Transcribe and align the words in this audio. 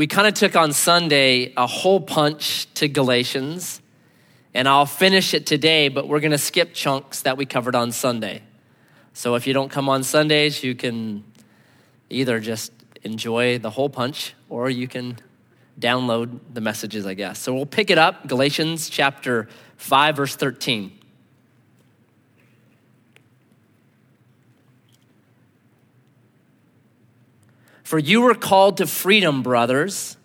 we 0.00 0.06
kind 0.06 0.26
of 0.26 0.32
took 0.32 0.56
on 0.56 0.72
Sunday 0.72 1.52
a 1.58 1.66
whole 1.66 2.00
punch 2.00 2.72
to 2.72 2.88
Galatians, 2.88 3.82
and 4.54 4.66
I'll 4.66 4.86
finish 4.86 5.34
it 5.34 5.44
today, 5.44 5.88
but 5.88 6.08
we're 6.08 6.20
going 6.20 6.30
to 6.30 6.38
skip 6.38 6.72
chunks 6.72 7.20
that 7.20 7.36
we 7.36 7.44
covered 7.44 7.74
on 7.74 7.92
Sunday. 7.92 8.40
So 9.12 9.34
if 9.34 9.46
you 9.46 9.52
don't 9.52 9.70
come 9.70 9.90
on 9.90 10.02
Sundays, 10.02 10.64
you 10.64 10.74
can 10.74 11.22
either 12.08 12.40
just 12.40 12.72
enjoy 13.02 13.58
the 13.58 13.68
whole 13.68 13.90
punch 13.90 14.32
or 14.48 14.70
you 14.70 14.88
can 14.88 15.18
download 15.78 16.40
the 16.50 16.62
messages, 16.62 17.04
I 17.04 17.12
guess. 17.12 17.38
So 17.38 17.52
we'll 17.52 17.66
pick 17.66 17.90
it 17.90 17.98
up, 17.98 18.26
Galatians 18.26 18.88
chapter 18.88 19.50
5, 19.76 20.16
verse 20.16 20.34
13. 20.34 20.98
For 27.90 27.98
you 27.98 28.20
were 28.20 28.36
called 28.36 28.76
to 28.76 28.86
freedom, 28.86 29.42
brothers. 29.42 30.16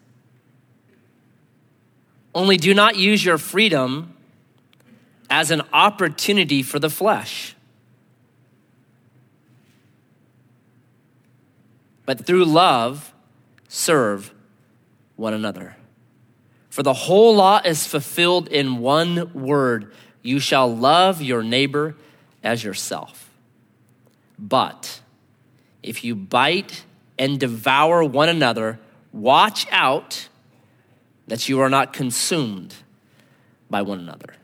Only 2.36 2.58
do 2.58 2.76
not 2.76 2.96
use 2.96 3.26
your 3.26 3.40
freedom 3.40 4.16
as 5.32 5.50
an 5.50 5.64
opportunity 5.74 6.62
for 6.62 6.78
the 6.78 6.92
flesh, 6.92 7.56
but 12.06 12.24
through 12.28 12.46
love, 12.46 13.12
serve 13.68 14.32
one 15.16 15.34
another. 15.34 15.76
For 16.70 16.84
the 16.84 16.94
whole 16.94 17.36
law 17.36 17.62
is 17.66 17.88
fulfilled 17.88 18.48
in 18.48 18.78
one 18.78 19.34
word 19.34 19.92
you 20.22 20.38
shall 20.40 20.72
love 20.72 21.20
your 21.20 21.42
neighbor 21.42 21.96
as 22.44 22.64
yourself. 22.64 23.32
But 24.38 25.02
if 25.82 26.04
you 26.04 26.14
bite 26.14 26.84
and 27.18 27.40
devour 27.40 28.04
one 28.04 28.30
another, 28.30 28.80
watch 29.12 29.66
out 29.72 30.28
that 31.28 31.50
you 31.50 31.60
are 31.62 31.70
not 31.70 31.94
consumed 31.94 32.76
by 33.70 33.82
one 33.82 34.00
another. 34.00 34.36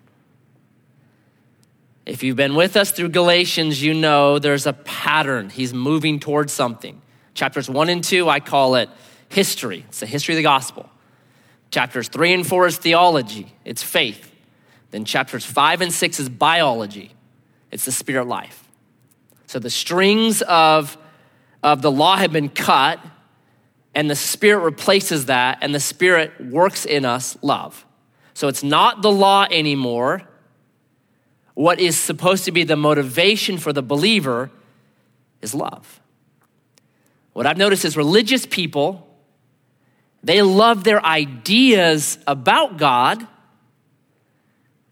If 2.05 2.23
you've 2.23 2.35
been 2.35 2.55
with 2.55 2.75
us 2.75 2.91
through 2.91 3.09
Galatians, 3.09 3.81
you 3.81 3.93
know 3.93 4.39
there's 4.39 4.65
a 4.65 4.73
pattern. 4.73 5.49
He's 5.49 5.73
moving 5.73 6.19
towards 6.19 6.51
something. 6.51 7.01
Chapters 7.33 7.69
one 7.69 7.89
and 7.89 8.03
two, 8.03 8.27
I 8.27 8.39
call 8.39 8.75
it 8.75 8.89
history, 9.29 9.85
it's 9.87 9.99
the 9.99 10.05
history 10.05 10.33
of 10.33 10.37
the 10.37 10.43
gospel. 10.43 10.89
Chapters 11.69 12.09
three 12.09 12.33
and 12.33 12.45
four 12.45 12.67
is 12.67 12.77
theology, 12.77 13.53
it's 13.63 13.83
faith. 13.83 14.29
Then 14.89 15.05
chapters 15.05 15.45
five 15.45 15.81
and 15.81 15.93
six 15.93 16.19
is 16.19 16.27
biology, 16.27 17.13
it's 17.69 17.85
the 17.85 17.91
spirit 17.91 18.27
life. 18.27 18.67
So 19.45 19.59
the 19.59 19.69
strings 19.69 20.41
of 20.41 20.97
of 21.63 21.81
the 21.81 21.91
law 21.91 22.15
have 22.17 22.31
been 22.31 22.49
cut, 22.49 22.99
and 23.93 24.09
the 24.09 24.15
Spirit 24.15 24.63
replaces 24.63 25.25
that, 25.25 25.59
and 25.61 25.75
the 25.75 25.79
Spirit 25.79 26.31
works 26.39 26.85
in 26.85 27.05
us 27.05 27.37
love. 27.41 27.85
So 28.33 28.47
it's 28.47 28.63
not 28.63 29.01
the 29.01 29.11
law 29.11 29.45
anymore. 29.51 30.23
What 31.53 31.79
is 31.79 31.97
supposed 31.97 32.45
to 32.45 32.51
be 32.51 32.63
the 32.63 32.75
motivation 32.75 33.57
for 33.57 33.73
the 33.73 33.83
believer 33.83 34.49
is 35.41 35.53
love. 35.53 35.99
What 37.33 37.45
I've 37.45 37.57
noticed 37.57 37.85
is 37.85 37.95
religious 37.95 38.45
people, 38.45 39.07
they 40.23 40.41
love 40.41 40.83
their 40.83 41.03
ideas 41.05 42.17
about 42.27 42.77
God 42.77 43.27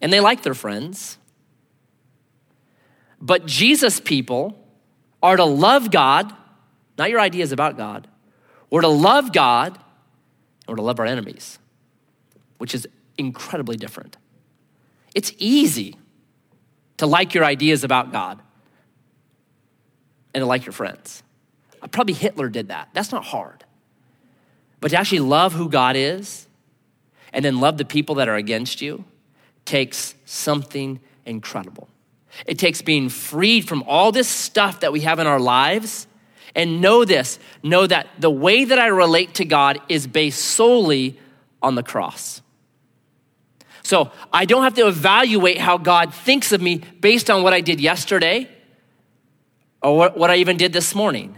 and 0.01 0.11
they 0.11 0.19
like 0.19 0.43
their 0.43 0.53
friends. 0.53 1.17
But 3.21 3.45
Jesus 3.45 3.99
people 3.99 4.57
are 5.21 5.35
to 5.35 5.43
love 5.43 5.91
God 5.91 6.33
not 6.99 7.09
your 7.09 7.19
ideas 7.19 7.51
about 7.51 7.77
God. 7.77 8.07
We're 8.69 8.81
to 8.81 8.87
love 8.89 9.33
God 9.33 9.73
and 9.73 10.67
we're 10.67 10.75
to 10.75 10.81
love 10.81 10.99
our 10.99 11.05
enemies, 11.05 11.57
which 12.59 12.75
is 12.75 12.87
incredibly 13.17 13.77
different. 13.77 14.17
It's 15.15 15.33
easy 15.37 15.95
to 16.97 17.07
like 17.07 17.33
your 17.33 17.45
ideas 17.45 17.83
about 17.83 18.11
God 18.11 18.39
and 20.33 20.41
to 20.41 20.45
like 20.45 20.65
your 20.65 20.73
friends. 20.73 21.23
Uh, 21.81 21.87
probably 21.87 22.13
Hitler 22.13 22.49
did 22.49 22.67
that. 22.67 22.89
That's 22.93 23.11
not 23.11 23.23
hard. 23.23 23.63
But 24.81 24.91
to 24.91 24.99
actually 24.99 25.21
love 25.21 25.53
who 25.53 25.69
God 25.69 25.95
is 25.95 26.47
and 27.31 27.43
then 27.43 27.61
love 27.61 27.77
the 27.77 27.85
people 27.85 28.15
that 28.15 28.27
are 28.27 28.35
against 28.35 28.81
you 28.81 29.05
takes 29.63 30.15
something 30.25 30.99
incredible. 31.25 31.87
It 32.45 32.59
takes 32.59 32.81
being 32.81 33.07
freed 33.07 33.67
from 33.67 33.83
all 33.83 34.11
this 34.11 34.27
stuff 34.27 34.81
that 34.81 34.91
we 34.91 35.01
have 35.01 35.19
in 35.19 35.27
our 35.27 35.39
lives 35.39 36.07
and 36.59 36.81
know 36.81 37.05
this 37.05 37.39
know 37.63 37.87
that 37.87 38.07
the 38.19 38.29
way 38.29 38.65
that 38.65 38.77
I 38.77 38.87
relate 38.87 39.35
to 39.35 39.45
God 39.45 39.79
is 39.87 40.05
based 40.07 40.43
solely 40.43 41.17
on 41.61 41.75
the 41.75 41.83
cross. 41.83 42.41
So 43.81 44.11
I 44.33 44.43
don't 44.43 44.63
have 44.63 44.73
to 44.73 44.87
evaluate 44.87 45.57
how 45.57 45.77
God 45.77 46.13
thinks 46.13 46.51
of 46.51 46.61
me 46.61 46.81
based 46.99 47.29
on 47.29 47.43
what 47.43 47.53
I 47.53 47.61
did 47.61 47.79
yesterday 47.79 48.49
or 49.81 50.09
what 50.09 50.29
I 50.29 50.35
even 50.35 50.57
did 50.57 50.73
this 50.73 50.93
morning. 50.93 51.37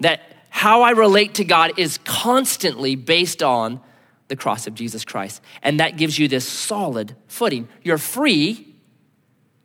That 0.00 0.20
how 0.50 0.82
I 0.82 0.90
relate 0.90 1.34
to 1.34 1.44
God 1.44 1.78
is 1.78 1.98
constantly 1.98 2.96
based 2.96 3.44
on 3.44 3.80
the 4.26 4.34
cross 4.34 4.66
of 4.66 4.74
Jesus 4.74 5.04
Christ. 5.04 5.40
And 5.62 5.78
that 5.78 5.96
gives 5.96 6.18
you 6.18 6.26
this 6.26 6.48
solid 6.48 7.14
footing. 7.28 7.68
You're 7.84 7.96
free 7.96 8.74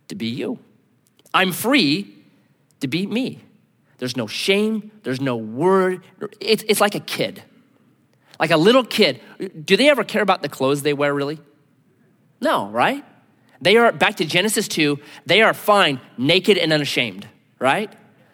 to 0.09 0.13
be 0.13 0.27
you. 0.27 0.59
I'm 1.33 1.51
free 1.51 2.15
to 2.79 2.87
be 2.87 3.07
me. 3.07 3.41
There's 4.01 4.17
no 4.17 4.25
shame, 4.25 4.89
there's 5.03 5.21
no 5.21 5.37
word. 5.37 6.01
It's, 6.39 6.63
it's 6.67 6.81
like 6.81 6.95
a 6.95 6.99
kid. 6.99 7.43
Like 8.39 8.49
a 8.49 8.57
little 8.57 8.83
kid. 8.83 9.21
Do 9.63 9.77
they 9.77 9.91
ever 9.91 10.03
care 10.03 10.23
about 10.23 10.41
the 10.41 10.49
clothes 10.49 10.81
they 10.81 10.93
wear, 10.93 11.13
really? 11.13 11.39
No, 12.41 12.67
right? 12.69 13.05
They 13.61 13.77
are, 13.77 13.91
back 13.91 14.15
to 14.15 14.25
Genesis 14.25 14.67
2, 14.69 14.97
they 15.27 15.43
are 15.43 15.53
fine, 15.53 16.01
naked 16.17 16.57
and 16.57 16.73
unashamed, 16.73 17.27
right? 17.59 17.93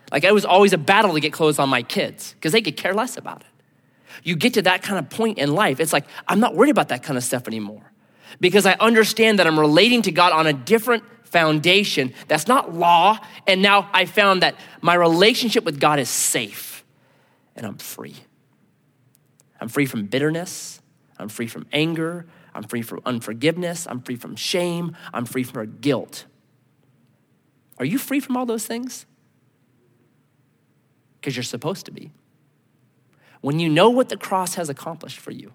Like 0.09 0.23
it 0.23 0.33
was 0.33 0.45
always 0.45 0.71
a 0.71 0.77
battle 0.77 1.13
to 1.15 1.19
get 1.19 1.33
clothes 1.33 1.59
on 1.59 1.67
my 1.67 1.83
kids 1.83 2.31
because 2.35 2.53
they 2.53 2.61
could 2.61 2.77
care 2.77 2.93
less 2.93 3.17
about 3.17 3.41
it. 3.41 3.47
You 4.23 4.37
get 4.37 4.53
to 4.53 4.61
that 4.61 4.83
kind 4.83 4.97
of 4.97 5.09
point 5.09 5.37
in 5.37 5.53
life, 5.53 5.81
it's 5.81 5.91
like, 5.91 6.05
I'm 6.29 6.39
not 6.39 6.55
worried 6.55 6.71
about 6.71 6.87
that 6.89 7.03
kind 7.03 7.17
of 7.17 7.25
stuff 7.25 7.45
anymore 7.45 7.91
because 8.39 8.65
I 8.65 8.77
understand 8.79 9.39
that 9.39 9.47
I'm 9.47 9.59
relating 9.59 10.01
to 10.03 10.13
God 10.13 10.31
on 10.31 10.47
a 10.47 10.53
different 10.53 11.03
foundation 11.31 12.13
that's 12.27 12.47
not 12.47 12.73
law. 12.73 13.19
And 13.45 13.61
now 13.61 13.89
I 13.93 14.05
found 14.05 14.41
that 14.41 14.55
my 14.81 14.95
relationship 14.95 15.63
with 15.63 15.79
God 15.79 15.99
is 15.99 16.09
safe 16.09 16.83
and 17.55 17.65
I'm 17.65 17.77
free. 17.77 18.15
I'm 19.59 19.67
free 19.67 19.85
from 19.85 20.05
bitterness. 20.05 20.81
I'm 21.17 21.29
free 21.29 21.47
from 21.47 21.65
anger. 21.73 22.27
I'm 22.53 22.63
free 22.63 22.81
from 22.81 23.01
unforgiveness. 23.05 23.87
I'm 23.89 24.01
free 24.01 24.15
from 24.15 24.35
shame. 24.35 24.95
I'm 25.13 25.25
free 25.25 25.43
from 25.43 25.77
guilt. 25.79 26.25
Are 27.79 27.85
you 27.85 27.97
free 27.97 28.19
from 28.19 28.37
all 28.37 28.45
those 28.45 28.65
things? 28.65 29.05
Because 31.19 31.35
you're 31.35 31.43
supposed 31.43 31.85
to 31.85 31.91
be. 31.91 32.11
When 33.41 33.59
you 33.59 33.69
know 33.69 33.89
what 33.89 34.09
the 34.09 34.17
cross 34.17 34.55
has 34.55 34.69
accomplished 34.69 35.19
for 35.19 35.31
you, 35.31 35.53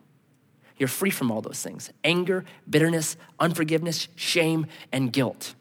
you're 0.76 0.88
free 0.88 1.10
from 1.10 1.30
all 1.30 1.40
those 1.40 1.62
things 1.62 1.92
anger, 2.02 2.44
bitterness, 2.68 3.16
unforgiveness, 3.38 4.08
shame, 4.16 4.66
and 4.90 5.12
guilt. 5.12 5.54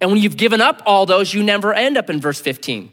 And 0.00 0.10
when 0.10 0.20
you've 0.20 0.36
given 0.36 0.60
up 0.60 0.82
all 0.86 1.06
those, 1.06 1.34
you 1.34 1.42
never 1.42 1.74
end 1.74 1.96
up 1.96 2.08
in 2.08 2.20
verse 2.20 2.40
15. 2.40 2.90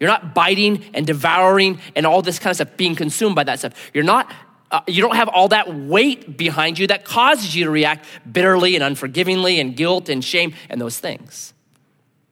You're 0.00 0.08
not 0.08 0.34
biting 0.34 0.84
and 0.92 1.06
devouring 1.06 1.80
and 1.94 2.04
all 2.04 2.22
this 2.22 2.38
kind 2.38 2.50
of 2.50 2.56
stuff, 2.56 2.76
being 2.76 2.96
consumed 2.96 3.36
by 3.36 3.44
that 3.44 3.60
stuff. 3.60 3.90
You're 3.94 4.04
not, 4.04 4.32
uh, 4.70 4.80
you 4.88 5.00
don't 5.00 5.14
have 5.14 5.28
all 5.28 5.48
that 5.48 5.72
weight 5.72 6.36
behind 6.36 6.78
you 6.78 6.88
that 6.88 7.04
causes 7.04 7.54
you 7.54 7.64
to 7.64 7.70
react 7.70 8.06
bitterly 8.30 8.74
and 8.74 8.82
unforgivingly 8.82 9.60
and 9.60 9.76
guilt 9.76 10.08
and 10.08 10.24
shame 10.24 10.54
and 10.68 10.80
those 10.80 10.98
things 10.98 11.54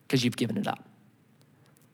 because 0.07 0.25
you've 0.25 0.37
given 0.37 0.59
it 0.59 0.67
up. 0.67 0.85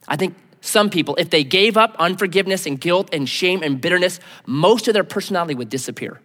I 0.09 0.17
think 0.17 0.35
some 0.63 0.89
people, 0.89 1.15
if 1.17 1.29
they 1.29 1.45
gave 1.45 1.77
up 1.77 1.95
unforgiveness 1.99 2.65
and 2.65 2.81
guilt 2.81 3.11
and 3.13 3.29
shame 3.29 3.63
and 3.63 3.81
bitterness, 3.81 4.19
most 4.47 4.89
of 4.89 4.95
their 4.95 5.05
personality 5.05 5.55
would 5.55 5.69
disappear 5.69 6.19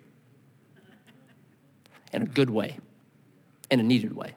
in 2.14 2.22
a 2.22 2.26
good 2.26 2.50
way, 2.50 2.78
in 3.70 3.82
a 3.82 3.84
needed 3.84 4.16
way 4.16 4.34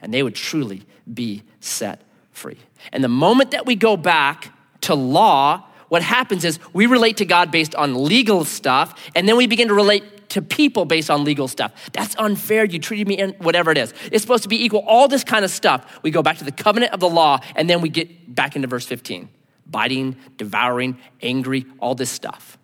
and 0.00 0.12
they 0.12 0.22
would 0.22 0.34
truly 0.34 0.82
be 1.12 1.42
set 1.60 2.02
free. 2.32 2.58
And 2.92 3.04
the 3.04 3.08
moment 3.08 3.50
that 3.50 3.66
we 3.66 3.76
go 3.76 3.96
back 3.96 4.52
to 4.82 4.94
law, 4.94 5.66
what 5.88 6.02
happens 6.02 6.44
is 6.44 6.58
we 6.72 6.86
relate 6.86 7.18
to 7.18 7.24
God 7.24 7.50
based 7.50 7.74
on 7.74 8.04
legal 8.04 8.44
stuff, 8.44 9.10
and 9.14 9.28
then 9.28 9.36
we 9.36 9.46
begin 9.46 9.68
to 9.68 9.74
relate 9.74 10.28
to 10.30 10.40
people 10.40 10.84
based 10.84 11.10
on 11.10 11.24
legal 11.24 11.48
stuff. 11.48 11.72
That's 11.92 12.14
unfair. 12.16 12.64
You 12.64 12.78
treated 12.78 13.08
me 13.08 13.18
in 13.18 13.30
whatever 13.38 13.70
it 13.70 13.78
is. 13.78 13.92
It's 14.12 14.22
supposed 14.22 14.44
to 14.44 14.48
be 14.48 14.64
equal. 14.64 14.84
All 14.86 15.08
this 15.08 15.24
kind 15.24 15.44
of 15.44 15.50
stuff. 15.50 16.00
We 16.02 16.10
go 16.10 16.22
back 16.22 16.38
to 16.38 16.44
the 16.44 16.52
covenant 16.52 16.92
of 16.92 17.00
the 17.00 17.08
law, 17.08 17.40
and 17.56 17.68
then 17.68 17.80
we 17.80 17.88
get 17.88 18.34
back 18.34 18.56
into 18.56 18.68
verse 18.68 18.86
15 18.86 19.28
biting, 19.66 20.16
devouring, 20.36 20.98
angry, 21.22 21.64
all 21.78 21.94
this 21.94 22.10
stuff. 22.10 22.58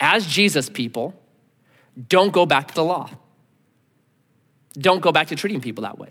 As 0.00 0.26
Jesus 0.26 0.68
people, 0.68 1.14
don't 2.08 2.32
go 2.32 2.46
back 2.46 2.68
to 2.68 2.74
the 2.74 2.84
law. 2.84 3.10
Don't 4.78 5.00
go 5.00 5.12
back 5.12 5.28
to 5.28 5.36
treating 5.36 5.60
people 5.60 5.82
that 5.82 5.98
way. 5.98 6.10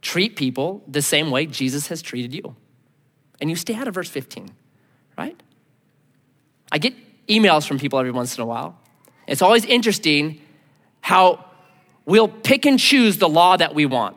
Treat 0.00 0.36
people 0.36 0.82
the 0.86 1.02
same 1.02 1.30
way 1.30 1.46
Jesus 1.46 1.88
has 1.88 2.02
treated 2.02 2.32
you. 2.32 2.54
And 3.40 3.50
you 3.50 3.56
stay 3.56 3.74
out 3.74 3.88
of 3.88 3.94
verse 3.94 4.08
15, 4.08 4.50
right? 5.16 5.40
I 6.70 6.78
get 6.78 6.94
emails 7.26 7.66
from 7.66 7.78
people 7.78 7.98
every 7.98 8.10
once 8.10 8.36
in 8.36 8.42
a 8.42 8.46
while. 8.46 8.78
It's 9.26 9.42
always 9.42 9.64
interesting 9.64 10.40
how 11.00 11.44
we'll 12.04 12.28
pick 12.28 12.64
and 12.66 12.78
choose 12.78 13.18
the 13.18 13.28
law 13.28 13.56
that 13.56 13.74
we 13.74 13.86
want. 13.86 14.16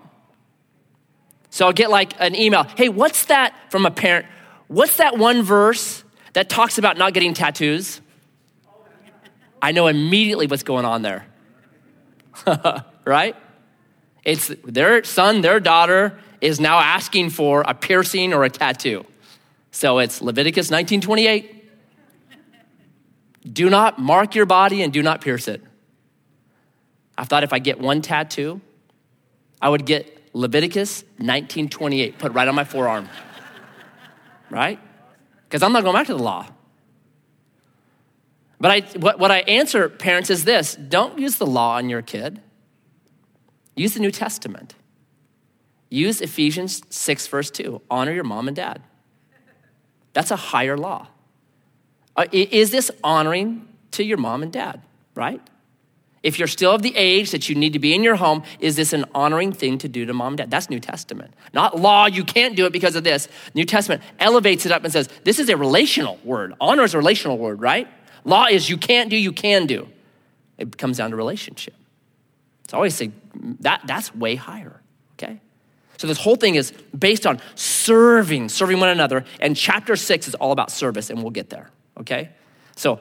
So 1.50 1.66
I'll 1.66 1.74
get 1.74 1.90
like 1.90 2.14
an 2.20 2.36
email 2.36 2.64
Hey, 2.64 2.90
what's 2.90 3.26
that 3.26 3.54
from 3.70 3.86
a 3.86 3.92
parent? 3.92 4.26
What's 4.68 4.98
that 4.98 5.18
one 5.18 5.44
verse 5.44 6.04
that 6.34 6.48
talks 6.48 6.78
about 6.78 6.98
not 6.98 7.14
getting 7.14 7.34
tattoos? 7.34 8.00
I 9.62 9.74
know 9.74 9.88
immediately 9.88 10.48
what's 10.48 10.64
going 10.64 10.86
on 10.86 11.02
there. 11.02 11.26
right? 13.06 13.36
It's 14.24 14.51
their 14.63 15.03
son, 15.03 15.42
their 15.42 15.59
daughter 15.59 16.19
is 16.39 16.59
now 16.59 16.80
asking 16.80 17.30
for 17.30 17.62
a 17.62 17.74
piercing 17.74 18.33
or 18.33 18.44
a 18.44 18.50
tattoo. 18.50 19.06
So 19.71 20.00
it's 20.00 20.21
Leviticus 20.21 20.69
1928. 20.69 21.69
Do 23.51 23.69
not 23.69 24.00
mark 24.00 24.36
your 24.36 24.45
body 24.45 24.81
and 24.81 24.92
do 24.94 25.01
not 25.01 25.21
pierce 25.21 25.48
it. 25.48 25.62
I 27.18 27.24
thought 27.24 27.44
if 27.44 27.53
I 27.53 27.59
get 27.59 27.80
one 27.80 28.01
tattoo, 28.01 28.62
I 29.62 29.69
would 29.69 29.86
get 29.86 30.21
Leviticus 30.33 31.04
1928 31.18 32.19
put 32.19 32.31
right 32.33 32.47
on 32.47 32.56
my 32.56 32.63
forearm. 32.63 33.09
right? 34.50 34.80
Because 35.44 35.63
I'm 35.63 35.74
not 35.74 35.83
going 35.83 35.95
back 35.95 36.07
to 36.07 36.13
the 36.13 36.24
law. 36.24 36.47
But 38.59 38.71
I, 38.71 38.80
what, 39.00 39.18
what 39.18 39.31
I 39.31 39.39
answer 39.39 39.89
parents 39.89 40.30
is 40.30 40.44
this 40.44 40.75
don't 40.75 41.18
use 41.18 41.38
the 41.38 41.47
law 41.47 41.77
on 41.77 41.89
your 41.89 42.01
kid, 42.01 42.42
use 43.75 43.94
the 43.94 44.00
New 44.00 44.12
Testament. 44.12 44.75
Use 45.89 46.21
Ephesians 46.21 46.81
6, 46.89 47.27
verse 47.27 47.51
2 47.51 47.81
honor 47.89 48.13
your 48.13 48.23
mom 48.23 48.47
and 48.47 48.56
dad. 48.56 48.81
That's 50.13 50.31
a 50.31 50.35
higher 50.35 50.77
law. 50.77 51.07
Uh, 52.15 52.25
is 52.31 52.71
this 52.71 52.91
honoring 53.03 53.68
to 53.91 54.03
your 54.03 54.18
mom 54.18 54.44
and 54.44 54.51
dad, 54.51 54.81
right? 55.15 55.41
If 56.23 56.38
you're 56.38 56.47
still 56.47 56.71
of 56.71 56.81
the 56.81 56.95
age 56.95 57.31
that 57.31 57.50
you 57.50 57.56
need 57.56 57.73
to 57.73 57.79
be 57.79 57.95
in 57.95 58.03
your 58.03 58.15
home, 58.15 58.44
is 58.59 58.75
this 58.75 58.94
an 58.94 59.06
honoring 59.15 59.53
thing 59.53 59.79
to 59.79 59.88
do 59.88 60.06
to 60.06 60.13
mom 60.13 60.33
and 60.33 60.38
dad? 60.38 60.51
That's 60.51 60.69
New 60.69 60.79
Testament. 60.79 61.33
Not 61.53 61.79
law, 61.79 62.06
you 62.06 62.23
can't 62.23 62.56
do 62.56 62.65
it 62.65 62.73
because 62.73 62.95
of 62.95 63.03
this. 63.03 63.27
New 63.56 63.65
Testament 63.65 64.03
elevates 64.19 64.65
it 64.65 64.71
up 64.71 64.83
and 64.83 64.94
says, 64.94 65.09
this 65.23 65.39
is 65.39 65.50
a 65.50 65.57
relational 65.57 66.19
word. 66.23 66.53
Honor 66.62 66.83
is 66.83 66.94
a 66.94 66.97
relational 66.97 67.38
word, 67.38 67.59
right? 67.59 67.88
Law 68.23 68.45
is 68.45 68.69
you 68.69 68.77
can't 68.77 69.09
do, 69.09 69.18
you 69.18 69.31
can 69.31 69.65
do. 69.65 69.88
It 70.57 70.77
comes 70.77 70.97
down 70.97 71.09
to 71.09 71.15
relationship. 71.15 71.73
I 72.73 72.77
always 72.77 72.95
say 72.95 73.12
that 73.59 73.81
that's 73.85 74.13
way 74.15 74.35
higher, 74.35 74.81
okay? 75.13 75.41
So 75.97 76.07
this 76.07 76.18
whole 76.18 76.35
thing 76.35 76.56
is 76.56 76.71
based 76.97 77.25
on 77.27 77.39
serving, 77.56 78.50
serving 78.50 78.79
one 78.79 78.89
another, 78.89 79.25
and 79.39 79.56
chapter 79.56 79.95
six 79.95 80.27
is 80.27 80.35
all 80.35 80.51
about 80.51 80.71
service, 80.71 81.09
and 81.09 81.21
we'll 81.21 81.31
get 81.31 81.50
there, 81.50 81.69
okay? 82.00 82.29
So 82.75 83.00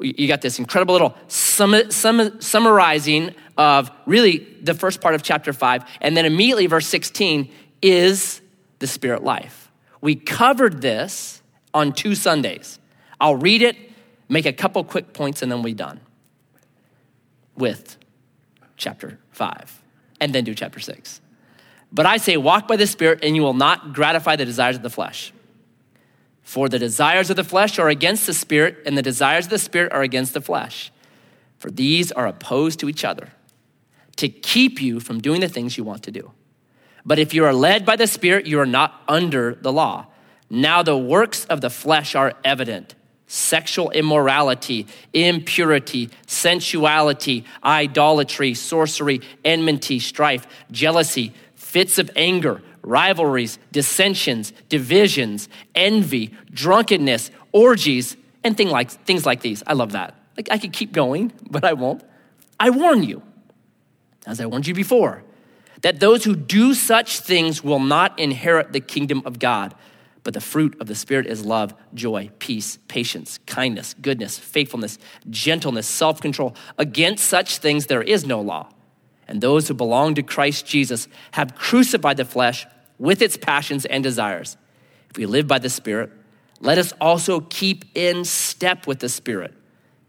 you 0.00 0.28
got 0.28 0.40
this 0.40 0.58
incredible 0.58 0.94
little 0.94 1.14
sum, 1.28 1.90
sum, 1.90 2.40
summarizing 2.40 3.34
of 3.56 3.90
really 4.04 4.46
the 4.62 4.74
first 4.74 5.00
part 5.00 5.14
of 5.14 5.22
chapter 5.22 5.52
5 5.52 5.84
and 6.00 6.16
then 6.16 6.26
immediately 6.26 6.66
verse 6.66 6.86
16 6.86 7.50
is 7.80 8.42
the 8.78 8.86
spirit 8.86 9.22
life 9.24 9.70
we 10.00 10.14
covered 10.14 10.82
this 10.82 11.40
on 11.72 11.92
two 11.92 12.14
sundays 12.14 12.78
i'll 13.20 13.36
read 13.36 13.62
it 13.62 13.76
make 14.28 14.44
a 14.44 14.52
couple 14.52 14.84
quick 14.84 15.12
points 15.12 15.40
and 15.40 15.50
then 15.50 15.62
we're 15.62 15.74
done 15.74 16.00
with 17.56 17.96
chapter 18.76 19.18
5 19.32 19.82
and 20.20 20.34
then 20.34 20.44
do 20.44 20.54
chapter 20.54 20.80
6 20.80 21.20
but 21.92 22.06
i 22.06 22.16
say 22.16 22.36
walk 22.36 22.68
by 22.68 22.76
the 22.76 22.86
spirit 22.86 23.20
and 23.22 23.36
you 23.36 23.42
will 23.42 23.54
not 23.54 23.92
gratify 23.92 24.36
the 24.36 24.44
desires 24.44 24.76
of 24.76 24.82
the 24.82 24.90
flesh 24.90 25.32
for 26.46 26.68
the 26.68 26.78
desires 26.78 27.28
of 27.28 27.34
the 27.34 27.42
flesh 27.42 27.76
are 27.80 27.88
against 27.88 28.24
the 28.24 28.32
spirit, 28.32 28.78
and 28.86 28.96
the 28.96 29.02
desires 29.02 29.46
of 29.46 29.50
the 29.50 29.58
spirit 29.58 29.92
are 29.92 30.02
against 30.02 30.32
the 30.32 30.40
flesh. 30.40 30.92
For 31.58 31.72
these 31.72 32.12
are 32.12 32.28
opposed 32.28 32.78
to 32.78 32.88
each 32.88 33.04
other 33.04 33.32
to 34.14 34.28
keep 34.28 34.80
you 34.80 35.00
from 35.00 35.20
doing 35.20 35.40
the 35.40 35.48
things 35.48 35.76
you 35.76 35.82
want 35.82 36.04
to 36.04 36.12
do. 36.12 36.30
But 37.04 37.18
if 37.18 37.34
you 37.34 37.44
are 37.44 37.52
led 37.52 37.84
by 37.84 37.96
the 37.96 38.06
Spirit, 38.06 38.46
you 38.46 38.60
are 38.60 38.66
not 38.66 39.02
under 39.08 39.56
the 39.56 39.72
law. 39.72 40.06
Now 40.48 40.84
the 40.84 40.96
works 40.96 41.46
of 41.46 41.62
the 41.62 41.68
flesh 41.68 42.14
are 42.14 42.34
evident 42.44 42.94
sexual 43.26 43.90
immorality, 43.90 44.86
impurity, 45.12 46.10
sensuality, 46.26 47.44
idolatry, 47.64 48.54
sorcery, 48.54 49.20
enmity, 49.44 49.98
strife, 49.98 50.46
jealousy, 50.70 51.32
fits 51.54 51.98
of 51.98 52.10
anger 52.16 52.62
rivalries, 52.86 53.58
dissensions, 53.72 54.52
divisions, 54.68 55.48
envy, 55.74 56.32
drunkenness, 56.52 57.32
orgies, 57.52 58.16
and 58.44 58.56
thing 58.56 58.70
like, 58.70 58.90
things 58.90 59.26
like 59.26 59.40
these. 59.40 59.62
I 59.66 59.72
love 59.74 59.92
that. 59.92 60.14
Like 60.36 60.48
I 60.50 60.56
could 60.56 60.72
keep 60.72 60.92
going, 60.92 61.32
but 61.50 61.64
I 61.64 61.72
won't. 61.72 62.02
I 62.60 62.70
warn 62.70 63.02
you, 63.02 63.22
as 64.24 64.40
I 64.40 64.46
warned 64.46 64.66
you 64.66 64.74
before, 64.74 65.24
that 65.82 65.98
those 66.00 66.24
who 66.24 66.36
do 66.36 66.74
such 66.74 67.18
things 67.18 67.62
will 67.62 67.80
not 67.80 68.18
inherit 68.18 68.72
the 68.72 68.80
kingdom 68.80 69.22
of 69.26 69.38
God. 69.38 69.74
But 70.26 70.34
the 70.34 70.40
fruit 70.40 70.76
of 70.80 70.88
the 70.88 70.96
Spirit 70.96 71.28
is 71.28 71.46
love, 71.46 71.72
joy, 71.94 72.30
peace, 72.40 72.80
patience, 72.88 73.38
kindness, 73.46 73.94
goodness, 74.02 74.36
faithfulness, 74.36 74.98
gentleness, 75.30 75.86
self 75.86 76.20
control. 76.20 76.56
Against 76.78 77.28
such 77.28 77.58
things 77.58 77.86
there 77.86 78.02
is 78.02 78.26
no 78.26 78.40
law. 78.40 78.68
And 79.28 79.40
those 79.40 79.68
who 79.68 79.74
belong 79.74 80.16
to 80.16 80.24
Christ 80.24 80.66
Jesus 80.66 81.06
have 81.30 81.54
crucified 81.54 82.16
the 82.16 82.24
flesh 82.24 82.66
with 82.98 83.22
its 83.22 83.36
passions 83.36 83.84
and 83.84 84.02
desires. 84.02 84.56
If 85.10 85.16
we 85.16 85.26
live 85.26 85.46
by 85.46 85.60
the 85.60 85.70
Spirit, 85.70 86.10
let 86.58 86.76
us 86.76 86.92
also 87.00 87.38
keep 87.38 87.84
in 87.94 88.24
step 88.24 88.88
with 88.88 88.98
the 88.98 89.08
Spirit. 89.08 89.54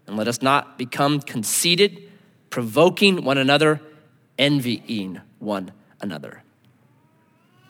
And 0.07 0.17
let 0.17 0.27
us 0.27 0.41
not 0.41 0.79
become 0.79 1.19
conceited, 1.19 2.09
provoking 2.49 3.23
one 3.23 3.37
another, 3.37 3.81
envying 4.39 5.21
one 5.37 5.73
another. 6.01 6.41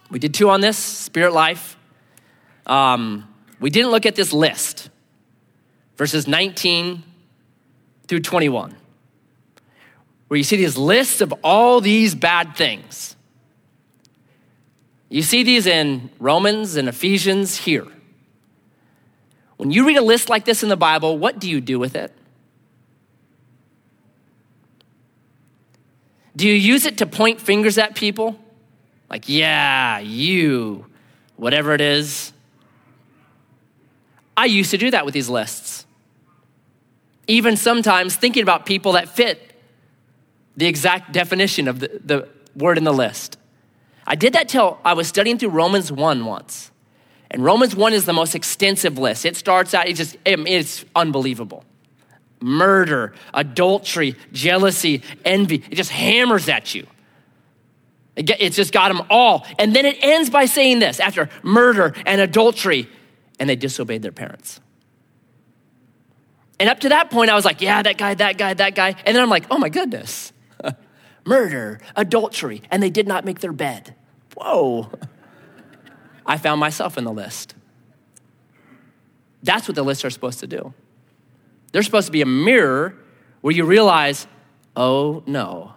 We 0.10 0.20
did 0.20 0.34
two 0.34 0.50
on 0.50 0.62
this 0.62 0.78
spirit 0.78 1.34
life. 1.34 1.78
Um, 2.68 3.28
we 3.60 3.70
didn't 3.70 3.92
look 3.92 4.06
at 4.06 4.16
this 4.16 4.34
list, 4.34 4.90
verses 5.96 6.28
19 6.28 7.02
through 8.08 8.20
21, 8.20 8.76
where 10.28 10.38
you 10.38 10.44
see 10.44 10.58
these 10.58 10.78
lists 10.78 11.22
of 11.22 11.34
all 11.44 11.82
these 11.82 12.14
bad 12.14 12.56
things. 12.56 13.16
You 15.10 15.22
see 15.22 15.44
these 15.44 15.66
in 15.66 16.10
Romans 16.20 16.76
and 16.76 16.90
Ephesians 16.90 17.58
here. 17.58 17.88
When 19.56 19.72
you 19.72 19.88
read 19.88 19.98
a 19.98 20.02
list 20.02 20.30
like 20.30 20.46
this 20.46 20.62
in 20.62 20.70
the 20.70 20.78
Bible, 20.78 21.18
what 21.18 21.40
do 21.40 21.50
you 21.50 21.62
do 21.62 21.80
with 21.80 21.96
it? 21.96 22.14
Do 26.36 26.48
you 26.48 26.54
use 26.54 26.86
it 26.86 27.00
to 27.00 27.08
point 27.08 27.42
fingers 27.42 27.80
at 27.80 27.96
people? 27.96 28.38
Like, 29.10 29.28
yeah, 29.28 29.98
you, 30.00 30.86
whatever 31.38 31.74
it 31.74 31.82
is. 31.82 32.34
I 34.38 34.46
used 34.46 34.70
to 34.72 34.78
do 34.78 34.92
that 34.92 35.04
with 35.04 35.16
these 35.16 35.30
lists. 35.30 35.86
Even 37.28 37.58
sometimes 37.58 38.16
thinking 38.16 38.44
about 38.44 38.66
people 38.66 38.94
that 38.94 39.10
fit 39.10 39.48
the 40.56 40.68
exact 40.68 41.12
definition 41.12 41.68
of 41.68 41.80
the, 41.80 42.00
the 42.06 42.30
word 42.56 42.78
in 42.78 42.84
the 42.84 42.94
list. 42.94 43.38
I 44.06 44.16
did 44.16 44.34
that 44.34 44.48
till 44.48 44.80
I 44.86 44.94
was 44.94 45.08
studying 45.08 45.38
through 45.38 45.50
Romans 45.50 45.92
1 45.92 46.26
once. 46.26 46.72
And 47.30 47.44
Romans 47.44 47.76
1 47.76 47.94
is 47.94 48.06
the 48.06 48.14
most 48.14 48.36
extensive 48.36 48.98
list. 48.98 49.26
It 49.26 49.36
starts 49.36 49.74
out, 49.74 49.88
it's 49.90 49.98
just, 49.98 50.16
it's 50.24 50.86
unbelievable. 50.96 51.66
Murder, 52.40 53.14
adultery, 53.34 54.16
jealousy, 54.32 55.02
envy. 55.26 55.64
It 55.70 55.76
just 55.76 55.92
hammers 55.92 56.48
at 56.48 56.74
you. 56.74 56.88
It's 58.16 58.56
just 58.56 58.72
got 58.72 58.88
them 58.88 59.06
all. 59.10 59.46
And 59.60 59.76
then 59.76 59.86
it 59.86 59.98
ends 60.02 60.30
by 60.30 60.46
saying 60.46 60.80
this 60.80 61.00
after 61.00 61.30
murder 61.44 61.94
and 62.06 62.22
adultery, 62.22 62.90
and 63.40 63.50
they 63.50 63.56
disobeyed 63.56 64.02
their 64.02 64.12
parents. 64.12 64.60
And 66.60 66.70
up 66.70 66.80
to 66.82 66.90
that 66.90 67.12
point, 67.12 67.30
I 67.30 67.36
was 67.36 67.46
like, 67.46 67.62
yeah, 67.62 67.84
that 67.84 67.98
guy, 67.98 68.16
that 68.16 68.38
guy, 68.38 68.54
that 68.54 68.76
guy. 68.76 68.96
And 69.06 69.16
then 69.16 69.22
I'm 69.22 69.30
like, 69.30 69.46
oh 69.52 69.58
my 69.58 69.70
goodness 69.70 70.34
murder, 71.26 71.80
adultery, 71.96 72.62
and 72.72 72.82
they 72.82 72.90
did 72.90 73.08
not 73.08 73.26
make 73.26 73.40
their 73.40 73.54
bed. 73.54 73.96
Whoa. 74.36 74.90
I 76.26 76.38
found 76.38 76.60
myself 76.60 76.98
in 76.98 77.04
the 77.04 77.12
list. 77.12 77.56
That's 79.44 79.68
what 79.68 79.76
the 79.76 79.84
lists 79.84 80.04
are 80.04 80.10
supposed 80.10 80.40
to 80.40 80.48
do. 80.48 80.74
They're 81.72 81.84
supposed 81.84 82.08
to 82.08 82.12
be 82.12 82.22
a 82.22 82.26
mirror 82.26 82.96
where 83.42 83.54
you 83.54 83.64
realize, 83.64 84.28
oh 84.76 85.24
no, 85.26 85.74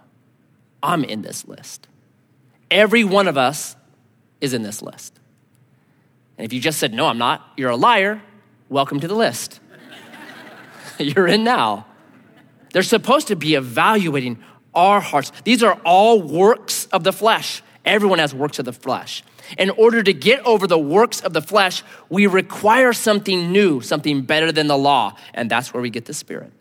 I'm 0.83 1.03
in 1.03 1.21
this 1.21 1.47
list. 1.47 1.87
Every 2.69 3.03
one 3.03 3.27
of 3.27 3.37
us 3.37 3.75
is 4.41 4.53
in 4.53 4.63
this 4.63 4.81
list. 4.81 5.20
And 6.41 6.45
if 6.47 6.53
you 6.53 6.59
just 6.59 6.79
said, 6.79 6.91
no, 6.91 7.05
I'm 7.05 7.19
not, 7.19 7.53
you're 7.55 7.69
a 7.69 7.75
liar, 7.75 8.19
welcome 8.67 8.99
to 8.99 9.07
the 9.07 9.13
list. 9.13 9.59
you're 10.97 11.27
in 11.27 11.43
now. 11.43 11.85
They're 12.73 12.81
supposed 12.81 13.27
to 13.27 13.35
be 13.35 13.53
evaluating 13.53 14.43
our 14.73 15.01
hearts. 15.01 15.31
These 15.43 15.61
are 15.61 15.79
all 15.85 16.19
works 16.19 16.87
of 16.87 17.03
the 17.03 17.13
flesh 17.13 17.61
Everyone 17.85 18.19
has 18.19 18.33
works 18.33 18.59
of 18.59 18.65
the 18.65 18.73
flesh. 18.73 19.23
In 19.57 19.69
order 19.71 20.03
to 20.03 20.13
get 20.13 20.45
over 20.45 20.67
the 20.67 20.77
works 20.77 21.19
of 21.21 21.33
the 21.33 21.41
flesh, 21.41 21.83
we 22.09 22.27
require 22.27 22.93
something 22.93 23.51
new, 23.51 23.81
something 23.81 24.21
better 24.21 24.51
than 24.51 24.67
the 24.67 24.77
law. 24.77 25.15
And 25.33 25.49
that's 25.49 25.73
where 25.73 25.81
we 25.81 25.89
get 25.89 26.05
the 26.05 26.13
Spirit. 26.13 26.51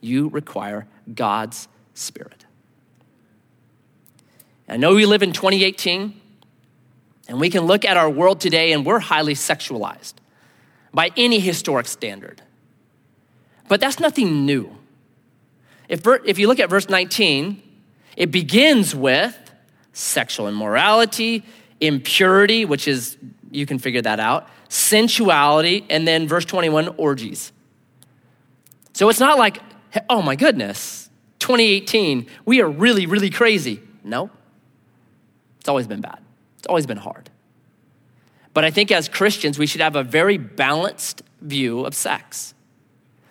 You 0.00 0.28
require 0.28 0.86
God's 1.14 1.68
Spirit. 1.94 2.44
I 4.68 4.76
know 4.76 4.94
we 4.94 5.06
live 5.06 5.22
in 5.22 5.32
2018, 5.32 6.20
and 7.28 7.40
we 7.40 7.50
can 7.50 7.62
look 7.62 7.84
at 7.84 7.96
our 7.96 8.10
world 8.10 8.40
today 8.40 8.72
and 8.72 8.84
we're 8.84 8.98
highly 8.98 9.34
sexualized 9.34 10.14
by 10.92 11.10
any 11.16 11.40
historic 11.40 11.86
standard. 11.86 12.42
But 13.68 13.80
that's 13.80 13.98
nothing 13.98 14.44
new. 14.44 14.76
If, 15.88 16.06
if 16.24 16.38
you 16.38 16.48
look 16.48 16.60
at 16.60 16.70
verse 16.70 16.88
19, 16.88 17.62
it 18.16 18.30
begins 18.30 18.94
with 18.94 19.36
sexual 19.92 20.48
immorality, 20.48 21.44
impurity, 21.80 22.64
which 22.64 22.88
is, 22.88 23.16
you 23.50 23.66
can 23.66 23.78
figure 23.78 24.02
that 24.02 24.20
out, 24.20 24.48
sensuality, 24.68 25.84
and 25.88 26.06
then 26.06 26.26
verse 26.26 26.44
21, 26.44 26.88
orgies. 26.96 27.52
So 28.92 29.08
it's 29.08 29.20
not 29.20 29.38
like, 29.38 29.60
oh 30.08 30.22
my 30.22 30.36
goodness, 30.36 31.08
2018, 31.40 32.26
we 32.44 32.60
are 32.60 32.68
really, 32.68 33.06
really 33.06 33.30
crazy. 33.30 33.80
No, 34.02 34.30
it's 35.58 35.68
always 35.68 35.86
been 35.86 36.00
bad, 36.00 36.18
it's 36.64 36.70
always 36.70 36.86
been 36.86 36.96
hard. 36.96 37.28
But 38.54 38.64
I 38.64 38.70
think 38.70 38.90
as 38.90 39.06
Christians, 39.06 39.58
we 39.58 39.66
should 39.66 39.82
have 39.82 39.96
a 39.96 40.02
very 40.02 40.38
balanced 40.38 41.20
view 41.42 41.84
of 41.84 41.94
sex. 41.94 42.54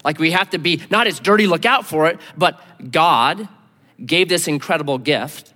Like 0.06 0.20
we 0.20 0.30
have 0.32 0.52
to 0.52 0.60
be, 0.60 0.84
not 0.92 1.08
as 1.08 1.20
dirty, 1.20 1.48
look 1.48 1.66
out 1.66 1.88
for 1.88 2.06
it, 2.06 2.20
but 2.38 2.62
God 2.92 3.48
gave 4.06 4.30
this 4.30 4.48
incredible 4.48 5.00
gift 5.00 5.52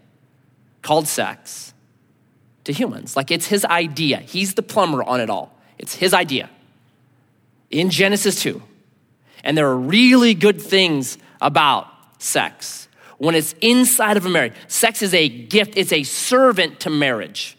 called 0.81 1.07
sex 1.07 1.71
to 2.63 2.73
humans. 2.73 3.15
Like 3.15 3.29
it's 3.29 3.45
his 3.45 3.63
idea. 3.63 4.17
He's 4.17 4.55
the 4.55 4.63
plumber 4.63 5.03
on 5.03 5.21
it 5.21 5.29
all. 5.29 5.55
It's 5.77 5.93
his 5.93 6.15
idea 6.15 6.49
in 7.69 7.91
Genesis 7.91 8.41
2. 8.41 8.59
And 9.43 9.55
there 9.55 9.67
are 9.67 9.77
really 9.77 10.33
good 10.33 10.59
things 10.59 11.19
about 11.41 11.87
sex. 12.17 12.87
When 13.19 13.35
it's 13.35 13.53
inside 13.61 14.17
of 14.17 14.25
a 14.25 14.29
marriage, 14.29 14.53
sex 14.67 15.03
is 15.03 15.13
a 15.13 15.29
gift, 15.29 15.77
it's 15.77 15.93
a 15.93 16.01
servant 16.01 16.79
to 16.79 16.89
marriage. 16.89 17.56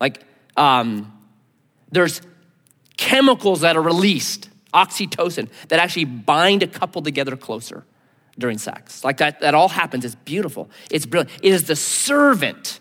Like, 0.00 0.24
um, 0.56 1.12
there's 1.90 2.20
chemicals 2.96 3.60
that 3.60 3.76
are 3.76 3.82
released, 3.82 4.48
oxytocin, 4.74 5.48
that 5.68 5.78
actually 5.78 6.04
bind 6.04 6.62
a 6.62 6.66
couple 6.66 7.02
together 7.02 7.36
closer 7.36 7.84
during 8.38 8.58
sex. 8.58 9.04
Like 9.04 9.18
that, 9.18 9.40
that 9.40 9.54
all 9.54 9.68
happens. 9.68 10.04
It's 10.04 10.14
beautiful. 10.14 10.70
It's 10.90 11.06
brilliant. 11.06 11.30
It 11.42 11.52
is 11.52 11.64
the 11.64 11.76
servant 11.76 12.80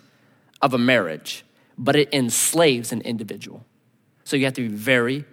of 0.61 0.73
a 0.73 0.77
marriage, 0.77 1.45
but 1.77 1.95
it 1.95 2.13
enslaves 2.13 2.91
an 2.91 3.01
individual. 3.01 3.65
So 4.23 4.35
you 4.35 4.45
have 4.45 4.53
to 4.53 4.67
be 4.67 4.75
very 4.75 5.25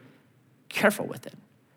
careful 0.68 1.06
with 1.06 1.26
it. 1.26 1.34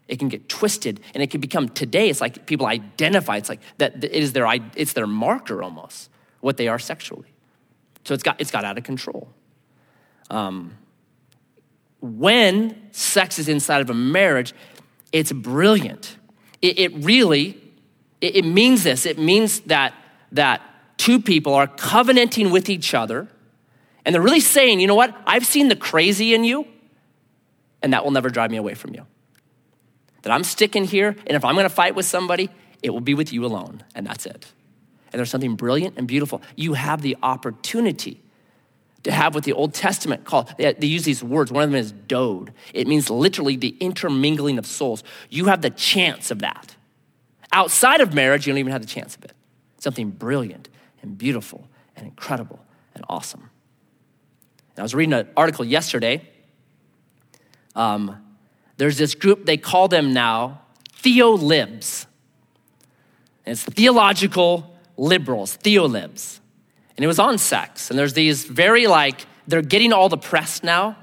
It 0.08 0.20
can 0.20 0.30
get 0.30 0.48
twisted 0.48 1.02
and 1.14 1.24
it 1.24 1.32
can 1.32 1.42
become 1.42 1.70
today, 1.70 2.10
it's 2.10 2.22
like 2.22 2.46
people 2.46 2.68
identify, 2.68 3.38
it's 3.38 3.50
like 3.50 3.62
that 3.78 4.04
it 4.04 4.12
is 4.12 4.34
their, 4.34 4.48
it's 4.76 4.94
their 4.94 5.08
marker 5.08 5.64
almost, 5.64 6.10
what 6.42 6.58
they 6.58 6.68
are 6.68 6.78
sexually. 6.78 7.28
So 8.04 8.14
it's 8.14 8.22
got, 8.22 8.40
it's 8.40 8.52
got 8.52 8.66
out 8.66 8.78
of 8.78 8.84
control. 8.84 9.30
Um, 10.30 10.78
when 12.02 12.92
sex 12.92 13.40
is 13.40 13.48
inside 13.48 13.82
of 13.82 13.90
a 13.90 13.94
marriage, 13.94 14.54
it's 15.12 15.32
brilliant. 15.32 16.18
It, 16.62 16.80
it 16.80 16.94
really 17.04 17.62
it, 18.22 18.38
it 18.38 18.46
means 18.46 18.84
this 18.84 19.06
it 19.06 19.18
means 19.18 19.62
that, 19.62 19.94
that 20.32 20.62
two 20.98 21.22
people 21.22 21.54
are 21.54 21.68
covenanting 21.68 22.52
with 22.52 22.70
each 22.70 22.94
other, 22.94 23.28
and 24.04 24.14
they're 24.14 24.22
really 24.22 24.40
saying, 24.40 24.80
you 24.80 24.88
know 24.88 24.96
what? 24.96 25.16
I've 25.26 25.46
seen 25.46 25.68
the 25.68 25.76
crazy 25.76 26.34
in 26.34 26.44
you, 26.44 26.68
and 27.82 27.94
that 27.94 28.04
will 28.04 28.12
never 28.12 28.30
drive 28.30 28.52
me 28.52 28.58
away 28.58 28.74
from 28.74 28.94
you. 28.94 29.06
That 30.24 30.32
I'm 30.32 30.44
sticking 30.44 30.86
here, 30.86 31.10
and 31.28 31.36
if 31.36 31.46
I'm 31.46 31.56
gonna 31.56 31.70
fight 31.70 31.96
with 31.96 32.06
somebody, 32.06 32.50
it 32.82 32.90
will 32.90 33.02
be 33.02 33.14
with 33.14 33.32
you 33.32 33.46
alone, 33.46 33.84
and 33.94 34.06
that's 34.06 34.26
it. 34.26 34.52
And 35.12 35.20
there's 35.20 35.30
something 35.30 35.56
brilliant 35.56 35.98
and 35.98 36.08
beautiful. 36.08 36.42
You 36.56 36.74
have 36.74 37.02
the 37.02 37.16
opportunity 37.24 38.22
to 39.06 39.12
have 39.12 39.36
what 39.36 39.44
the 39.44 39.54
Old 39.54 39.76
Testament 39.76 40.26
called, 40.26 40.52
they, 40.58 40.74
they, 40.74 40.88
use 40.88 41.06
these 41.06 41.24
words. 41.24 41.52
One 41.52 41.64
of 41.64 41.70
them 41.70 41.80
is 41.80 41.92
dode. 41.92 42.52
It 42.74 42.88
means 42.88 43.08
literally 43.08 43.56
the 43.56 43.78
intermingling 43.80 44.58
of 44.58 44.66
souls. 44.66 45.04
You 45.30 45.46
have 45.46 45.62
the 45.62 45.70
chance 45.70 46.32
of 46.32 46.40
that. 46.40 46.76
Outside 47.52 48.02
of 48.02 48.16
marriage, 48.16 48.48
you 48.48 48.54
don't 48.54 48.58
even 48.58 48.72
have 48.72 48.82
the 48.82 48.88
chance 48.88 49.16
of 49.16 49.24
it. 49.24 49.34
Something 49.78 50.10
brilliant 50.10 50.70
and 51.04 51.16
beautiful 51.16 51.68
and 51.96 52.08
incredible 52.08 52.60
and 52.96 53.06
awesome. 53.08 53.42
And 54.72 54.80
I 54.80 54.82
was 54.82 54.96
reading 54.96 55.14
an 55.14 55.30
article 55.38 55.64
yesterday. 55.64 56.28
Um, 57.76 58.26
there's 58.78 58.98
this 58.98 59.14
group, 59.14 59.46
they 59.46 59.58
call 59.58 59.88
them 59.88 60.14
now 60.14 60.62
theolibs. 61.00 62.08
And 63.46 63.52
it's 63.52 63.64
theological 63.64 64.76
liberals, 64.98 65.60
theolibs. 65.64 66.40
And 66.96 67.04
it 67.04 67.08
was 67.08 67.20
on 67.20 67.38
sex. 67.38 67.90
And 67.90 68.00
there's 68.00 68.14
these 68.14 68.46
very 68.46 68.88
like, 68.88 69.26
they're 69.48 69.62
getting 69.62 69.94
all 69.94 70.10
the 70.10 70.18
press 70.18 70.64
now. 70.64 70.98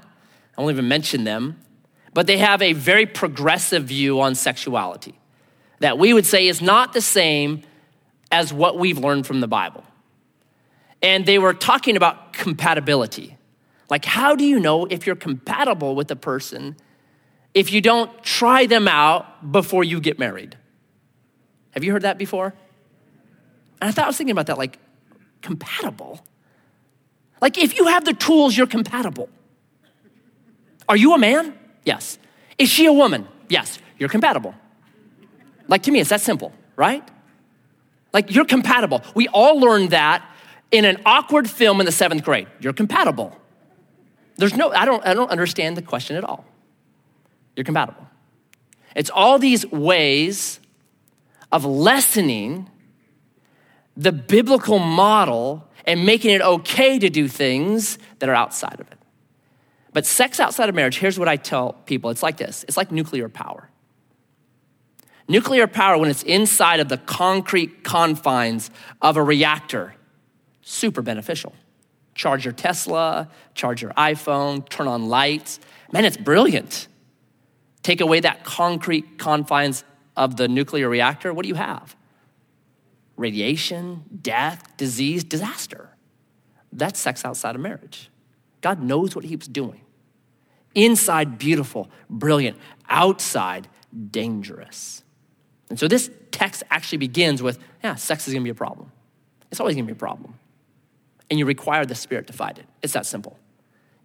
I 0.57 0.61
won't 0.61 0.73
even 0.73 0.87
mention 0.87 1.23
them. 1.23 1.59
But 2.13 2.27
they 2.27 2.37
have 2.37 2.61
a 2.61 2.73
very 2.73 3.05
progressive 3.05 3.85
view 3.85 4.21
on 4.21 4.35
sexuality 4.35 5.19
that 5.79 5.97
we 5.97 6.13
would 6.13 6.25
say 6.25 6.47
is 6.47 6.61
not 6.61 6.93
the 6.93 7.01
same 7.01 7.63
as 8.31 8.53
what 8.53 8.77
we've 8.77 8.97
learned 8.97 9.27
from 9.27 9.41
the 9.41 9.47
Bible. 9.47 9.83
And 11.01 11.25
they 11.25 11.39
were 11.39 11.53
talking 11.53 11.97
about 11.97 12.33
compatibility. 12.33 13.37
Like, 13.89 14.05
how 14.05 14.35
do 14.35 14.45
you 14.45 14.59
know 14.59 14.85
if 14.85 15.05
you're 15.05 15.15
compatible 15.15 15.95
with 15.95 16.09
a 16.09 16.15
person 16.15 16.77
if 17.53 17.71
you 17.71 17.81
don't 17.81 18.23
try 18.23 18.65
them 18.65 18.87
out 18.87 19.51
before 19.51 19.83
you 19.83 19.99
get 19.99 20.17
married? 20.17 20.57
Have 21.71 21.83
you 21.83 21.91
heard 21.91 22.03
that 22.03 22.17
before? 22.17 22.53
And 23.81 23.89
I 23.89 23.91
thought 23.91 24.05
I 24.05 24.07
was 24.07 24.17
thinking 24.17 24.31
about 24.31 24.47
that, 24.47 24.57
like, 24.57 24.79
compatible. 25.43 26.19
Like, 27.39 27.59
if 27.59 27.77
you 27.77 27.85
have 27.87 28.05
the 28.05 28.13
tools, 28.13 28.57
you're 28.57 28.65
compatible. 28.65 29.29
Are 30.89 30.97
you 30.97 31.13
a 31.13 31.17
man? 31.17 31.53
Yes. 31.85 32.17
Is 32.57 32.69
she 32.69 32.85
a 32.87 32.93
woman? 32.93 33.27
Yes. 33.49 33.79
You're 33.97 34.09
compatible. 34.09 34.55
Like 35.67 35.83
to 35.83 35.91
me, 35.91 35.99
it's 35.99 36.09
that 36.09 36.21
simple, 36.21 36.51
right? 36.75 37.07
Like 38.11 38.33
you're 38.33 38.45
compatible. 38.45 39.01
We 39.15 39.27
all 39.29 39.59
learned 39.59 39.91
that 39.91 40.23
in 40.71 40.85
an 40.85 41.01
awkward 41.05 41.49
film 41.49 41.79
in 41.79 41.85
the 41.85 41.91
seventh 41.91 42.23
grade. 42.23 42.47
You're 42.59 42.73
compatible. 42.73 43.37
There's 44.37 44.55
no, 44.55 44.71
I 44.71 44.85
don't, 44.85 45.05
I 45.05 45.13
don't 45.13 45.29
understand 45.29 45.77
the 45.77 45.81
question 45.81 46.15
at 46.15 46.23
all. 46.23 46.45
You're 47.55 47.63
compatible. 47.63 48.07
It's 48.95 49.09
all 49.09 49.39
these 49.39 49.65
ways 49.71 50.59
of 51.51 51.65
lessening 51.65 52.69
the 53.95 54.11
biblical 54.11 54.79
model 54.79 55.67
and 55.85 56.05
making 56.05 56.31
it 56.31 56.41
okay 56.41 56.97
to 56.99 57.09
do 57.09 57.27
things 57.27 57.97
that 58.19 58.29
are 58.29 58.35
outside 58.35 58.79
of 58.79 58.87
it. 58.91 58.97
But 59.91 60.05
sex 60.05 60.39
outside 60.39 60.69
of 60.69 60.75
marriage, 60.75 60.97
here's 60.97 61.19
what 61.19 61.27
I 61.27 61.35
tell 61.35 61.73
people 61.85 62.09
it's 62.09 62.23
like 62.23 62.37
this 62.37 62.65
it's 62.67 62.77
like 62.77 62.91
nuclear 62.91 63.29
power. 63.29 63.69
Nuclear 65.27 65.67
power, 65.67 65.97
when 65.97 66.09
it's 66.09 66.23
inside 66.23 66.81
of 66.81 66.89
the 66.89 66.97
concrete 66.97 67.83
confines 67.83 68.69
of 69.01 69.15
a 69.15 69.23
reactor, 69.23 69.95
super 70.61 71.01
beneficial. 71.01 71.53
Charge 72.13 72.43
your 72.43 72.53
Tesla, 72.53 73.29
charge 73.55 73.81
your 73.81 73.91
iPhone, 73.91 74.67
turn 74.67 74.87
on 74.87 75.07
lights. 75.07 75.59
Man, 75.93 76.03
it's 76.03 76.17
brilliant. 76.17 76.87
Take 77.83 78.01
away 78.01 78.19
that 78.19 78.43
concrete 78.43 79.17
confines 79.17 79.83
of 80.15 80.35
the 80.35 80.47
nuclear 80.47 80.89
reactor, 80.89 81.33
what 81.33 81.43
do 81.43 81.49
you 81.49 81.55
have? 81.55 81.95
Radiation, 83.15 84.03
death, 84.21 84.75
disease, 84.77 85.23
disaster. 85.23 85.89
That's 86.71 86.99
sex 86.99 87.23
outside 87.23 87.55
of 87.55 87.61
marriage. 87.61 88.09
God 88.61 88.81
knows 88.81 89.15
what 89.15 89.25
He 89.25 89.35
was 89.35 89.47
doing. 89.47 89.81
Inside, 90.73 91.37
beautiful, 91.37 91.89
brilliant. 92.09 92.57
Outside, 92.89 93.67
dangerous. 94.11 95.03
And 95.69 95.79
so 95.79 95.87
this 95.87 96.09
text 96.31 96.63
actually 96.71 96.97
begins 96.97 97.43
with, 97.43 97.59
yeah, 97.83 97.95
sex 97.95 98.27
is 98.27 98.33
gonna 98.33 98.43
be 98.43 98.49
a 98.49 98.55
problem. 98.55 98.91
It's 99.51 99.59
always 99.59 99.75
gonna 99.75 99.85
be 99.85 99.93
a 99.93 99.95
problem. 99.95 100.35
And 101.29 101.39
you 101.39 101.45
require 101.45 101.85
the 101.85 101.95
Spirit 101.95 102.27
to 102.27 102.33
fight 102.33 102.57
it. 102.57 102.65
It's 102.81 102.93
that 102.93 103.05
simple. 103.05 103.37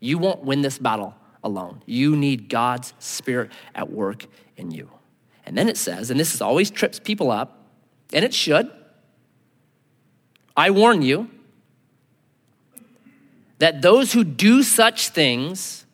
You 0.00 0.18
won't 0.18 0.44
win 0.44 0.62
this 0.62 0.78
battle 0.78 1.14
alone. 1.42 1.82
You 1.86 2.16
need 2.16 2.48
God's 2.48 2.92
Spirit 2.98 3.50
at 3.74 3.90
work 3.90 4.26
in 4.56 4.70
you. 4.70 4.90
And 5.46 5.56
then 5.56 5.68
it 5.68 5.76
says, 5.78 6.10
and 6.10 6.20
this 6.20 6.34
is 6.34 6.42
always 6.42 6.70
trips 6.70 6.98
people 6.98 7.30
up, 7.30 7.66
and 8.12 8.24
it 8.24 8.34
should. 8.34 8.70
I 10.58 10.70
warn 10.70 11.02
you 11.02 11.30
that 13.58 13.80
those 13.80 14.12
who 14.12 14.24
do 14.24 14.64
such 14.64 15.10
things 15.10 15.86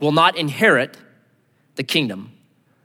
will 0.00 0.10
not 0.10 0.36
inherit 0.36 0.96
the 1.76 1.84
kingdom 1.84 2.32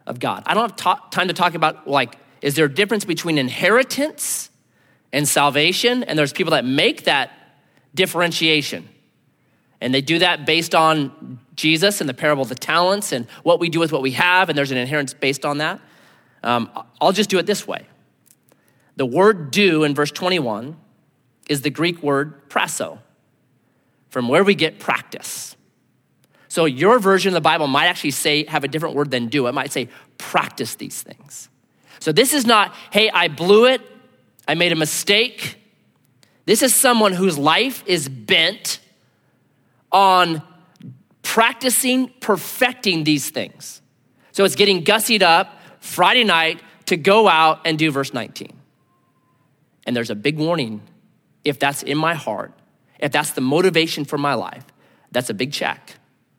of 0.06 0.20
God. 0.20 0.44
I 0.46 0.54
don't 0.54 0.80
have 0.80 1.10
time 1.10 1.28
to 1.30 1.34
talk 1.34 1.56
about, 1.56 1.88
like, 1.88 2.16
is 2.44 2.56
there 2.56 2.66
a 2.66 2.74
difference 2.74 3.06
between 3.06 3.40
inheritance 3.40 4.52
and 5.12 5.28
salvation? 5.28 6.04
And 6.04 6.18
there's 6.18 6.32
people 6.32 6.52
that 6.52 6.64
make 6.64 7.06
that 7.06 7.32
differentiation. 7.96 8.88
And 9.82 9.94
they 9.94 10.02
do 10.02 10.20
that 10.20 10.46
based 10.46 10.76
on 10.76 11.40
Jesus 11.56 12.02
and 12.02 12.10
the 12.10 12.14
parable 12.14 12.44
of 12.44 12.50
the 12.50 12.56
talents 12.56 13.12
and 13.12 13.28
what 13.42 13.60
we 13.60 13.70
do 13.70 13.80
with 13.80 13.92
what 13.92 14.04
we 14.04 14.12
have, 14.12 14.48
and 14.50 14.56
there's 14.56 14.72
an 14.72 14.78
inheritance 14.78 15.16
based 15.16 15.44
on 15.44 15.58
that. 15.58 15.82
Um, 16.44 16.70
I'll 17.02 17.12
just 17.12 17.32
do 17.32 17.40
it 17.40 17.48
this 17.48 17.68
way. 17.68 17.88
The 18.96 19.06
word 19.06 19.52
do 19.52 19.84
in 19.84 19.96
verse 19.96 20.12
21 20.12 20.78
is 21.50 21.62
the 21.62 21.70
Greek 21.70 22.02
word 22.04 22.50
prasso, 22.50 23.00
from 24.10 24.28
where 24.28 24.44
we 24.44 24.56
get 24.56 24.80
practice. 24.80 25.56
So 26.48 26.66
your 26.66 27.00
version 27.00 27.30
of 27.30 27.34
the 27.34 27.42
Bible 27.42 27.68
might 27.68 27.88
actually 27.88 28.12
say, 28.12 28.46
have 28.46 28.64
a 28.64 28.68
different 28.68 28.96
word 28.96 29.10
than 29.10 29.28
do. 29.28 29.48
It 29.48 29.54
might 29.54 29.72
say, 29.72 29.90
practice 30.20 30.76
these 30.76 31.02
things. 31.02 31.50
So 32.00 32.12
this 32.12 32.34
is 32.34 32.46
not, 32.46 32.76
hey, 32.92 33.10
I 33.10 33.28
blew 33.28 33.66
it, 33.66 33.82
I 34.48 34.56
made 34.56 34.72
a 34.72 34.76
mistake. 34.76 35.58
This 36.46 36.62
is 36.62 36.76
someone 36.76 37.14
whose 37.14 37.38
life 37.38 37.84
is 37.88 38.08
bent 38.10 38.80
on 39.92 40.44
practicing, 41.22 42.10
perfecting 42.20 43.04
these 43.04 43.30
things. 43.30 43.82
So 44.34 44.44
it's 44.44 44.56
getting 44.56 44.84
gussied 44.84 45.22
up 45.22 45.58
Friday 45.80 46.24
night 46.24 46.62
to 46.86 46.98
go 46.98 47.28
out 47.28 47.62
and 47.66 47.80
do 47.80 47.90
verse 47.90 48.14
19. 48.14 48.52
And 49.86 49.96
there's 49.96 50.10
a 50.10 50.16
big 50.16 50.38
warning 50.38 50.82
if 51.44 51.60
that's 51.60 51.84
in 51.84 51.98
my 51.98 52.14
heart, 52.14 52.54
if 53.00 53.12
that's 53.12 53.32
the 53.32 53.42
motivation 53.42 54.06
for 54.06 54.18
my 54.18 54.34
life, 54.34 54.66
that's 55.12 55.30
a 55.30 55.34
big 55.34 55.52
check. 55.52 55.96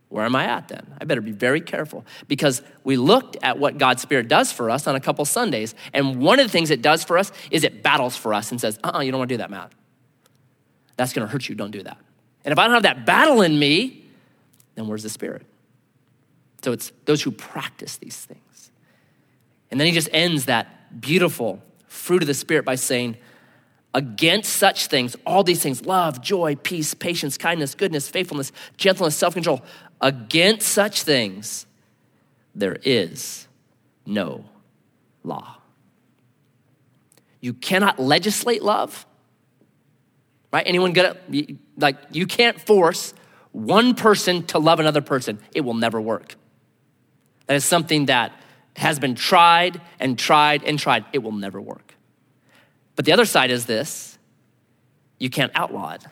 Where 0.08 0.24
am 0.24 0.36
I 0.36 0.44
at 0.44 0.68
then? 0.68 0.94
I 1.00 1.04
better 1.04 1.20
be 1.20 1.32
very 1.32 1.60
careful 1.60 2.04
because 2.28 2.62
we 2.84 2.96
looked 2.96 3.36
at 3.42 3.58
what 3.58 3.78
God's 3.78 4.00
Spirit 4.00 4.28
does 4.28 4.52
for 4.52 4.70
us 4.70 4.86
on 4.86 4.94
a 4.94 5.00
couple 5.00 5.24
Sundays. 5.24 5.74
And 5.92 6.20
one 6.20 6.38
of 6.38 6.46
the 6.46 6.52
things 6.52 6.70
it 6.70 6.82
does 6.82 7.02
for 7.02 7.18
us 7.18 7.32
is 7.50 7.64
it 7.64 7.82
battles 7.82 8.16
for 8.16 8.32
us 8.32 8.50
and 8.50 8.60
says, 8.60 8.78
uh 8.84 8.88
uh-uh, 8.88 8.98
uh 8.98 9.00
you 9.00 9.10
don't 9.10 9.18
want 9.18 9.28
to 9.30 9.34
do 9.34 9.38
that, 9.38 9.50
Matt. 9.50 9.72
That's 10.96 11.12
going 11.12 11.26
to 11.26 11.32
hurt 11.32 11.48
you. 11.48 11.54
Don't 11.54 11.72
do 11.72 11.82
that. 11.82 11.98
And 12.44 12.52
if 12.52 12.58
I 12.58 12.64
don't 12.64 12.74
have 12.74 12.84
that 12.84 13.04
battle 13.04 13.42
in 13.42 13.58
me, 13.58 14.06
then 14.76 14.86
where's 14.86 15.02
the 15.02 15.08
Spirit? 15.08 15.44
So 16.62 16.72
it's 16.72 16.92
those 17.06 17.22
who 17.22 17.30
practice 17.30 17.96
these 17.96 18.16
things. 18.16 18.70
And 19.70 19.80
then 19.80 19.86
he 19.86 19.92
just 19.92 20.08
ends 20.12 20.44
that 20.44 21.00
beautiful 21.00 21.60
fruit 21.88 22.22
of 22.22 22.28
the 22.28 22.34
Spirit 22.34 22.64
by 22.64 22.76
saying, 22.76 23.16
Against 23.96 24.52
such 24.54 24.88
things, 24.88 25.16
all 25.24 25.44
these 25.44 25.62
things 25.62 25.86
love, 25.86 26.20
joy, 26.20 26.56
peace, 26.56 26.94
patience, 26.94 27.38
kindness, 27.38 27.76
goodness, 27.76 28.08
faithfulness, 28.08 28.50
gentleness, 28.76 29.16
self 29.16 29.34
control 29.34 29.62
against 30.04 30.68
such 30.68 31.02
things, 31.02 31.66
there 32.54 32.76
is 32.82 33.48
no 34.06 34.44
law. 35.24 35.56
You 37.40 37.54
cannot 37.54 37.98
legislate 37.98 38.62
love, 38.62 39.06
right? 40.52 40.64
Anyone 40.66 40.92
get 40.92 41.22
it? 41.30 41.56
Like, 41.76 41.96
you 42.12 42.26
can't 42.26 42.60
force 42.60 43.14
one 43.52 43.94
person 43.94 44.44
to 44.46 44.58
love 44.58 44.78
another 44.78 45.00
person. 45.00 45.38
It 45.54 45.62
will 45.62 45.74
never 45.74 46.00
work. 46.00 46.36
That 47.46 47.54
is 47.54 47.64
something 47.64 48.06
that 48.06 48.32
has 48.76 48.98
been 48.98 49.14
tried 49.14 49.80
and 49.98 50.18
tried 50.18 50.64
and 50.64 50.78
tried. 50.78 51.04
It 51.12 51.22
will 51.22 51.32
never 51.32 51.60
work. 51.60 51.93
But 52.96 53.04
the 53.04 53.12
other 53.12 53.24
side 53.24 53.50
is 53.50 53.66
this 53.66 54.18
you 55.18 55.30
can't 55.30 55.52
outlaw 55.54 55.92
it. 55.92 56.04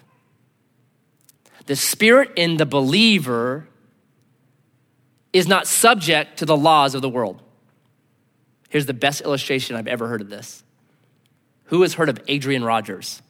The 1.67 1.77
spirit 1.77 2.33
in 2.37 2.57
the 2.57 2.67
believer 2.67 3.69
is 5.33 5.47
not 5.47 5.67
subject 5.67 6.39
to 6.39 6.47
the 6.47 6.57
laws 6.57 6.95
of 6.95 7.03
the 7.03 7.09
world. 7.09 7.41
Here's 8.69 8.87
the 8.87 8.95
best 8.95 9.21
illustration 9.21 9.77
I've 9.77 9.87
ever 9.87 10.09
heard 10.09 10.21
of 10.21 10.29
this. 10.29 10.65
Who 11.67 11.83
has 11.83 11.95
heard 11.95 12.09
of 12.09 12.19
Adrian 12.29 12.65
Rogers? 12.65 13.23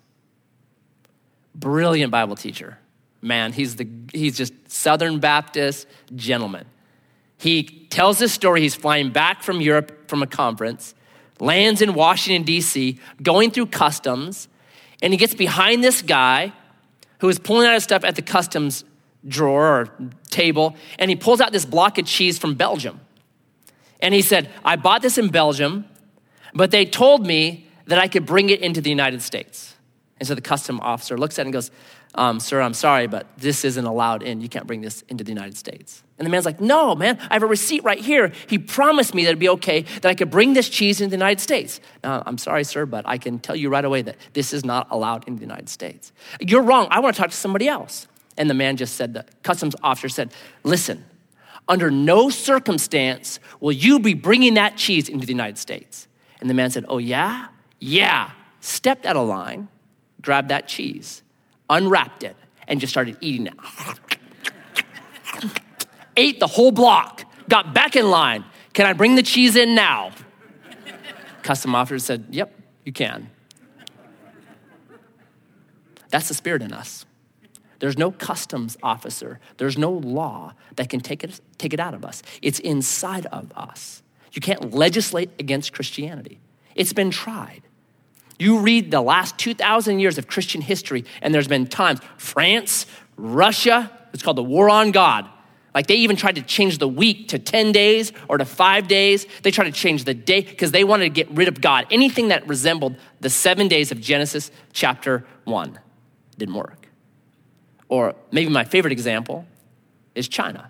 Brilliant 1.54 2.10
Bible 2.10 2.36
teacher. 2.36 2.78
Man, 3.20 3.52
he's, 3.52 3.76
the, 3.76 3.86
he's 4.12 4.36
just 4.36 4.52
Southern 4.70 5.20
Baptist 5.20 5.86
gentleman. 6.14 6.66
He 7.38 7.64
tells 7.90 8.18
this 8.18 8.32
story. 8.32 8.62
He's 8.62 8.74
flying 8.74 9.10
back 9.10 9.42
from 9.42 9.60
Europe 9.60 10.08
from 10.08 10.22
a 10.22 10.26
conference 10.26 10.94
lands 11.42 11.82
in 11.82 11.92
Washington, 11.92 12.44
D.C., 12.44 12.98
going 13.22 13.50
through 13.50 13.66
customs, 13.66 14.48
and 15.02 15.12
he 15.12 15.16
gets 15.16 15.34
behind 15.34 15.82
this 15.82 16.00
guy 16.00 16.52
who 17.18 17.28
is 17.28 17.38
pulling 17.38 17.66
out 17.66 17.74
his 17.74 17.82
stuff 17.82 18.04
at 18.04 18.14
the 18.14 18.22
customs 18.22 18.84
drawer 19.26 19.80
or 19.80 20.10
table, 20.30 20.76
and 20.98 21.10
he 21.10 21.16
pulls 21.16 21.40
out 21.40 21.52
this 21.52 21.64
block 21.64 21.98
of 21.98 22.06
cheese 22.06 22.38
from 22.38 22.54
Belgium. 22.54 23.00
And 24.00 24.14
he 24.14 24.22
said, 24.22 24.50
I 24.64 24.76
bought 24.76 25.02
this 25.02 25.18
in 25.18 25.28
Belgium, 25.28 25.84
but 26.54 26.70
they 26.70 26.84
told 26.84 27.26
me 27.26 27.68
that 27.86 27.98
I 27.98 28.06
could 28.06 28.24
bring 28.24 28.48
it 28.50 28.60
into 28.60 28.80
the 28.80 28.90
United 28.90 29.20
States. 29.20 29.74
And 30.18 30.26
so 30.26 30.36
the 30.36 30.40
custom 30.40 30.80
officer 30.80 31.18
looks 31.18 31.38
at 31.38 31.42
it 31.42 31.46
and 31.46 31.52
goes, 31.52 31.72
um, 32.14 32.40
Sir, 32.40 32.60
I'm 32.60 32.74
sorry, 32.74 33.06
but 33.06 33.26
this 33.38 33.64
isn't 33.64 33.84
allowed 33.84 34.22
in. 34.22 34.40
You 34.40 34.48
can't 34.48 34.66
bring 34.66 34.82
this 34.82 35.02
into 35.08 35.24
the 35.24 35.30
United 35.30 35.56
States. 35.56 36.02
And 36.18 36.26
the 36.26 36.30
man's 36.30 36.44
like, 36.44 36.60
No, 36.60 36.94
man, 36.94 37.18
I 37.30 37.34
have 37.34 37.42
a 37.42 37.46
receipt 37.46 37.84
right 37.84 37.98
here. 37.98 38.32
He 38.46 38.58
promised 38.58 39.14
me 39.14 39.24
that 39.24 39.30
it'd 39.30 39.38
be 39.38 39.48
okay, 39.50 39.82
that 39.82 40.06
I 40.06 40.14
could 40.14 40.30
bring 40.30 40.52
this 40.52 40.68
cheese 40.68 41.00
into 41.00 41.10
the 41.10 41.16
United 41.16 41.40
States. 41.40 41.80
Now, 42.04 42.22
I'm 42.26 42.38
sorry, 42.38 42.64
sir, 42.64 42.84
but 42.86 43.06
I 43.08 43.18
can 43.18 43.38
tell 43.38 43.56
you 43.56 43.70
right 43.70 43.84
away 43.84 44.02
that 44.02 44.16
this 44.34 44.52
is 44.52 44.64
not 44.64 44.88
allowed 44.90 45.26
in 45.26 45.36
the 45.36 45.40
United 45.40 45.68
States. 45.68 46.12
You're 46.40 46.62
wrong. 46.62 46.86
I 46.90 47.00
want 47.00 47.16
to 47.16 47.22
talk 47.22 47.30
to 47.30 47.36
somebody 47.36 47.66
else. 47.66 48.06
And 48.36 48.48
the 48.48 48.54
man 48.54 48.76
just 48.76 48.94
said, 48.96 49.14
the 49.14 49.24
customs 49.42 49.74
officer 49.82 50.08
said, 50.08 50.32
Listen, 50.64 51.04
under 51.68 51.90
no 51.90 52.28
circumstance 52.28 53.40
will 53.60 53.72
you 53.72 53.98
be 53.98 54.14
bringing 54.14 54.54
that 54.54 54.76
cheese 54.76 55.08
into 55.08 55.26
the 55.26 55.32
United 55.32 55.58
States. 55.58 56.08
And 56.40 56.50
the 56.50 56.54
man 56.54 56.70
said, 56.70 56.84
Oh, 56.88 56.98
yeah? 56.98 57.48
Yeah. 57.78 58.32
Stepped 58.60 59.06
out 59.06 59.16
of 59.16 59.26
line, 59.26 59.68
grabbed 60.20 60.48
that 60.50 60.68
cheese, 60.68 61.22
unwrapped 61.70 62.24
it, 62.24 62.36
and 62.68 62.80
just 62.80 62.92
started 62.92 63.16
eating 63.20 63.46
it 63.46 63.54
ate 66.16 66.40
the 66.40 66.46
whole 66.46 66.72
block, 66.72 67.24
got 67.48 67.74
back 67.74 67.96
in 67.96 68.10
line. 68.10 68.44
Can 68.72 68.86
I 68.86 68.92
bring 68.92 69.14
the 69.14 69.22
cheese 69.22 69.56
in 69.56 69.74
now? 69.74 70.12
Custom 71.42 71.74
officer 71.74 71.98
said, 71.98 72.26
Yep, 72.30 72.58
you 72.84 72.92
can. 72.92 73.30
That's 76.10 76.28
the 76.28 76.34
spirit 76.34 76.62
in 76.62 76.72
us. 76.72 77.06
There's 77.78 77.98
no 77.98 78.12
customs 78.12 78.76
officer, 78.82 79.40
there's 79.56 79.76
no 79.76 79.90
law 79.90 80.54
that 80.76 80.88
can 80.88 81.00
take 81.00 81.24
it, 81.24 81.40
take 81.58 81.74
it 81.74 81.80
out 81.80 81.94
of 81.94 82.04
us. 82.04 82.22
It's 82.40 82.58
inside 82.60 83.26
of 83.26 83.52
us. 83.56 84.02
You 84.32 84.40
can't 84.40 84.72
legislate 84.72 85.30
against 85.38 85.72
Christianity, 85.72 86.40
it's 86.74 86.92
been 86.92 87.10
tried. 87.10 87.62
You 88.42 88.58
read 88.58 88.90
the 88.90 89.00
last 89.00 89.38
2,000 89.38 90.00
years 90.00 90.18
of 90.18 90.26
Christian 90.26 90.62
history, 90.62 91.04
and 91.20 91.32
there's 91.32 91.46
been 91.46 91.68
times 91.68 92.00
France, 92.16 92.86
Russia, 93.16 93.88
it's 94.12 94.20
called 94.20 94.36
the 94.36 94.42
war 94.42 94.68
on 94.68 94.90
God. 94.90 95.28
Like 95.76 95.86
they 95.86 95.94
even 95.94 96.16
tried 96.16 96.34
to 96.34 96.42
change 96.42 96.78
the 96.78 96.88
week 96.88 97.28
to 97.28 97.38
10 97.38 97.70
days 97.70 98.12
or 98.28 98.38
to 98.38 98.44
five 98.44 98.88
days. 98.88 99.28
They 99.44 99.52
tried 99.52 99.66
to 99.66 99.72
change 99.72 100.02
the 100.02 100.12
day 100.12 100.40
because 100.40 100.72
they 100.72 100.82
wanted 100.82 101.04
to 101.04 101.10
get 101.10 101.30
rid 101.30 101.46
of 101.46 101.60
God. 101.60 101.86
Anything 101.92 102.28
that 102.28 102.44
resembled 102.48 102.96
the 103.20 103.30
seven 103.30 103.68
days 103.68 103.92
of 103.92 104.00
Genesis 104.00 104.50
chapter 104.72 105.24
one 105.44 105.78
didn't 106.36 106.56
work. 106.56 106.88
Or 107.88 108.16
maybe 108.32 108.50
my 108.50 108.64
favorite 108.64 108.92
example 108.92 109.46
is 110.16 110.26
China. 110.26 110.68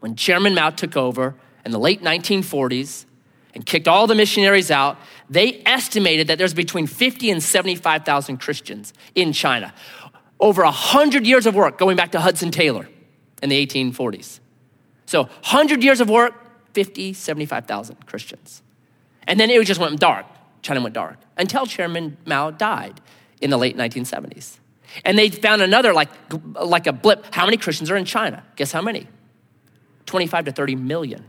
When 0.00 0.16
Chairman 0.16 0.54
Mao 0.54 0.70
took 0.70 0.96
over 0.96 1.34
in 1.66 1.70
the 1.70 1.78
late 1.78 2.02
1940s 2.02 3.04
and 3.56 3.64
kicked 3.64 3.88
all 3.88 4.06
the 4.06 4.14
missionaries 4.14 4.70
out, 4.70 4.98
they 5.30 5.62
estimated 5.64 6.26
that 6.26 6.36
there's 6.36 6.52
between 6.52 6.86
50 6.86 7.30
and 7.30 7.42
75,000 7.42 8.36
Christians 8.36 8.92
in 9.14 9.32
China. 9.32 9.72
Over 10.38 10.62
100 10.64 11.26
years 11.26 11.46
of 11.46 11.54
work 11.54 11.78
going 11.78 11.96
back 11.96 12.12
to 12.12 12.20
Hudson 12.20 12.50
Taylor 12.50 12.86
in 13.42 13.48
the 13.48 13.66
1840s. 13.66 14.40
So 15.06 15.22
100 15.22 15.82
years 15.82 16.02
of 16.02 16.10
work, 16.10 16.34
50, 16.74 17.14
75,000 17.14 18.06
Christians. 18.06 18.62
And 19.26 19.40
then 19.40 19.48
it 19.48 19.64
just 19.64 19.80
went 19.80 19.98
dark. 19.98 20.26
China 20.60 20.82
went 20.82 20.94
dark 20.94 21.16
until 21.38 21.64
Chairman 21.64 22.18
Mao 22.26 22.50
died 22.50 23.00
in 23.40 23.48
the 23.48 23.56
late 23.56 23.78
1970s. 23.78 24.58
And 25.06 25.18
they 25.18 25.30
found 25.30 25.62
another, 25.62 25.94
like, 25.94 26.10
like 26.60 26.86
a 26.86 26.92
blip. 26.92 27.24
How 27.34 27.46
many 27.46 27.56
Christians 27.56 27.90
are 27.90 27.96
in 27.96 28.04
China? 28.04 28.44
Guess 28.56 28.72
how 28.72 28.82
many? 28.82 29.06
25 30.04 30.44
to 30.44 30.52
30 30.52 30.74
million. 30.74 31.24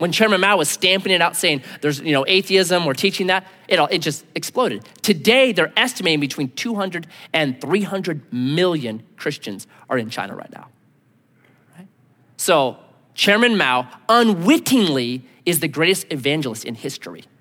When 0.00 0.12
Chairman 0.12 0.40
Mao 0.40 0.56
was 0.56 0.70
stamping 0.70 1.12
it 1.12 1.20
out 1.20 1.36
saying 1.36 1.62
there's, 1.82 2.00
you 2.00 2.12
know, 2.12 2.24
atheism, 2.26 2.86
we're 2.86 2.94
teaching 2.94 3.26
that, 3.26 3.46
it, 3.68 3.78
all, 3.78 3.86
it 3.90 3.98
just 3.98 4.24
exploded. 4.34 4.82
Today, 5.02 5.52
they're 5.52 5.74
estimating 5.76 6.20
between 6.20 6.48
200 6.52 7.06
and 7.34 7.60
300 7.60 8.32
million 8.32 9.02
Christians 9.18 9.66
are 9.90 9.98
in 9.98 10.08
China 10.08 10.34
right 10.34 10.50
now. 10.52 10.68
So, 12.38 12.78
Chairman 13.12 13.58
Mao 13.58 13.90
unwittingly 14.08 15.22
is 15.44 15.60
the 15.60 15.68
greatest 15.68 16.06
evangelist 16.10 16.64
in 16.64 16.74
history. 16.76 17.24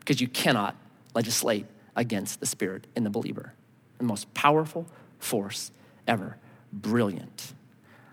Because 0.00 0.20
you 0.20 0.26
cannot 0.26 0.74
legislate 1.14 1.66
against 1.94 2.40
the 2.40 2.46
spirit 2.46 2.88
in 2.96 3.04
the 3.04 3.10
believer. 3.10 3.52
The 3.98 4.04
most 4.04 4.34
powerful 4.34 4.86
force 5.20 5.70
ever. 6.08 6.36
Brilliant. 6.72 7.54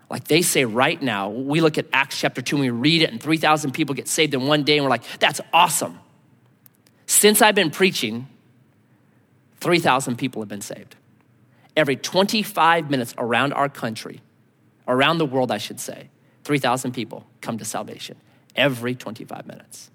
Like 0.09 0.27
they 0.27 0.41
say 0.41 0.65
right 0.65 1.01
now, 1.01 1.29
we 1.29 1.61
look 1.61 1.77
at 1.77 1.87
Acts 1.91 2.19
chapter 2.19 2.41
2 2.41 2.57
and 2.57 2.61
we 2.61 2.69
read 2.69 3.01
it, 3.01 3.11
and 3.11 3.21
3,000 3.21 3.71
people 3.71 3.95
get 3.95 4.07
saved 4.07 4.33
in 4.33 4.45
one 4.45 4.63
day, 4.63 4.77
and 4.77 4.85
we're 4.85 4.89
like, 4.89 5.03
that's 5.19 5.41
awesome. 5.51 5.99
Since 7.07 7.41
I've 7.41 7.55
been 7.55 7.71
preaching, 7.71 8.27
3,000 9.61 10.17
people 10.17 10.41
have 10.41 10.49
been 10.49 10.61
saved. 10.61 10.95
Every 11.75 11.95
25 11.95 12.89
minutes 12.89 13.13
around 13.17 13.53
our 13.53 13.67
country, 13.67 14.21
around 14.87 15.17
the 15.17 15.25
world, 15.25 15.51
I 15.51 15.57
should 15.57 15.79
say, 15.79 16.09
3,000 16.43 16.93
people 16.93 17.25
come 17.41 17.57
to 17.57 17.65
salvation 17.65 18.17
every 18.55 18.95
25 18.95 19.47
minutes 19.47 19.91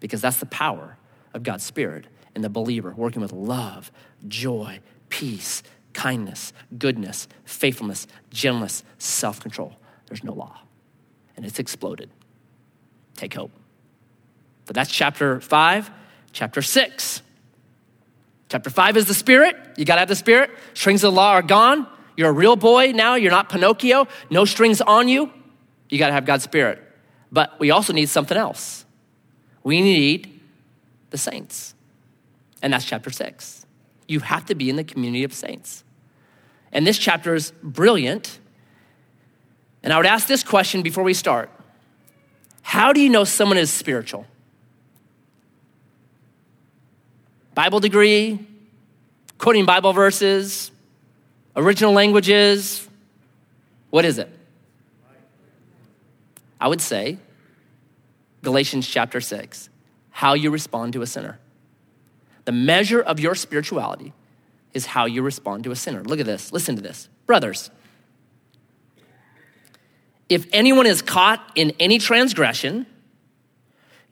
because 0.00 0.20
that's 0.20 0.38
the 0.38 0.46
power 0.46 0.96
of 1.34 1.42
God's 1.42 1.64
Spirit 1.64 2.06
in 2.34 2.42
the 2.42 2.48
believer 2.48 2.94
working 2.96 3.20
with 3.20 3.32
love, 3.32 3.90
joy, 4.26 4.80
peace, 5.08 5.62
kindness, 5.98 6.52
goodness, 6.78 7.26
faithfulness, 7.44 8.06
gentleness, 8.30 8.84
self 8.98 9.40
control. 9.40 9.76
There's 10.06 10.22
no 10.22 10.32
law. 10.32 10.60
And 11.36 11.44
it's 11.44 11.58
exploded. 11.58 12.08
Take 13.16 13.34
hope. 13.34 13.50
But 14.64 14.76
that's 14.76 14.92
chapter 14.92 15.40
five. 15.40 15.90
Chapter 16.30 16.62
six. 16.62 17.20
Chapter 18.48 18.70
five 18.70 18.96
is 18.96 19.06
the 19.06 19.14
Spirit. 19.14 19.56
You 19.76 19.84
got 19.84 19.96
to 19.96 20.00
have 20.00 20.08
the 20.08 20.14
Spirit. 20.14 20.50
Strings 20.72 21.02
of 21.02 21.12
the 21.12 21.16
law 21.16 21.32
are 21.32 21.42
gone. 21.42 21.88
You're 22.16 22.30
a 22.30 22.32
real 22.32 22.54
boy 22.54 22.92
now. 22.92 23.16
You're 23.16 23.32
not 23.32 23.48
Pinocchio. 23.48 24.06
No 24.30 24.44
strings 24.44 24.80
on 24.80 25.08
you. 25.08 25.32
You 25.88 25.98
got 25.98 26.08
to 26.08 26.12
have 26.12 26.26
God's 26.26 26.44
Spirit. 26.44 26.80
But 27.32 27.58
we 27.58 27.72
also 27.72 27.92
need 27.92 28.08
something 28.08 28.38
else. 28.38 28.84
We 29.64 29.80
need 29.82 30.40
the 31.10 31.18
saints. 31.18 31.74
And 32.62 32.72
that's 32.72 32.84
chapter 32.84 33.10
six. 33.10 33.66
You 34.06 34.20
have 34.20 34.46
to 34.46 34.54
be 34.54 34.70
in 34.70 34.76
the 34.76 34.84
community 34.84 35.24
of 35.24 35.34
saints. 35.34 35.82
And 36.72 36.86
this 36.86 36.98
chapter 36.98 37.34
is 37.34 37.52
brilliant. 37.62 38.38
And 39.82 39.92
I 39.92 39.96
would 39.96 40.06
ask 40.06 40.26
this 40.26 40.42
question 40.42 40.82
before 40.82 41.04
we 41.04 41.14
start 41.14 41.50
How 42.62 42.92
do 42.92 43.00
you 43.00 43.08
know 43.08 43.24
someone 43.24 43.58
is 43.58 43.72
spiritual? 43.72 44.26
Bible 47.54 47.80
degree, 47.80 48.46
quoting 49.38 49.64
Bible 49.64 49.92
verses, 49.92 50.70
original 51.56 51.92
languages. 51.92 52.86
What 53.90 54.04
is 54.04 54.18
it? 54.18 54.30
I 56.60 56.68
would 56.68 56.80
say 56.80 57.18
Galatians 58.42 58.86
chapter 58.86 59.20
6, 59.20 59.70
how 60.10 60.34
you 60.34 60.50
respond 60.50 60.92
to 60.92 61.02
a 61.02 61.06
sinner. 61.06 61.38
The 62.44 62.52
measure 62.52 63.00
of 63.00 63.20
your 63.20 63.34
spirituality 63.34 64.12
is 64.74 64.86
how 64.86 65.06
you 65.06 65.22
respond 65.22 65.64
to 65.64 65.70
a 65.70 65.76
sinner. 65.76 66.02
Look 66.02 66.20
at 66.20 66.26
this. 66.26 66.52
Listen 66.52 66.76
to 66.76 66.82
this. 66.82 67.08
Brothers, 67.26 67.70
if 70.28 70.46
anyone 70.52 70.86
is 70.86 71.02
caught 71.02 71.52
in 71.54 71.72
any 71.80 71.98
transgression, 71.98 72.86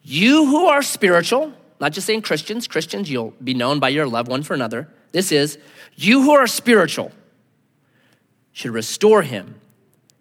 you 0.03 0.47
who 0.47 0.66
are 0.66 0.83
spiritual, 0.83 1.53
not 1.81 1.92
just 1.92 2.07
saying 2.07 2.23
Christians, 2.23 2.66
Christians, 2.66 3.11
you'll 3.11 3.35
be 3.42 3.55
known 3.55 3.81
by 3.81 3.90
your 3.90 4.07
love 4.07 4.29
one 4.29 4.42
for 4.42 4.55
another. 4.55 4.88
This 5.12 5.33
is, 5.33 5.59
you 5.95 6.23
who 6.23 6.33
are 6.33 6.47
spiritual 6.47 7.12
should 8.53 8.71
restore 8.71 9.23
him 9.23 9.61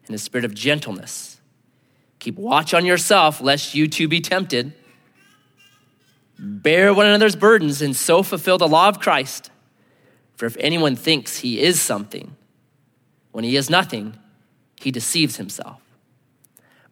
in 0.08 0.16
a 0.16 0.18
spirit 0.18 0.46
of 0.46 0.54
gentleness. 0.54 1.40
Keep 2.20 2.38
watch 2.38 2.74
on 2.74 2.86
yourself, 2.86 3.40
lest 3.42 3.76
you 3.76 3.88
too 3.88 4.08
be 4.08 4.20
tempted. 4.20 4.74
Bear 6.38 6.94
one 6.94 7.06
another's 7.06 7.36
burdens 7.36 7.82
and 7.82 7.96
so 7.96 8.24
fulfill 8.24 8.58
the 8.58 8.68
law 8.68 8.90
of 8.90 9.00
Christ. 9.00 9.52
For 10.36 10.46
if 10.46 10.58
anyone 10.60 10.96
thinks 10.96 11.40
he 11.40 11.62
is 11.62 11.82
something, 11.82 12.36
when 13.32 13.44
he 13.44 13.56
is 13.56 13.70
nothing, 13.70 14.18
he 14.80 14.92
deceives 14.92 15.38
himself. 15.38 15.82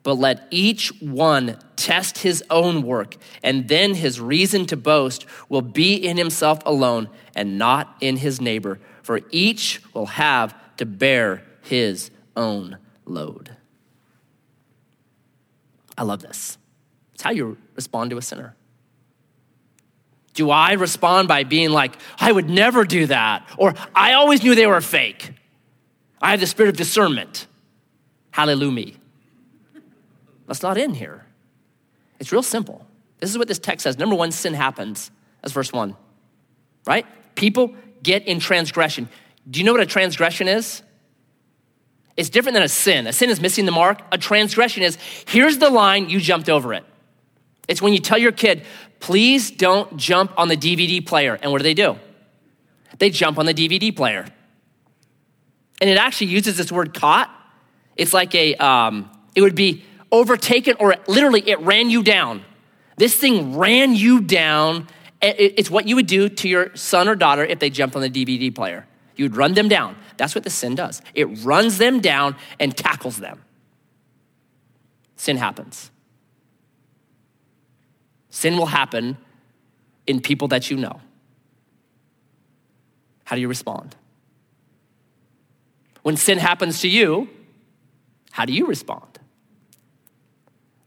But 0.01 0.15
let 0.15 0.47
each 0.49 0.89
one 1.01 1.58
test 1.75 2.19
his 2.19 2.43
own 2.49 2.84
work, 2.84 3.15
and 3.41 3.67
then 3.67 3.93
his 3.95 4.19
reason 4.19 4.65
to 4.67 4.77
boast 4.77 5.25
will 5.47 5.62
be 5.62 5.95
in 5.95 6.17
himself 6.17 6.60
alone 6.65 7.10
and 7.36 7.58
not 7.58 7.95
in 8.01 8.17
his 8.17 8.41
neighbor, 8.41 8.79
for 9.01 9.21
each 9.32 9.82
will 9.93 10.08
have 10.08 10.53
to 10.77 10.86
bear 10.86 11.43
his 11.62 12.12
own 12.36 12.77
load. 13.06 13.56
I 15.97 16.03
love 16.03 16.21
this. 16.21 16.58
It's 17.13 17.23
how 17.23 17.32
you 17.32 17.58
respond 17.75 18.10
to 18.12 18.17
a 18.17 18.21
sinner. 18.21 18.56
Do 20.34 20.50
I 20.50 20.74
respond 20.74 21.28
by 21.28 21.43
being 21.43 21.69
like, 21.69 21.93
I 22.19 22.32
would 22.32 22.50
never 22.50 22.86
do 22.86 23.06
that, 23.08 23.48
or 23.58 23.76
I 23.93 24.13
always 24.13 24.43
knew 24.43 24.56
they 24.56 24.67
were 24.67 24.82
fake? 24.82 25.32
I 26.22 26.32
have 26.32 26.39
the 26.39 26.48
spirit 26.48 26.69
of 26.69 26.78
discernment. 26.78 27.48
Hallelujah. 28.32 28.93
That's 30.48 30.63
not 30.63 30.78
in 30.78 30.93
here. 30.93 31.26
It's 32.19 32.32
real 32.32 32.43
simple. 32.43 32.86
This 33.19 33.30
is 33.30 33.38
what 33.38 33.48
this 33.48 33.60
text 33.60 33.84
says. 33.84 33.98
Number 33.98 34.15
one, 34.15 34.32
sin 34.32 34.54
happens. 34.54 35.12
That's 35.41 35.54
verse 35.54 35.72
one, 35.72 35.96
right? 36.86 37.06
People 37.36 37.76
get 38.02 38.28
in 38.28 38.39
transgression. 38.39 39.10
Do 39.50 39.60
you 39.60 39.65
know 39.65 39.72
what 39.74 39.82
a 39.82 39.86
transgression 39.86 40.48
is? 40.48 40.82
It's 42.15 42.30
different 42.30 42.54
than 42.54 42.63
a 42.63 42.69
sin. 42.69 43.08
A 43.08 43.13
sin 43.13 43.30
is 43.30 43.41
missing 43.41 43.65
the 43.65 43.72
mark. 43.72 44.02
A 44.12 44.17
transgression 44.17 44.84
is 44.84 44.98
here's 45.28 45.58
the 45.58 45.69
line, 45.69 46.10
you 46.10 46.19
jumped 46.19 46.50
over 46.50 46.74
it. 46.74 46.86
It's 47.67 47.82
when 47.82 47.93
you 47.93 48.00
tell 48.00 48.17
your 48.17 48.32
kid, 48.32 48.63
please 49.04 49.52
don't 49.52 49.98
jump 49.98 50.32
on 50.38 50.48
the 50.48 50.56
DVD 50.56 51.06
player. 51.06 51.38
And 51.42 51.52
what 51.52 51.58
do 51.58 51.63
they 51.63 51.74
do? 51.74 51.98
They 53.00 53.10
jump 53.10 53.38
on 53.38 53.46
the 53.46 53.54
DVD 53.54 53.94
player. 53.94 54.26
And 55.82 55.89
it 55.89 55.98
actually 55.98 56.28
uses 56.28 56.56
this 56.56 56.72
word 56.72 56.94
caught. 56.94 57.30
It's 57.98 58.13
like 58.13 58.34
a, 58.34 58.56
um, 58.56 59.12
it 59.36 59.42
would 59.42 59.56
be 59.56 59.84
overtaken 60.10 60.78
or 60.80 60.96
literally 61.06 61.44
it 61.50 61.60
ran 61.60 61.89
you 61.89 62.02
down. 62.02 62.46
This 62.96 63.13
thing 63.13 63.58
ran 63.58 63.94
you 63.94 64.22
down. 64.22 64.88
It's 65.22 65.70
what 65.70 65.86
you 65.86 65.98
would 65.98 66.08
do 66.08 66.30
to 66.30 66.48
your 66.48 66.74
son 66.74 67.10
or 67.10 67.16
daughter 67.16 67.44
if 67.44 67.60
they 67.60 67.70
jumped 67.70 67.98
on 67.98 68.02
the 68.02 68.10
DVD 68.10 68.56
player. 68.56 68.88
You'd 69.18 69.36
run 69.36 69.54
them 69.54 69.68
down. 69.68 69.98
That's 70.16 70.34
what 70.34 70.46
the 70.46 70.50
sin 70.50 70.76
does. 70.76 71.02
It 71.13 71.26
runs 71.44 71.78
them 71.78 72.00
down 72.00 72.38
and 72.58 72.76
tackles 72.76 73.18
them. 73.18 73.44
Sin 75.18 75.36
happens. 75.36 75.92
Sin 78.34 78.58
will 78.58 78.65
happen 78.65 79.15
in 80.08 80.19
people 80.19 80.48
that 80.48 80.72
you 80.72 80.76
know. 80.76 81.00
How 83.26 83.36
do 83.36 83.41
you 83.43 83.48
respond? 83.48 83.96
When 86.02 86.17
sin 86.17 86.39
happens 86.39 86.82
to 86.82 86.88
you, 86.88 87.30
how 88.32 88.46
do 88.46 88.52
you 88.52 88.65
respond? 88.65 89.19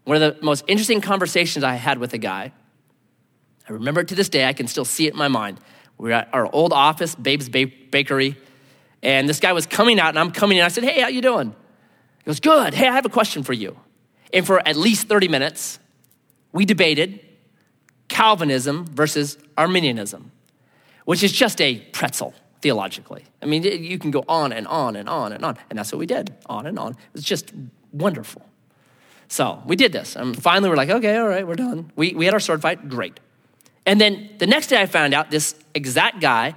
One 0.03 0.21
of 0.21 0.35
the 0.37 0.45
most 0.45 0.65
interesting 0.67 1.01
conversations 1.01 1.63
I 1.65 1.75
had 1.75 1.99
with 1.99 2.13
a 2.15 2.19
guy, 2.19 2.51
I 3.69 3.73
remember 3.73 4.01
it 4.01 4.09
to 4.09 4.17
this 4.17 4.29
day, 4.29 4.45
I 4.45 4.53
can 4.53 4.67
still 4.67 4.85
see 4.85 5.07
it 5.07 5.13
in 5.13 5.17
my 5.17 5.29
mind. 5.29 5.61
We 5.99 6.09
were 6.09 6.17
at 6.17 6.29
our 6.33 6.53
old 6.53 6.73
office, 6.73 7.15
Babe's 7.15 7.49
Bakery, 7.49 8.37
and 9.05 9.29
this 9.29 9.39
guy 9.39 9.53
was 9.53 9.67
coming 9.67 10.01
out, 10.01 10.09
and 10.09 10.19
I'm 10.19 10.33
coming 10.33 10.59
in. 10.59 10.65
I 10.65 10.69
said, 10.69 10.83
Hey, 10.83 11.01
how 11.01 11.09
you 11.09 11.23
doing? 11.23 11.55
He 12.19 12.25
goes, 12.25 12.41
Good. 12.41 12.75
Hey, 12.75 12.89
I 12.89 12.93
have 12.93 13.07
a 13.07 13.09
question 13.09 13.45
for 13.45 13.53
you. 13.53 13.79
And 14.33 14.45
for 14.45 14.67
at 14.67 14.75
least 14.75 15.07
30 15.07 15.29
minutes, 15.29 15.79
we 16.53 16.65
debated 16.65 17.21
Calvinism 18.09 18.87
versus 18.87 19.39
Arminianism, 19.57 20.31
which 21.05 21.23
is 21.23 21.33
just 21.33 21.61
a 21.61 21.79
pretzel 21.93 22.35
theologically. 22.61 23.25
I 23.43 23.47
mean, 23.47 23.63
you 23.63 23.99
can 23.99 24.11
go 24.11 24.25
on 24.29 24.53
and 24.53 24.67
on 24.67 24.97
and 24.97 25.09
on 25.09 25.33
and 25.33 25.45
on. 25.45 25.57
And 25.71 25.79
that's 25.79 25.93
what 25.93 25.99
we 25.99 26.07
did, 26.07 26.35
on 26.47 26.67
and 26.67 26.79
on. 26.79 26.93
It 26.93 26.99
was 27.13 27.25
just 27.25 27.53
wonderful. 27.93 28.45
So 29.29 29.63
we 29.67 29.77
did 29.77 29.93
this. 29.93 30.17
And 30.17 30.41
finally, 30.41 30.71
we're 30.71 30.77
like, 30.77 30.91
okay, 30.91 31.17
all 31.17 31.29
right, 31.29 31.47
we're 31.47 31.55
done. 31.57 31.91
We, 31.97 32.15
we 32.15 32.25
had 32.25 32.35
our 32.35 32.41
sword 32.41 32.63
fight, 32.63 32.89
great. 32.89 33.19
And 33.85 34.01
then 34.01 34.31
the 34.39 34.47
next 34.47 34.69
day, 34.69 34.81
I 34.81 34.87
found 34.87 35.15
out 35.15 35.31
this 35.31 35.55
exact 35.75 36.21
guy 36.21 36.55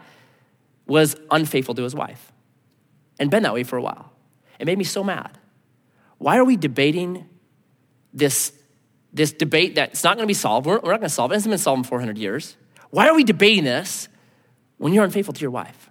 was 0.88 1.16
unfaithful 1.30 1.76
to 1.76 1.84
his 1.84 1.94
wife 1.94 2.32
and 3.20 3.30
been 3.30 3.44
that 3.44 3.54
way 3.54 3.64
for 3.64 3.78
a 3.78 3.82
while. 3.82 4.12
It 4.60 4.66
made 4.66 4.78
me 4.78 4.84
so 4.84 5.04
mad. 5.04 5.38
Why 6.18 6.38
are 6.38 6.44
we 6.44 6.58
debating 6.58 7.30
this, 8.14 8.52
this 9.14 9.32
debate 9.32 9.76
that's 9.76 10.04
not 10.04 10.16
going 10.16 10.24
to 10.24 10.28
be 10.28 10.34
solved? 10.34 10.66
We're, 10.66 10.80
we're 10.80 10.92
not 10.92 11.00
going 11.00 11.10
to 11.10 11.10
solve 11.10 11.32
it. 11.32 11.36
It 11.36 11.38
hasn't 11.38 11.52
been 11.52 11.60
solved 11.60 11.80
in 11.80 11.84
400 11.84 12.18
years. 12.18 12.58
Why 12.90 13.08
are 13.08 13.16
we 13.16 13.24
debating 13.24 13.64
this 13.64 14.08
when 14.78 14.94
you're 14.94 15.04
unfaithful 15.04 15.34
to 15.34 15.42
your 15.42 15.52
wife? 15.52 15.90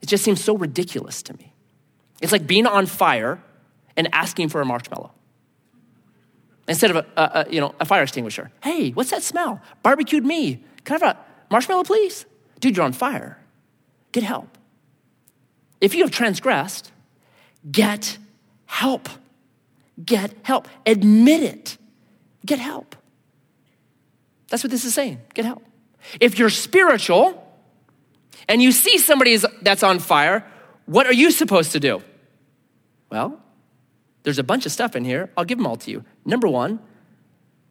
It 0.00 0.06
just 0.06 0.24
seems 0.24 0.42
so 0.42 0.56
ridiculous 0.56 1.22
to 1.24 1.34
me. 1.36 1.52
It's 2.20 2.32
like 2.32 2.46
being 2.46 2.66
on 2.66 2.86
fire 2.86 3.42
and 3.96 4.08
asking 4.12 4.48
for 4.48 4.60
a 4.60 4.64
marshmallow 4.64 5.12
instead 6.68 6.90
of 6.90 6.96
a, 6.96 7.06
a, 7.16 7.22
a, 7.22 7.52
you 7.52 7.60
know, 7.60 7.74
a 7.80 7.84
fire 7.84 8.02
extinguisher. 8.02 8.50
Hey, 8.62 8.90
what's 8.90 9.10
that 9.10 9.22
smell? 9.22 9.60
Barbecued 9.82 10.24
me. 10.24 10.62
Can 10.84 10.96
I 11.02 11.06
have 11.06 11.16
a 11.16 11.20
marshmallow, 11.50 11.84
please? 11.84 12.26
Dude, 12.60 12.76
you're 12.76 12.84
on 12.84 12.92
fire. 12.92 13.38
Get 14.12 14.22
help. 14.22 14.58
If 15.80 15.94
you 15.94 16.02
have 16.02 16.10
transgressed, 16.10 16.92
get 17.70 18.18
help. 18.66 19.08
Get 20.04 20.34
help. 20.42 20.68
Admit 20.86 21.42
it. 21.42 21.78
Get 22.44 22.58
help. 22.58 22.96
That's 24.48 24.62
what 24.64 24.70
this 24.70 24.84
is 24.84 24.94
saying. 24.94 25.20
Get 25.34 25.44
help. 25.44 25.62
If 26.20 26.38
you're 26.38 26.50
spiritual 26.50 27.44
and 28.48 28.62
you 28.62 28.72
see 28.72 28.98
somebody 28.98 29.36
that's 29.62 29.82
on 29.82 29.98
fire, 29.98 30.46
what 30.86 31.06
are 31.06 31.12
you 31.12 31.30
supposed 31.30 31.72
to 31.72 31.80
do? 31.80 32.02
Well, 33.10 33.40
there's 34.22 34.38
a 34.38 34.42
bunch 34.42 34.66
of 34.66 34.72
stuff 34.72 34.96
in 34.96 35.04
here. 35.04 35.30
I'll 35.36 35.44
give 35.44 35.58
them 35.58 35.66
all 35.66 35.76
to 35.76 35.90
you. 35.90 36.04
Number 36.24 36.48
one, 36.48 36.80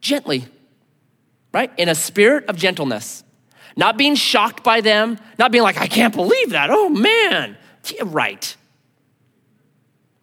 gently, 0.02 0.46
right? 1.54 1.72
In 1.78 1.90
a 1.90 1.96
spirit 1.96 2.46
of 2.48 2.58
gentleness. 2.58 3.24
Not 3.76 3.98
being 3.98 4.16
shocked 4.16 4.64
by 4.64 4.82
them, 4.82 5.20
not 5.38 5.52
being 5.52 5.64
like, 5.64 5.78
I 5.78 5.88
can't 5.88 6.14
believe 6.16 6.52
that. 6.52 6.70
Oh 6.72 6.90
man. 6.90 7.58
Yeah, 7.94 8.04
right. 8.06 8.56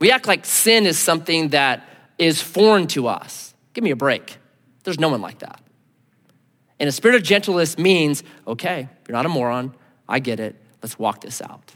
We 0.00 0.10
act 0.10 0.26
like 0.26 0.44
sin 0.44 0.86
is 0.86 0.98
something 0.98 1.50
that 1.50 1.88
is 2.18 2.42
foreign 2.42 2.86
to 2.88 3.06
us. 3.06 3.53
Give 3.74 3.84
me 3.84 3.90
a 3.90 3.96
break. 3.96 4.38
There's 4.84 4.98
no 4.98 5.08
one 5.08 5.20
like 5.20 5.40
that. 5.40 5.60
And 6.80 6.88
a 6.88 6.92
spirit 6.92 7.16
of 7.16 7.22
gentleness 7.22 7.78
means, 7.78 8.22
okay, 8.46 8.88
you're 9.06 9.14
not 9.14 9.26
a 9.26 9.28
moron. 9.28 9.74
I 10.08 10.18
get 10.18 10.40
it. 10.40 10.56
Let's 10.82 10.98
walk 10.98 11.20
this 11.20 11.40
out. 11.42 11.74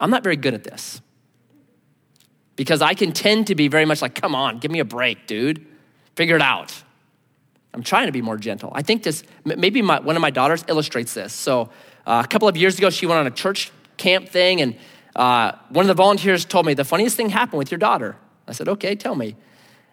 I'm 0.00 0.10
not 0.10 0.22
very 0.22 0.36
good 0.36 0.54
at 0.54 0.64
this 0.64 1.00
because 2.54 2.82
I 2.82 2.94
can 2.94 3.12
tend 3.12 3.48
to 3.48 3.54
be 3.54 3.68
very 3.68 3.84
much 3.84 4.02
like, 4.02 4.14
come 4.14 4.34
on, 4.34 4.58
give 4.58 4.70
me 4.70 4.80
a 4.80 4.84
break, 4.84 5.26
dude. 5.26 5.66
Figure 6.14 6.36
it 6.36 6.42
out. 6.42 6.74
I'm 7.74 7.82
trying 7.82 8.06
to 8.06 8.12
be 8.12 8.22
more 8.22 8.38
gentle. 8.38 8.72
I 8.74 8.82
think 8.82 9.02
this, 9.02 9.22
maybe 9.44 9.82
my, 9.82 10.00
one 10.00 10.16
of 10.16 10.22
my 10.22 10.30
daughters 10.30 10.64
illustrates 10.66 11.12
this. 11.12 11.34
So 11.34 11.70
uh, 12.06 12.22
a 12.24 12.28
couple 12.28 12.48
of 12.48 12.56
years 12.56 12.78
ago, 12.78 12.88
she 12.88 13.04
went 13.04 13.20
on 13.20 13.26
a 13.26 13.30
church 13.30 13.70
camp 13.98 14.28
thing, 14.28 14.62
and 14.62 14.76
uh, 15.14 15.52
one 15.68 15.84
of 15.84 15.88
the 15.88 15.94
volunteers 15.94 16.46
told 16.46 16.64
me, 16.64 16.72
the 16.72 16.84
funniest 16.84 17.16
thing 17.16 17.28
happened 17.28 17.58
with 17.58 17.70
your 17.70 17.78
daughter. 17.78 18.16
I 18.48 18.52
said, 18.52 18.68
okay, 18.68 18.94
tell 18.94 19.14
me. 19.14 19.36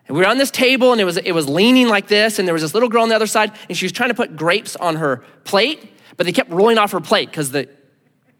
And 0.07 0.17
we 0.17 0.23
were 0.23 0.29
on 0.29 0.37
this 0.37 0.51
table 0.51 0.91
and 0.91 0.99
it 0.99 1.05
was, 1.05 1.17
it 1.17 1.31
was 1.31 1.47
leaning 1.47 1.87
like 1.87 2.07
this, 2.07 2.39
and 2.39 2.47
there 2.47 2.53
was 2.53 2.61
this 2.61 2.73
little 2.73 2.89
girl 2.89 3.03
on 3.03 3.09
the 3.09 3.15
other 3.15 3.27
side, 3.27 3.51
and 3.69 3.77
she 3.77 3.85
was 3.85 3.91
trying 3.91 4.09
to 4.09 4.15
put 4.15 4.35
grapes 4.35 4.75
on 4.75 4.97
her 4.97 5.23
plate, 5.43 5.91
but 6.17 6.25
they 6.25 6.31
kept 6.31 6.49
rolling 6.51 6.77
off 6.77 6.91
her 6.91 7.01
plate 7.01 7.29
because 7.29 7.51
the 7.51 7.69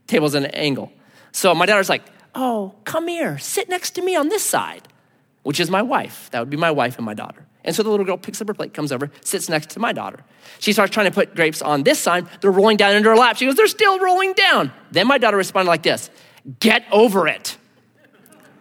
table's 0.08 0.36
at 0.36 0.44
an 0.44 0.52
angle. 0.52 0.92
So 1.32 1.56
my 1.56 1.66
daughter's 1.66 1.90
like, 1.90 2.04
Oh, 2.36 2.74
come 2.84 3.08
here, 3.08 3.38
sit 3.38 3.70
next 3.70 3.92
to 3.92 4.02
me 4.02 4.16
on 4.16 4.30
this 4.30 4.44
side, 4.44 4.88
which 5.44 5.60
is 5.60 5.70
my 5.70 5.84
wife. 5.84 6.30
That 6.32 6.40
would 6.40 6.50
be 6.50 6.58
my 6.58 6.72
wife 6.72 6.98
and 6.98 7.06
my 7.06 7.14
daughter. 7.14 7.46
And 7.64 7.76
so 7.76 7.84
the 7.84 7.90
little 7.90 8.06
girl 8.06 8.18
picks 8.18 8.42
up 8.42 8.48
her 8.48 8.54
plate, 8.54 8.74
comes 8.74 8.92
over, 8.92 9.10
sits 9.24 9.48
next 9.50 9.70
to 9.72 9.80
my 9.80 9.94
daughter. 9.94 10.20
She 10.60 10.74
starts 10.74 10.92
trying 10.94 11.06
to 11.06 11.12
put 11.12 11.36
grapes 11.36 11.62
on 11.62 11.84
this 11.84 12.00
side. 12.00 12.28
They're 12.42 12.52
rolling 12.52 12.78
down 12.78 12.96
into 12.96 13.10
her 13.10 13.16
lap. 13.16 13.38
She 13.38 13.46
goes, 13.46 13.56
They're 13.56 13.68
still 13.68 14.00
rolling 14.00 14.34
down. 14.34 14.72
Then 14.92 15.08
my 15.08 15.18
daughter 15.18 15.38
responded 15.38 15.70
like 15.70 15.84
this 15.84 16.10
Get 16.60 16.84
over 16.92 17.28
it. 17.28 17.58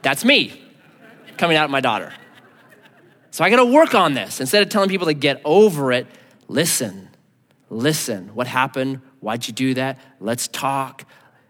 That's 0.02 0.24
me 0.24 0.60
coming 1.36 1.56
out 1.56 1.64
of 1.64 1.70
my 1.70 1.80
daughter. 1.80 2.12
So 3.32 3.42
I 3.42 3.50
got 3.50 3.56
to 3.56 3.64
work 3.64 3.94
on 3.94 4.12
this. 4.12 4.40
Instead 4.40 4.62
of 4.62 4.68
telling 4.68 4.90
people 4.90 5.06
to 5.06 5.14
get 5.14 5.40
over 5.44 5.90
it, 5.90 6.06
listen. 6.48 7.08
Listen. 7.70 8.28
What 8.34 8.46
happened? 8.46 9.00
Why'd 9.20 9.48
you 9.48 9.54
do 9.54 9.74
that? 9.74 9.98
Let's 10.20 10.48
talk. 10.48 11.04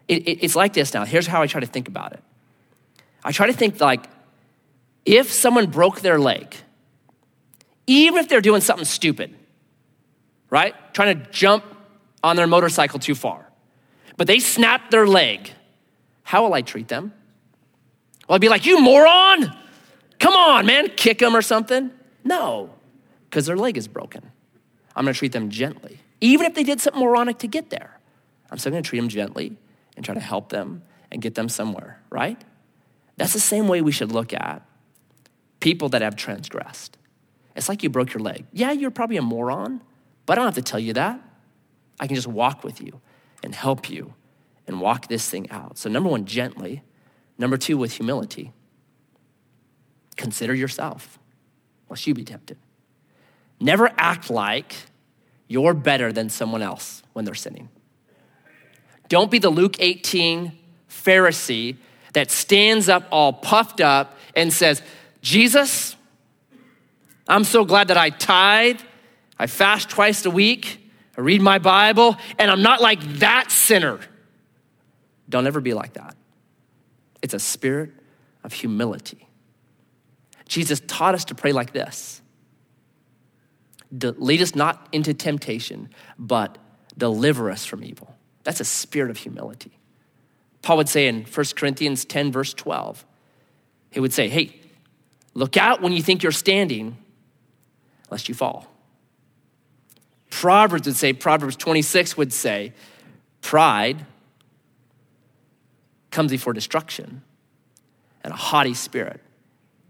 It, 0.07 0.27
it, 0.27 0.43
it's 0.43 0.55
like 0.55 0.73
this 0.73 0.93
now. 0.93 1.03
Here's 1.03 1.27
how 1.27 1.41
I 1.41 1.47
try 1.47 1.59
to 1.59 1.67
think 1.67 1.89
about 1.89 2.13
it. 2.13 2.23
I 3.21 3.33
try 3.33 3.47
to 3.47 3.53
think 3.53 3.81
like 3.81 4.05
if 5.05 5.31
someone 5.31 5.69
broke 5.69 5.99
their 5.99 6.17
leg, 6.17 6.55
even 7.85 8.19
if 8.19 8.29
they're 8.29 8.41
doing 8.41 8.61
something 8.61 8.85
stupid, 8.85 9.35
right? 10.49 10.73
Trying 10.93 11.19
to 11.19 11.31
jump 11.31 11.65
on 12.23 12.37
their 12.37 12.47
motorcycle 12.47 12.99
too 12.99 13.15
far, 13.15 13.45
but 14.15 14.27
they 14.27 14.39
snapped 14.39 14.91
their 14.91 15.05
leg, 15.05 15.51
how 16.23 16.43
will 16.43 16.53
I 16.53 16.61
treat 16.61 16.87
them? 16.87 17.11
Well, 18.27 18.35
I'd 18.35 18.41
be 18.41 18.47
like, 18.47 18.65
you 18.65 18.79
moron! 18.79 19.53
Come 20.19 20.33
on, 20.33 20.65
man, 20.65 20.89
kick 20.89 21.19
them 21.19 21.35
or 21.35 21.41
something. 21.41 21.91
No, 22.23 22.73
because 23.29 23.45
their 23.45 23.57
leg 23.57 23.77
is 23.77 23.87
broken. 23.87 24.31
I'm 24.95 25.05
gonna 25.05 25.13
treat 25.13 25.31
them 25.31 25.49
gently. 25.49 25.99
Even 26.21 26.45
if 26.45 26.53
they 26.53 26.63
did 26.63 26.79
something 26.79 27.01
moronic 27.01 27.39
to 27.39 27.47
get 27.47 27.69
there, 27.69 27.99
I'm 28.49 28.57
still 28.57 28.71
gonna 28.71 28.81
treat 28.81 28.99
them 28.99 29.09
gently 29.09 29.57
and 29.95 30.05
try 30.05 30.13
to 30.13 30.21
help 30.21 30.49
them 30.49 30.83
and 31.11 31.21
get 31.21 31.35
them 31.35 31.49
somewhere, 31.49 32.01
right? 32.09 32.41
That's 33.17 33.33
the 33.33 33.39
same 33.39 33.67
way 33.67 33.81
we 33.81 33.91
should 33.91 34.11
look 34.11 34.33
at 34.33 34.65
people 35.59 35.89
that 35.89 36.01
have 36.01 36.15
transgressed. 36.15 36.97
It's 37.55 37.69
like 37.69 37.83
you 37.83 37.89
broke 37.89 38.13
your 38.13 38.21
leg. 38.21 38.45
Yeah, 38.51 38.71
you're 38.71 38.91
probably 38.91 39.17
a 39.17 39.21
moron, 39.21 39.81
but 40.25 40.33
I 40.33 40.35
don't 40.41 40.45
have 40.45 40.55
to 40.55 40.61
tell 40.61 40.79
you 40.79 40.93
that. 40.93 41.19
I 41.99 42.07
can 42.07 42.15
just 42.15 42.27
walk 42.27 42.63
with 42.63 42.81
you 42.81 42.99
and 43.43 43.53
help 43.53 43.89
you 43.89 44.13
and 44.67 44.81
walk 44.81 45.07
this 45.07 45.29
thing 45.29 45.49
out. 45.51 45.77
So, 45.77 45.89
number 45.89 46.09
one, 46.09 46.25
gently. 46.25 46.83
Number 47.37 47.57
two, 47.57 47.77
with 47.77 47.93
humility. 47.93 48.51
Consider 50.15 50.53
yourself, 50.53 51.19
lest 51.89 52.05
you 52.07 52.13
be 52.13 52.23
tempted. 52.23 52.57
Never 53.59 53.91
act 53.97 54.29
like 54.29 54.75
you're 55.47 55.73
better 55.73 56.11
than 56.11 56.29
someone 56.29 56.61
else 56.61 57.03
when 57.13 57.25
they're 57.25 57.35
sinning. 57.35 57.69
Don't 59.09 59.29
be 59.29 59.39
the 59.39 59.49
Luke 59.49 59.77
18 59.79 60.51
Pharisee 60.89 61.77
that 62.13 62.31
stands 62.31 62.89
up 62.89 63.07
all 63.11 63.33
puffed 63.33 63.81
up 63.81 64.17
and 64.35 64.51
says, 64.51 64.81
Jesus, 65.21 65.95
I'm 67.27 67.43
so 67.43 67.65
glad 67.65 67.87
that 67.89 67.97
I 67.97 68.09
tithe, 68.09 68.79
I 69.37 69.47
fast 69.47 69.89
twice 69.89 70.25
a 70.25 70.31
week, 70.31 70.79
I 71.17 71.21
read 71.21 71.41
my 71.41 71.59
Bible, 71.59 72.17
and 72.39 72.49
I'm 72.49 72.61
not 72.61 72.81
like 72.81 73.01
that 73.19 73.51
sinner. 73.51 73.99
Don't 75.29 75.47
ever 75.47 75.61
be 75.61 75.73
like 75.73 75.93
that. 75.93 76.15
It's 77.21 77.33
a 77.33 77.39
spirit 77.39 77.91
of 78.43 78.53
humility. 78.53 79.27
Jesus 80.53 80.83
taught 80.85 81.15
us 81.15 81.25
to 81.25 81.35
pray 81.35 81.51
like 81.51 81.73
this 81.73 82.21
Lead 83.91 84.39
us 84.39 84.53
not 84.53 84.87
into 84.91 85.11
temptation, 85.11 85.89
but 86.19 86.59
deliver 86.95 87.49
us 87.49 87.65
from 87.65 87.83
evil. 87.83 88.15
That's 88.43 88.59
a 88.59 88.65
spirit 88.65 89.09
of 89.09 89.17
humility. 89.17 89.79
Paul 90.61 90.77
would 90.77 90.89
say 90.89 91.07
in 91.07 91.23
1 91.23 91.45
Corinthians 91.55 92.05
10, 92.05 92.31
verse 92.31 92.53
12, 92.53 93.03
he 93.89 93.99
would 93.99 94.13
say, 94.13 94.29
Hey, 94.29 94.59
look 95.33 95.57
out 95.57 95.81
when 95.81 95.91
you 95.91 96.03
think 96.03 96.21
you're 96.21 96.31
standing, 96.31 96.97
lest 98.11 98.29
you 98.29 98.35
fall. 98.35 98.67
Proverbs 100.29 100.85
would 100.85 100.95
say, 100.95 101.13
Proverbs 101.13 101.55
26 101.55 102.15
would 102.15 102.31
say, 102.31 102.73
Pride 103.41 104.05
comes 106.11 106.29
before 106.29 106.53
destruction, 106.53 107.23
and 108.23 108.31
a 108.31 108.37
haughty 108.37 108.75
spirit 108.75 109.19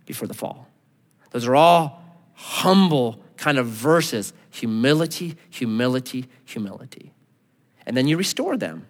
before 0.06 0.28
the 0.28 0.34
fall. 0.34 0.68
Those 1.32 1.48
are 1.48 1.56
all 1.56 2.04
humble 2.34 3.20
kind 3.38 3.58
of 3.58 3.68
verses 3.68 4.34
humility, 4.50 5.36
humility, 5.50 6.28
humility. 6.46 7.12
And 7.86 7.98
then 7.98 8.08
you 8.08 8.18
restore 8.18 8.56
them. 8.56 8.86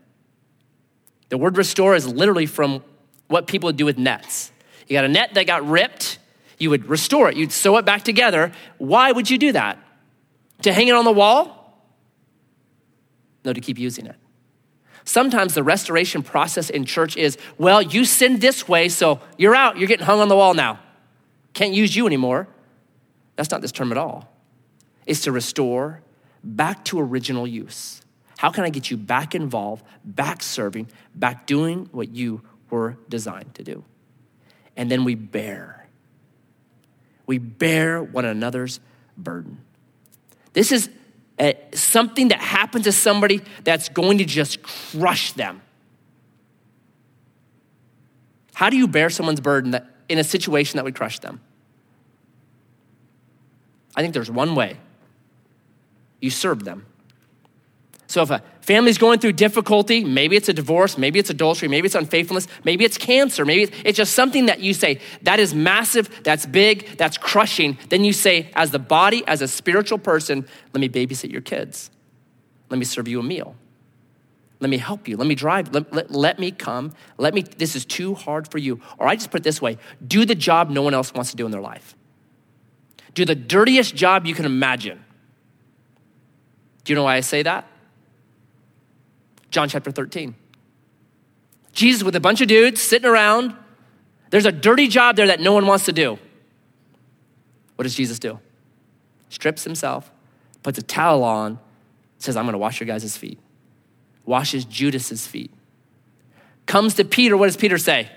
The 1.30 1.38
word 1.38 1.58
restore 1.58 1.96
is 1.96 2.06
literally 2.06 2.46
from 2.46 2.84
what 3.28 3.48
people 3.48 3.68
would 3.68 3.78
do 3.78 3.86
with 3.86 3.98
nets. 3.98 4.52
You 4.88 4.94
got 4.94 5.06
a 5.06 5.08
net 5.08 5.34
that 5.36 5.48
got 5.48 5.68
ripped, 5.68 6.20
you 6.60 6.70
would 6.70 6.86
restore 6.88 7.30
it, 7.30 7.38
you'd 7.38 7.52
sew 7.52 7.78
it 7.78 7.86
back 7.86 8.04
together. 8.04 8.52
Why 8.78 9.12
would 9.12 9.30
you 9.30 9.38
do 9.38 9.54
that? 9.54 9.80
To 10.64 10.74
hang 10.74 10.90
it 10.90 10.96
on 10.96 11.06
the 11.06 11.12
wall? 11.12 11.82
No, 13.46 13.54
to 13.54 13.62
keep 13.62 13.80
using 13.80 14.06
it. 14.06 14.16
Sometimes 15.06 15.54
the 15.54 15.64
restoration 15.64 16.24
process 16.24 16.70
in 16.70 16.86
church 16.86 17.18
is, 17.18 17.38
well, 17.58 17.82
you 17.82 18.06
sinned 18.06 18.40
this 18.40 18.68
way, 18.68 18.88
so 18.88 19.20
you're 19.38 19.56
out, 19.56 19.78
you're 19.78 19.88
getting 19.88 20.06
hung 20.06 20.20
on 20.20 20.28
the 20.28 20.36
wall 20.36 20.54
now. 20.54 20.80
Can't 21.54 21.74
use 21.74 21.96
you 21.96 22.08
anymore. 22.08 22.48
That's 23.36 23.52
not 23.52 23.62
this 23.62 23.72
term 23.72 23.92
at 23.92 23.98
all. 23.98 24.32
It's 25.06 25.22
to 25.22 25.32
restore 25.32 26.02
back 26.44 26.84
to 26.86 27.00
original 27.00 27.48
use. 27.48 28.02
How 28.38 28.50
can 28.50 28.64
I 28.64 28.70
get 28.70 28.92
you 28.92 28.98
back 28.98 29.36
involved, 29.36 29.86
back 30.04 30.44
serving, 30.44 30.90
back 31.16 31.48
doing 31.48 31.88
what 31.92 32.10
you 32.10 32.42
were 32.70 32.98
designed 33.08 33.56
to 33.56 33.64
do? 33.64 33.84
And 34.76 34.90
then 34.90 35.04
we 35.04 35.16
bear. 35.16 35.88
We 37.26 37.38
bear 37.38 38.04
one 38.04 38.26
another's 38.26 38.80
burden. 39.18 39.60
This 40.54 40.72
is 40.72 40.90
a, 41.40 41.56
something 41.74 42.30
that 42.30 42.40
happens 42.40 42.86
to 42.86 42.92
somebody 42.92 43.42
that's 43.64 43.90
going 43.90 44.18
to 44.18 44.26
just 44.26 44.62
crush 44.64 45.32
them. 45.34 45.62
How 48.54 48.70
do 48.70 48.78
you 48.78 48.88
bear 48.88 49.10
someone's 49.10 49.40
burden 49.40 49.72
that, 49.72 49.88
in 50.14 50.20
a 50.20 50.24
situation 50.24 50.78
that 50.78 50.86
would 50.86 50.96
crush 50.96 51.20
them? 51.20 51.42
I 53.96 54.02
think 54.02 54.14
there's 54.14 54.32
one 54.32 54.56
way 54.56 54.78
you 56.22 56.30
serve 56.30 56.64
them. 56.64 56.86
So 58.08 58.22
if 58.22 58.30
a 58.30 58.44
family's 58.62 59.00
going 59.00 59.20
through 59.20 59.34
difficulty, 59.34 60.04
maybe 60.04 60.36
it's 60.36 60.48
a 60.48 60.54
divorce, 60.54 60.98
maybe 60.98 61.18
it's 61.18 61.32
adultery, 61.32 61.68
maybe 61.68 61.88
it's 61.88 61.96
unfaithfulness, 61.96 62.48
maybe 62.64 62.86
it's 62.86 62.98
cancer, 62.98 63.44
maybe 63.44 63.74
it's 63.84 63.98
just 63.98 64.14
something 64.14 64.46
that 64.46 64.60
you 64.60 64.74
say, 64.74 65.02
that 65.24 65.40
is 65.40 65.54
massive, 65.56 66.24
that's 66.24 66.46
big, 66.46 66.96
that's 66.98 67.18
crushing. 67.18 67.78
Then 67.90 68.04
you 68.04 68.14
say, 68.14 68.52
as 68.56 68.70
the 68.70 68.80
body, 68.80 69.24
as 69.26 69.42
a 69.42 69.48
spiritual 69.48 69.98
person, 69.98 70.48
let 70.74 70.80
me 70.80 70.90
babysit 70.90 71.32
your 71.32 71.42
kids. 71.42 71.90
Let 72.70 72.78
me 72.78 72.86
serve 72.86 73.08
you 73.08 73.20
a 73.20 73.24
meal. 73.24 73.56
Let 74.64 74.70
me 74.70 74.78
help 74.78 75.10
you. 75.10 75.18
Let 75.18 75.28
me 75.28 75.36
drive. 75.36 75.74
Let, 75.74 75.92
let, 75.92 76.10
let 76.10 76.40
me 76.40 76.50
come. 76.50 76.94
Let 77.18 77.34
me, 77.34 77.42
this 77.42 77.76
is 77.76 77.84
too 77.84 78.16
hard 78.16 78.50
for 78.50 78.60
you. 78.60 78.80
Or 78.98 79.08
I 79.08 79.16
just 79.16 79.30
put 79.30 79.42
it 79.42 79.44
this 79.44 79.62
way 79.62 79.78
do 80.08 80.24
the 80.24 80.36
job 80.36 80.70
no 80.70 80.82
one 80.82 80.94
else 80.94 81.14
wants 81.14 81.32
to 81.32 81.36
do 81.36 81.46
in 81.46 81.52
their 81.52 81.60
life. 81.60 81.98
Do 83.14 83.26
the 83.26 83.36
dirtiest 83.36 83.94
job 83.94 84.26
you 84.26 84.34
can 84.34 84.46
imagine. 84.46 85.04
Do 86.86 86.94
you 86.94 86.96
know 86.96 87.04
why 87.04 87.18
I 87.18 87.20
say 87.20 87.44
that? 87.44 87.68
John 89.52 89.68
chapter 89.68 89.92
13. 89.92 90.34
Jesus 91.74 92.02
with 92.02 92.16
a 92.16 92.22
bunch 92.22 92.40
of 92.40 92.48
dudes 92.48 92.82
sitting 92.82 93.10
around. 93.10 93.54
There's 94.30 94.46
a 94.46 94.52
dirty 94.54 94.88
job 94.88 95.18
there 95.18 95.28
that 95.28 95.42
no 95.42 95.52
one 95.52 95.68
wants 95.68 95.84
to 95.86 95.92
do. 95.92 96.18
What 97.76 97.84
does 97.84 97.96
Jesus 97.96 98.18
do? 98.18 98.40
Strips 99.28 99.66
himself, 99.66 100.10
puts 100.64 100.78
a 100.78 100.82
towel 100.82 101.22
on, 101.22 101.60
says, 102.18 102.38
I'm 102.38 102.46
gonna 102.46 102.58
wash 102.58 102.80
your 102.80 102.88
guys' 102.88 103.18
feet. 103.18 103.40
Washes 104.26 104.66
Judas's 104.66 105.28
feet. 105.28 105.52
Comes 106.66 106.96
to 106.96 107.06
Peter, 107.06 107.36
what 107.36 107.48
does 107.48 107.58
Peter 107.58 107.78
say? 107.78 108.10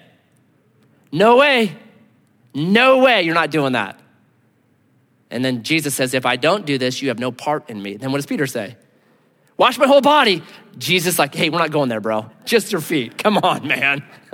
No 1.10 1.36
way. 1.36 1.76
No 2.54 2.98
way 2.98 3.22
you're 3.22 3.34
not 3.34 3.50
doing 3.50 3.72
that. 3.72 4.00
And 5.30 5.44
then 5.44 5.62
Jesus 5.62 5.94
says, 5.94 6.14
If 6.14 6.24
I 6.24 6.36
don't 6.36 6.64
do 6.64 6.78
this, 6.78 7.02
you 7.02 7.08
have 7.08 7.18
no 7.18 7.32
part 7.32 7.68
in 7.68 7.82
me. 7.82 7.96
Then 7.96 8.12
what 8.12 8.18
does 8.18 8.26
Peter 8.26 8.46
say? 8.46 8.76
Wash 9.56 9.78
my 9.78 9.86
whole 9.86 10.00
body. 10.00 10.42
Jesus, 10.78 11.18
like, 11.18 11.34
hey, 11.34 11.48
we're 11.48 11.58
not 11.58 11.70
going 11.70 11.88
there, 11.88 12.00
bro. 12.00 12.30
Just 12.44 12.72
your 12.72 12.82
feet. 12.82 13.16
Come 13.16 13.38
on, 13.38 13.66
man. 13.66 14.04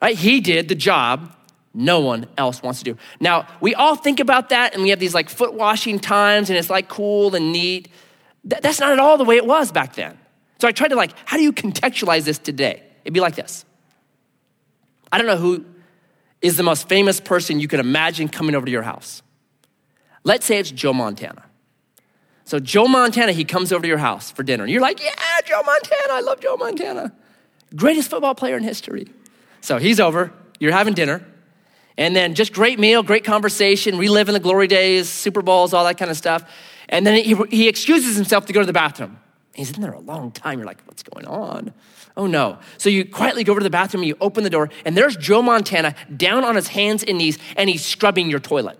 right? 0.00 0.16
He 0.16 0.40
did 0.40 0.68
the 0.68 0.76
job 0.76 1.34
no 1.74 2.00
one 2.00 2.26
else 2.36 2.62
wants 2.62 2.80
to 2.80 2.84
do. 2.84 2.96
Now, 3.20 3.46
we 3.60 3.74
all 3.74 3.94
think 3.94 4.20
about 4.20 4.48
that 4.48 4.74
and 4.74 4.82
we 4.82 4.90
have 4.90 4.98
these 4.98 5.14
like 5.14 5.28
foot 5.28 5.54
washing 5.54 6.00
times 6.00 6.50
and 6.50 6.58
it's 6.58 6.70
like 6.70 6.88
cool 6.88 7.34
and 7.34 7.52
neat. 7.52 7.88
Th- 8.48 8.62
that's 8.62 8.80
not 8.80 8.92
at 8.92 8.98
all 8.98 9.18
the 9.18 9.24
way 9.24 9.36
it 9.36 9.46
was 9.46 9.72
back 9.72 9.94
then. 9.94 10.18
So 10.60 10.68
I 10.68 10.72
tried 10.72 10.88
to 10.88 10.96
like, 10.96 11.12
how 11.24 11.36
do 11.36 11.42
you 11.42 11.52
contextualize 11.52 12.24
this 12.24 12.38
today? 12.38 12.82
It'd 13.04 13.14
be 13.14 13.20
like 13.20 13.36
this. 13.36 13.64
I 15.12 15.18
don't 15.18 15.26
know 15.26 15.36
who 15.36 15.64
is 16.42 16.56
the 16.56 16.62
most 16.62 16.88
famous 16.88 17.20
person 17.20 17.60
you 17.60 17.68
could 17.68 17.80
imagine 17.80 18.28
coming 18.28 18.54
over 18.54 18.66
to 18.66 18.72
your 18.72 18.82
house. 18.82 19.22
Let's 20.24 20.46
say 20.46 20.58
it's 20.58 20.70
Joe 20.70 20.92
Montana. 20.92 21.44
So 22.44 22.58
Joe 22.58 22.88
Montana, 22.88 23.32
he 23.32 23.44
comes 23.44 23.72
over 23.72 23.82
to 23.82 23.88
your 23.88 23.98
house 23.98 24.30
for 24.30 24.42
dinner. 24.42 24.64
And 24.64 24.72
you're 24.72 24.82
like, 24.82 25.02
yeah, 25.02 25.12
Joe 25.44 25.62
Montana, 25.64 26.12
I 26.12 26.20
love 26.20 26.40
Joe 26.40 26.56
Montana. 26.56 27.12
Greatest 27.74 28.10
football 28.10 28.34
player 28.34 28.56
in 28.56 28.62
history. 28.62 29.06
So 29.60 29.78
he's 29.78 30.00
over, 30.00 30.32
you're 30.58 30.72
having 30.72 30.94
dinner, 30.94 31.26
and 31.98 32.14
then 32.14 32.34
just 32.34 32.52
great 32.52 32.78
meal, 32.78 33.02
great 33.02 33.24
conversation, 33.24 33.98
reliving 33.98 34.32
the 34.32 34.40
glory 34.40 34.66
days, 34.66 35.08
Super 35.08 35.42
Bowls, 35.42 35.74
all 35.74 35.84
that 35.84 35.98
kind 35.98 36.10
of 36.10 36.16
stuff. 36.16 36.50
And 36.88 37.06
then 37.06 37.22
he, 37.22 37.34
he 37.50 37.68
excuses 37.68 38.16
himself 38.16 38.46
to 38.46 38.52
go 38.52 38.60
to 38.60 38.66
the 38.66 38.72
bathroom. 38.72 39.18
He's 39.54 39.72
in 39.72 39.80
there 39.82 39.92
a 39.92 40.00
long 40.00 40.30
time. 40.30 40.58
You're 40.58 40.66
like, 40.66 40.80
what's 40.86 41.02
going 41.02 41.26
on? 41.26 41.74
Oh 42.16 42.26
no. 42.26 42.58
So 42.76 42.88
you 42.88 43.04
quietly 43.04 43.44
go 43.44 43.52
over 43.52 43.60
to 43.60 43.64
the 43.64 43.70
bathroom, 43.70 44.02
and 44.02 44.08
you 44.08 44.16
open 44.20 44.44
the 44.44 44.50
door, 44.50 44.70
and 44.84 44.96
there's 44.96 45.16
Joe 45.16 45.42
Montana 45.42 45.94
down 46.16 46.44
on 46.44 46.54
his 46.54 46.68
hands 46.68 47.04
and 47.04 47.18
knees, 47.18 47.38
and 47.56 47.68
he's 47.68 47.84
scrubbing 47.84 48.30
your 48.30 48.40
toilet. 48.40 48.78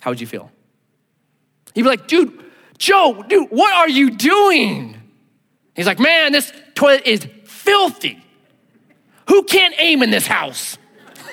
How 0.00 0.10
would 0.10 0.20
you 0.20 0.26
feel? 0.26 0.50
You'd 1.74 1.84
be 1.84 1.88
like, 1.88 2.06
dude, 2.06 2.44
Joe, 2.78 3.24
dude, 3.28 3.48
what 3.50 3.72
are 3.72 3.88
you 3.88 4.10
doing? 4.10 5.00
He's 5.74 5.86
like, 5.86 5.98
man, 5.98 6.32
this 6.32 6.52
toilet 6.74 7.06
is 7.06 7.26
filthy. 7.44 8.22
Who 9.28 9.44
can't 9.44 9.74
aim 9.78 10.02
in 10.02 10.10
this 10.10 10.26
house? 10.26 10.76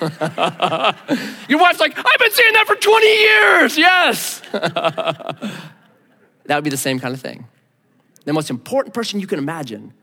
Your 1.48 1.60
wife's 1.60 1.80
like, 1.80 1.96
I've 1.96 2.20
been 2.20 2.32
saying 2.32 2.54
that 2.54 2.66
for 2.66 2.76
20 2.76 3.08
years. 3.08 3.78
Yes. 3.78 4.40
that 4.52 5.52
would 6.50 6.64
be 6.64 6.72
the 6.72 6.78
same 6.78 7.00
kind 7.00 7.14
of 7.14 7.22
thing. 7.22 7.48
The 8.26 8.34
most 8.34 8.50
important 8.50 8.96
person 8.96 9.20
you 9.20 9.28
can 9.28 9.38
imagine 9.38 9.94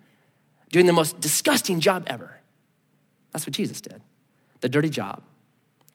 doing 0.71 0.87
the 0.87 0.93
most 0.93 1.21
disgusting 1.21 1.81
job 1.81 2.05
ever. 2.07 2.39
That's 3.33 3.45
what 3.45 3.55
Jesus 3.55 3.81
did. 3.81 4.01
The 4.61 4.69
dirty 4.69 4.89
job 4.89 5.23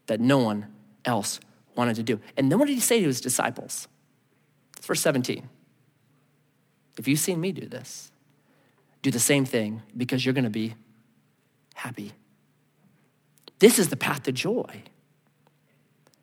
that 0.07 0.19
no 0.19 0.39
one 0.39 0.67
else 1.05 1.39
wanted 1.75 1.95
to 1.95 2.03
do. 2.03 2.19
And 2.35 2.51
then 2.51 2.59
what 2.59 2.67
did 2.67 2.75
he 2.75 2.81
say 2.81 2.99
to 2.99 3.05
his 3.05 3.21
disciples? 3.21 3.87
It's 4.77 4.85
verse 4.85 5.01
17. 5.01 5.47
If 6.97 7.07
you've 7.07 7.19
seen 7.19 7.39
me 7.39 7.51
do 7.51 7.67
this, 7.67 8.11
do 9.01 9.11
the 9.11 9.19
same 9.19 9.45
thing 9.45 9.81
because 9.95 10.25
you're 10.25 10.33
going 10.33 10.43
to 10.43 10.49
be 10.49 10.75
happy. 11.73 12.13
This 13.63 13.79
is 13.79 13.87
the 13.87 13.95
path 13.95 14.23
to 14.23 14.33
joy. 14.33 14.83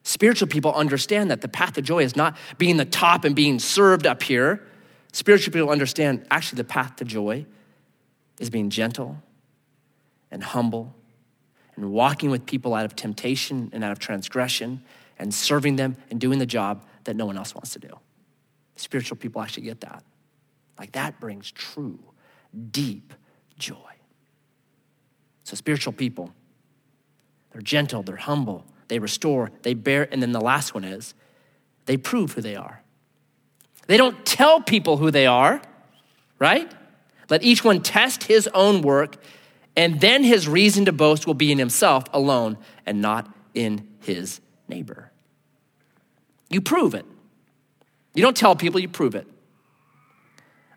Spiritual 0.02 0.46
people 0.46 0.74
understand 0.74 1.30
that 1.30 1.40
the 1.40 1.48
path 1.48 1.72
to 1.72 1.80
joy 1.80 2.02
is 2.02 2.14
not 2.14 2.36
being 2.58 2.76
the 2.76 2.84
top 2.84 3.24
and 3.24 3.34
being 3.34 3.58
served 3.58 4.06
up 4.06 4.22
here. 4.22 4.62
Spiritual 5.14 5.50
people 5.50 5.70
understand 5.70 6.26
actually 6.30 6.58
the 6.58 6.64
path 6.64 6.96
to 6.96 7.04
joy 7.06 7.46
is 8.38 8.50
being 8.50 8.68
gentle 8.68 9.22
and 10.30 10.44
humble 10.44 10.94
and 11.76 11.90
walking 11.90 12.28
with 12.28 12.44
people 12.44 12.74
out 12.74 12.84
of 12.84 12.94
temptation 12.94 13.70
and 13.72 13.82
out 13.84 13.92
of 13.92 13.98
transgression 13.98 14.84
and 15.18 15.32
serving 15.32 15.76
them 15.76 15.96
and 16.10 16.20
doing 16.20 16.38
the 16.38 16.44
job 16.44 16.84
that 17.04 17.16
no 17.16 17.24
one 17.24 17.38
else 17.38 17.54
wants 17.54 17.72
to 17.72 17.78
do. 17.78 17.98
Spiritual 18.76 19.16
people 19.16 19.40
actually 19.40 19.62
get 19.62 19.80
that. 19.80 20.04
Like 20.78 20.92
that 20.92 21.18
brings 21.18 21.50
true, 21.50 22.00
deep 22.70 23.14
joy. 23.56 23.76
So, 25.44 25.56
spiritual 25.56 25.94
people, 25.94 26.34
they're 27.52 27.62
gentle, 27.62 28.02
they're 28.02 28.16
humble, 28.16 28.64
they 28.88 28.98
restore, 28.98 29.50
they 29.62 29.74
bear, 29.74 30.08
and 30.12 30.22
then 30.22 30.32
the 30.32 30.40
last 30.40 30.74
one 30.74 30.84
is 30.84 31.14
they 31.86 31.96
prove 31.96 32.32
who 32.32 32.40
they 32.40 32.56
are. 32.56 32.82
They 33.86 33.96
don't 33.96 34.24
tell 34.24 34.60
people 34.60 34.98
who 34.98 35.10
they 35.10 35.26
are, 35.26 35.60
right? 36.38 36.70
Let 37.28 37.42
each 37.42 37.64
one 37.64 37.82
test 37.82 38.24
his 38.24 38.48
own 38.48 38.82
work, 38.82 39.16
and 39.76 40.00
then 40.00 40.22
his 40.22 40.48
reason 40.48 40.84
to 40.84 40.92
boast 40.92 41.26
will 41.26 41.34
be 41.34 41.50
in 41.50 41.58
himself 41.58 42.04
alone 42.12 42.58
and 42.86 43.00
not 43.00 43.32
in 43.54 43.88
his 44.00 44.40
neighbor. 44.68 45.10
You 46.48 46.60
prove 46.60 46.94
it. 46.94 47.06
You 48.14 48.22
don't 48.22 48.36
tell 48.36 48.56
people, 48.56 48.80
you 48.80 48.88
prove 48.88 49.14
it. 49.14 49.26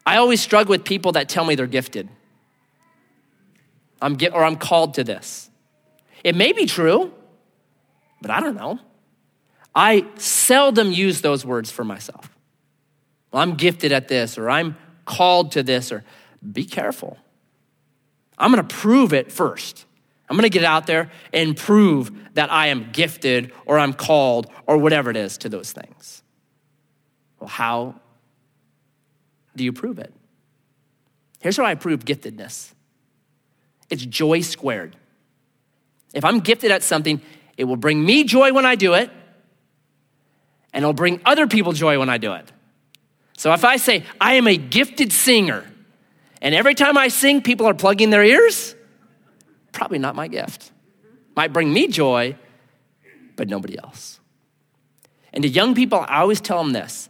I 0.06 0.18
always 0.18 0.42
struggle 0.42 0.72
with 0.72 0.84
people 0.84 1.14
that 1.14 1.30
tell 1.30 1.46
me 1.46 1.56
they're 1.56 1.68
gifted. 1.68 2.10
I'm 4.02 4.16
get, 4.16 4.34
or 4.34 4.44
I'm 4.44 4.58
called 4.58 4.96
to 4.96 5.04
this. 5.04 5.50
It 6.24 6.36
may 6.36 6.54
be 6.54 6.66
true, 6.66 7.14
but 8.22 8.32
I 8.32 8.40
don't 8.40 8.56
know. 8.56 8.80
I 9.76 10.06
seldom 10.16 10.92
use 10.92 11.22
those 11.22 11.46
words 11.46 11.72
for 11.72 11.84
myself. 11.84 12.30
Well, 13.32 13.42
I'm 13.42 13.56
gifted 13.56 13.92
at 13.92 14.08
this, 14.08 14.38
or 14.38 14.50
I'm 14.50 14.78
called 15.06 15.54
to 15.54 15.64
this, 15.64 15.92
or 15.92 16.04
be 16.52 16.64
careful. 16.64 17.18
I'm 18.38 18.52
gonna 18.52 18.64
prove 18.64 19.14
it 19.14 19.32
first. 19.32 19.86
I'm 20.30 20.38
gonna 20.38 20.50
get 20.50 20.64
out 20.64 20.88
there 20.88 21.12
and 21.32 21.56
prove 21.56 22.12
that 22.34 22.52
I 22.52 22.68
am 22.68 22.92
gifted 22.92 23.52
or 23.66 23.78
I'm 23.78 23.94
called 23.94 24.52
or 24.66 24.78
whatever 24.78 25.10
it 25.12 25.18
is 25.18 25.38
to 25.40 25.50
those 25.50 25.72
things. 25.72 26.24
Well, 27.40 27.50
how 27.50 27.96
do 29.56 29.64
you 29.64 29.74
prove 29.74 30.00
it? 30.00 30.14
Here's 31.40 31.58
how 31.58 31.66
I 31.66 31.76
prove 31.76 32.06
giftedness 32.06 32.74
it's 33.90 34.06
joy 34.06 34.42
squared. 34.42 34.96
If 36.14 36.24
I'm 36.24 36.40
gifted 36.40 36.72
at 36.72 36.84
something, 36.84 37.22
it 37.58 37.66
will 37.66 37.76
bring 37.76 38.04
me 38.04 38.24
joy 38.24 38.54
when 38.54 38.66
I 38.66 38.76
do 38.76 38.94
it, 38.94 39.10
and 40.74 40.84
it'll 40.84 40.94
bring 40.94 41.22
other 41.26 41.48
people 41.48 41.74
joy 41.74 42.00
when 42.00 42.10
I 42.10 42.18
do 42.18 42.34
it. 42.34 42.52
So 43.38 43.54
if 43.54 43.64
I 43.64 43.78
say, 43.78 44.06
I 44.22 44.36
am 44.36 44.48
a 44.48 44.58
gifted 44.58 45.12
singer, 45.12 45.66
and 46.42 46.56
every 46.56 46.76
time 46.76 46.98
I 46.98 47.10
sing, 47.10 47.42
people 47.42 47.68
are 47.68 47.74
plugging 47.74 48.10
their 48.10 48.24
ears, 48.24 48.76
probably 49.72 50.00
not 50.00 50.16
my 50.16 50.28
gift. 50.28 50.72
Might 51.36 51.52
bring 51.52 51.72
me 51.72 51.88
joy, 51.88 52.38
but 53.36 53.50
nobody 53.50 53.78
else. 53.78 54.20
And 55.34 55.44
to 55.44 55.50
young 55.50 55.76
people, 55.76 56.00
I 56.08 56.20
always 56.22 56.42
tell 56.42 56.64
them 56.64 56.74
this 56.74 57.10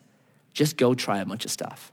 just 0.53 0.77
go 0.77 0.93
try 0.93 1.19
a 1.19 1.25
bunch 1.25 1.45
of 1.45 1.51
stuff. 1.51 1.92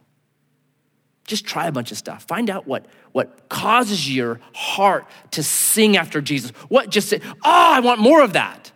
Just 1.30 1.46
try 1.46 1.68
a 1.68 1.72
bunch 1.72 1.92
of 1.92 1.96
stuff. 1.96 2.24
Find 2.24 2.50
out 2.50 2.66
what, 2.66 2.86
what 3.12 3.48
causes 3.48 4.12
your 4.12 4.40
heart 4.52 5.06
to 5.30 5.44
sing 5.44 5.96
after 5.96 6.20
Jesus. 6.20 6.50
What 6.68 6.90
just 6.90 7.08
say, 7.08 7.20
oh, 7.24 7.30
I 7.44 7.78
want 7.78 8.00
more 8.00 8.20
of 8.20 8.32
that. 8.32 8.72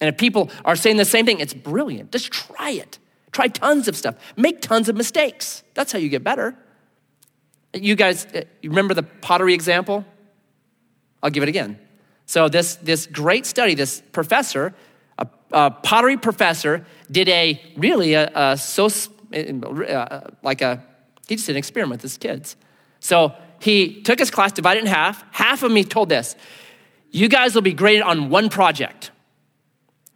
And 0.00 0.08
if 0.08 0.16
people 0.16 0.50
are 0.64 0.76
saying 0.76 0.96
the 0.96 1.04
same 1.04 1.26
thing, 1.26 1.40
it's 1.40 1.52
brilliant. 1.52 2.10
Just 2.10 2.32
try 2.32 2.70
it. 2.70 2.98
Try 3.32 3.48
tons 3.48 3.86
of 3.86 3.98
stuff. 3.98 4.14
Make 4.34 4.62
tons 4.62 4.88
of 4.88 4.96
mistakes. 4.96 5.62
That's 5.74 5.92
how 5.92 5.98
you 5.98 6.08
get 6.08 6.24
better. 6.24 6.56
You 7.74 7.96
guys, 7.96 8.24
uh, 8.34 8.44
you 8.62 8.70
remember 8.70 8.94
the 8.94 9.02
pottery 9.02 9.52
example? 9.52 10.06
I'll 11.22 11.28
give 11.28 11.42
it 11.42 11.50
again. 11.50 11.78
So, 12.24 12.48
this, 12.48 12.76
this 12.76 13.06
great 13.06 13.44
study, 13.44 13.74
this 13.74 14.02
professor, 14.12 14.74
a, 15.18 15.26
a 15.52 15.70
pottery 15.70 16.16
professor, 16.16 16.86
did 17.10 17.28
a 17.28 17.60
really 17.76 18.14
a, 18.14 18.30
a 18.34 18.56
so, 18.56 18.88
uh, 19.34 20.20
like 20.42 20.62
a, 20.62 20.82
he 21.28 21.36
just 21.36 21.46
did 21.46 21.52
an 21.52 21.58
experiment 21.58 22.02
with 22.02 22.02
his 22.02 22.18
kids. 22.18 22.56
So, 23.00 23.34
he 23.60 24.02
took 24.02 24.18
his 24.18 24.30
class, 24.30 24.52
divided 24.52 24.80
in 24.80 24.86
half. 24.86 25.24
Half 25.32 25.62
of 25.62 25.72
me 25.72 25.84
told 25.84 26.08
this 26.08 26.36
you 27.10 27.28
guys 27.28 27.54
will 27.54 27.62
be 27.62 27.72
graded 27.72 28.02
on 28.02 28.30
one 28.30 28.48
project, 28.48 29.10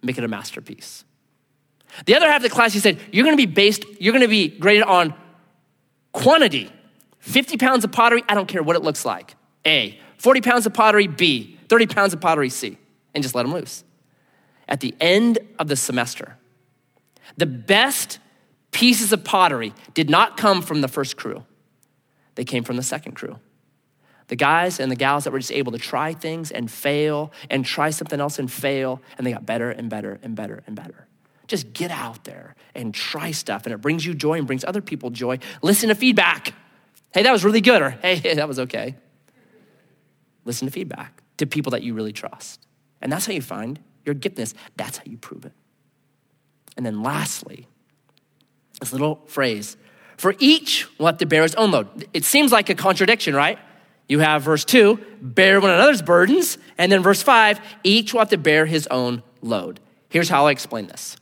make 0.02 0.18
it 0.18 0.24
a 0.24 0.28
masterpiece. 0.28 1.04
The 2.06 2.14
other 2.14 2.26
half 2.26 2.36
of 2.36 2.42
the 2.42 2.50
class, 2.50 2.72
he 2.72 2.80
said, 2.80 2.98
you're 3.10 3.24
gonna 3.24 3.36
be 3.36 3.46
based, 3.46 3.84
you're 4.00 4.12
gonna 4.12 4.28
be 4.28 4.48
graded 4.48 4.84
on 4.84 5.14
quantity 6.12 6.70
50 7.22 7.56
pounds 7.56 7.84
of 7.84 7.92
pottery, 7.92 8.24
I 8.28 8.34
don't 8.34 8.48
care 8.48 8.64
what 8.64 8.74
it 8.74 8.82
looks 8.82 9.04
like. 9.04 9.36
A. 9.64 9.98
40 10.18 10.40
pounds 10.40 10.66
of 10.66 10.74
pottery, 10.74 11.06
B. 11.06 11.56
30 11.68 11.86
pounds 11.86 12.12
of 12.12 12.20
pottery, 12.20 12.48
C. 12.48 12.76
And 13.14 13.22
just 13.22 13.36
let 13.36 13.44
them 13.44 13.54
loose. 13.54 13.84
At 14.68 14.80
the 14.80 14.92
end 15.00 15.38
of 15.60 15.68
the 15.68 15.76
semester, 15.76 16.36
the 17.36 17.46
best 17.46 18.18
pieces 18.72 19.12
of 19.12 19.22
pottery 19.22 19.72
did 19.94 20.10
not 20.10 20.36
come 20.36 20.60
from 20.62 20.80
the 20.80 20.88
first 20.88 21.16
crew, 21.16 21.44
they 22.34 22.44
came 22.44 22.64
from 22.64 22.76
the 22.76 22.82
second 22.82 23.12
crew. 23.12 23.38
The 24.28 24.36
guys 24.36 24.80
and 24.80 24.90
the 24.90 24.96
gals 24.96 25.24
that 25.24 25.30
were 25.30 25.38
just 25.38 25.52
able 25.52 25.72
to 25.72 25.78
try 25.78 26.14
things 26.14 26.50
and 26.50 26.70
fail 26.70 27.32
and 27.50 27.64
try 27.64 27.90
something 27.90 28.18
else 28.18 28.38
and 28.38 28.50
fail, 28.50 29.00
and 29.18 29.26
they 29.26 29.32
got 29.32 29.44
better 29.44 29.70
and 29.70 29.90
better 29.90 30.18
and 30.22 30.34
better 30.34 30.62
and 30.66 30.74
better. 30.74 31.06
Just 31.48 31.72
get 31.74 31.90
out 31.90 32.24
there 32.24 32.54
and 32.74 32.94
try 32.94 33.30
stuff, 33.32 33.66
and 33.66 33.74
it 33.74 33.82
brings 33.82 34.06
you 34.06 34.14
joy 34.14 34.38
and 34.38 34.46
brings 34.46 34.64
other 34.64 34.80
people 34.80 35.10
joy. 35.10 35.38
Listen 35.60 35.90
to 35.90 35.94
feedback. 35.94 36.54
Hey, 37.12 37.24
that 37.24 37.32
was 37.32 37.44
really 37.44 37.60
good, 37.60 37.82
or 37.82 37.90
hey, 37.90 38.20
that 38.34 38.48
was 38.48 38.58
okay. 38.58 38.96
Listen 40.44 40.66
to 40.66 40.72
feedback 40.72 41.22
to 41.36 41.46
people 41.46 41.72
that 41.72 41.82
you 41.82 41.92
really 41.94 42.12
trust. 42.12 42.66
And 43.02 43.12
that's 43.12 43.26
how 43.26 43.32
you 43.32 43.42
find 43.42 43.80
your 44.06 44.14
giftedness. 44.14 44.54
That's 44.76 44.96
how 44.96 45.04
you 45.06 45.18
prove 45.18 45.44
it. 45.44 45.52
And 46.76 46.86
then 46.86 47.02
lastly, 47.02 47.66
this 48.82 48.92
little 48.92 49.22
phrase 49.26 49.76
for 50.16 50.34
each 50.38 50.86
will 50.98 51.06
have 51.06 51.18
to 51.18 51.26
bear 51.26 51.42
his 51.42 51.54
own 51.54 51.70
load. 51.70 52.06
It 52.12 52.24
seems 52.24 52.52
like 52.52 52.68
a 52.68 52.74
contradiction, 52.74 53.34
right? 53.34 53.58
You 54.08 54.18
have 54.18 54.42
verse 54.42 54.64
two, 54.64 54.98
bear 55.20 55.60
one 55.60 55.70
another's 55.70 56.02
burdens, 56.02 56.58
and 56.78 56.90
then 56.90 57.02
verse 57.02 57.22
five, 57.22 57.60
each 57.84 58.12
will 58.12 58.20
have 58.20 58.28
to 58.30 58.38
bear 58.38 58.66
his 58.66 58.86
own 58.88 59.22
load. 59.40 59.80
Here's 60.10 60.28
how 60.28 60.46
I 60.46 60.50
explain 60.50 60.86
this. 60.86 61.16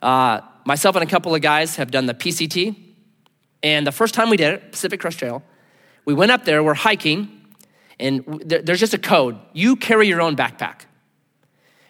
Uh, 0.00 0.40
myself 0.64 0.96
and 0.96 1.04
a 1.04 1.06
couple 1.06 1.34
of 1.34 1.40
guys 1.42 1.76
have 1.76 1.90
done 1.90 2.06
the 2.06 2.14
PCT, 2.14 2.76
and 3.62 3.86
the 3.86 3.92
first 3.92 4.14
time 4.14 4.30
we 4.30 4.36
did 4.36 4.54
it, 4.54 4.72
Pacific 4.72 5.00
Crest 5.00 5.18
Trail, 5.18 5.42
we 6.04 6.14
went 6.14 6.30
up 6.30 6.44
there, 6.44 6.62
we're 6.62 6.74
hiking, 6.74 7.42
and 7.98 8.24
there's 8.44 8.80
just 8.80 8.94
a 8.94 8.98
code. 8.98 9.38
You 9.52 9.76
carry 9.76 10.08
your 10.08 10.20
own 10.20 10.36
backpack. 10.36 10.82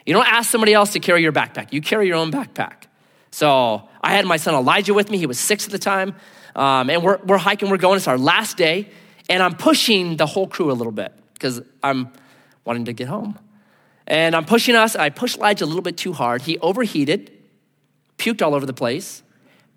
You 0.04 0.14
don't 0.14 0.26
ask 0.26 0.50
somebody 0.50 0.74
else 0.74 0.92
to 0.94 1.00
carry 1.00 1.22
your 1.22 1.32
backpack, 1.32 1.72
you 1.72 1.80
carry 1.80 2.08
your 2.08 2.16
own 2.16 2.32
backpack. 2.32 2.89
So 3.30 3.88
I 4.02 4.14
had 4.14 4.26
my 4.26 4.36
son 4.36 4.54
Elijah 4.54 4.94
with 4.94 5.10
me, 5.10 5.18
he 5.18 5.26
was 5.26 5.38
six 5.38 5.64
at 5.66 5.72
the 5.72 5.78
time, 5.78 6.14
um, 6.56 6.90
and 6.90 7.02
we're, 7.02 7.18
we're 7.24 7.38
hiking, 7.38 7.70
we're 7.70 7.76
going, 7.76 7.96
it's 7.96 8.08
our 8.08 8.18
last 8.18 8.56
day, 8.56 8.90
and 9.28 9.42
I'm 9.42 9.54
pushing 9.54 10.16
the 10.16 10.26
whole 10.26 10.48
crew 10.48 10.70
a 10.70 10.74
little 10.74 10.92
bit 10.92 11.12
because 11.34 11.62
I'm 11.82 12.10
wanting 12.64 12.86
to 12.86 12.92
get 12.92 13.08
home. 13.08 13.38
And 14.06 14.34
I'm 14.34 14.44
pushing 14.44 14.74
us, 14.74 14.96
I 14.96 15.10
pushed 15.10 15.38
Elijah 15.38 15.64
a 15.64 15.66
little 15.66 15.82
bit 15.82 15.96
too 15.96 16.12
hard. 16.12 16.42
He 16.42 16.58
overheated, 16.58 17.30
puked 18.18 18.42
all 18.42 18.54
over 18.54 18.66
the 18.66 18.72
place, 18.72 19.22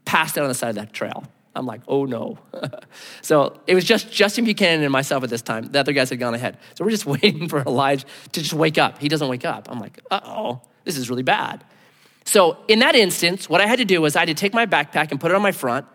passed 0.05 0.37
out 0.37 0.43
on 0.43 0.47
the 0.47 0.55
side 0.55 0.69
of 0.69 0.75
that 0.75 0.91
trail. 0.91 1.23
I'm 1.55 1.67
like, 1.67 1.81
oh 1.87 2.05
no. 2.05 2.39
so 3.21 3.59
it 3.67 3.75
was 3.75 3.85
just 3.85 4.11
Justin 4.11 4.45
Buchanan 4.45 4.83
and 4.83 4.91
myself 4.91 5.23
at 5.23 5.29
this 5.29 5.43
time. 5.43 5.65
The 5.65 5.79
other 5.79 5.93
guys 5.93 6.09
had 6.09 6.19
gone 6.19 6.33
ahead. 6.33 6.57
So 6.75 6.83
we're 6.83 6.91
just 6.91 7.05
waiting 7.05 7.47
for 7.47 7.61
Elijah 7.61 8.05
to 8.31 8.41
just 8.41 8.53
wake 8.53 8.77
up. 8.77 8.99
He 8.99 9.07
doesn't 9.07 9.27
wake 9.27 9.45
up. 9.45 9.69
I'm 9.69 9.79
like, 9.79 9.99
uh 10.09 10.21
oh, 10.23 10.61
this 10.83 10.97
is 10.97 11.09
really 11.09 11.23
bad. 11.23 11.63
So 12.25 12.57
in 12.67 12.79
that 12.79 12.95
instance, 12.95 13.49
what 13.49 13.61
I 13.61 13.67
had 13.67 13.79
to 13.79 13.85
do 13.85 14.01
was 14.01 14.15
I 14.15 14.19
had 14.19 14.29
to 14.29 14.33
take 14.33 14.53
my 14.53 14.65
backpack 14.65 15.11
and 15.11 15.19
put 15.19 15.31
it 15.31 15.35
on 15.35 15.41
my 15.41 15.51
front. 15.51 15.85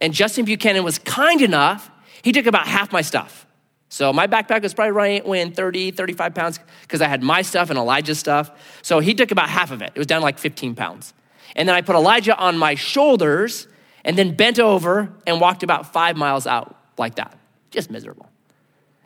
And 0.00 0.12
Justin 0.12 0.44
Buchanan 0.44 0.84
was 0.84 0.98
kind 0.98 1.40
enough, 1.42 1.90
he 2.22 2.32
took 2.32 2.46
about 2.46 2.66
half 2.66 2.92
my 2.92 3.02
stuff. 3.02 3.46
So 3.88 4.12
my 4.12 4.26
backpack 4.26 4.62
was 4.62 4.74
probably 4.74 5.20
weighing 5.20 5.52
30, 5.52 5.92
35 5.92 6.34
pounds 6.34 6.58
because 6.82 7.00
I 7.00 7.06
had 7.06 7.22
my 7.22 7.42
stuff 7.42 7.70
and 7.70 7.78
Elijah's 7.78 8.18
stuff. 8.18 8.50
So 8.82 8.98
he 8.98 9.14
took 9.14 9.30
about 9.30 9.48
half 9.48 9.70
of 9.70 9.82
it. 9.82 9.92
It 9.94 9.98
was 9.98 10.06
down 10.06 10.20
like 10.20 10.38
15 10.38 10.74
pounds. 10.74 11.14
And 11.54 11.68
then 11.68 11.76
I 11.76 11.80
put 11.80 11.94
Elijah 11.94 12.36
on 12.36 12.58
my 12.58 12.74
shoulders 12.74 13.68
and 14.04 14.18
then 14.18 14.34
bent 14.34 14.58
over 14.58 15.12
and 15.26 15.40
walked 15.40 15.62
about 15.62 15.92
five 15.92 16.16
miles 16.16 16.46
out 16.46 16.76
like 16.98 17.16
that. 17.16 17.38
Just 17.70 17.90
miserable. 17.90 18.28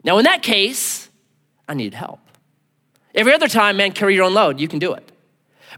Now, 0.03 0.17
in 0.17 0.23
that 0.23 0.41
case, 0.41 1.09
I 1.67 1.73
needed 1.73 1.93
help. 1.93 2.19
Every 3.13 3.33
other 3.33 3.47
time, 3.47 3.77
man, 3.77 3.91
carry 3.91 4.15
your 4.15 4.25
own 4.25 4.33
load, 4.33 4.59
you 4.59 4.67
can 4.67 4.79
do 4.79 4.93
it. 4.93 5.11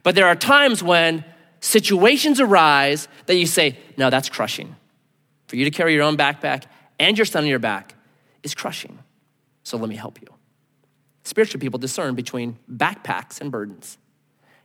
But 0.04 0.16
there 0.16 0.26
are 0.26 0.36
times 0.36 0.82
when 0.82 1.24
situations 1.60 2.40
arise 2.40 3.08
that 3.28 3.36
you 3.36 3.46
say, 3.46 3.78
no, 3.98 4.10
that's 4.10 4.30
crushing. 4.30 4.76
For 5.48 5.56
you 5.56 5.66
to 5.66 5.72
carry 5.72 5.94
your 5.94 6.04
own 6.04 6.18
backpack 6.18 6.64
and 7.00 7.18
your 7.18 7.26
son 7.26 7.44
on 7.44 7.50
your 7.50 7.60
back 7.60 7.96
is 8.44 8.56
crushing. 8.56 9.00
So 9.64 9.78
let 9.78 9.90
me 9.90 9.96
help 9.96 10.22
you. 10.22 10.28
Spiritual 11.24 11.60
people 11.60 11.78
discern 11.78 12.16
between 12.16 12.58
backpacks 12.72 13.40
and 13.42 13.52
burdens. 13.52 13.98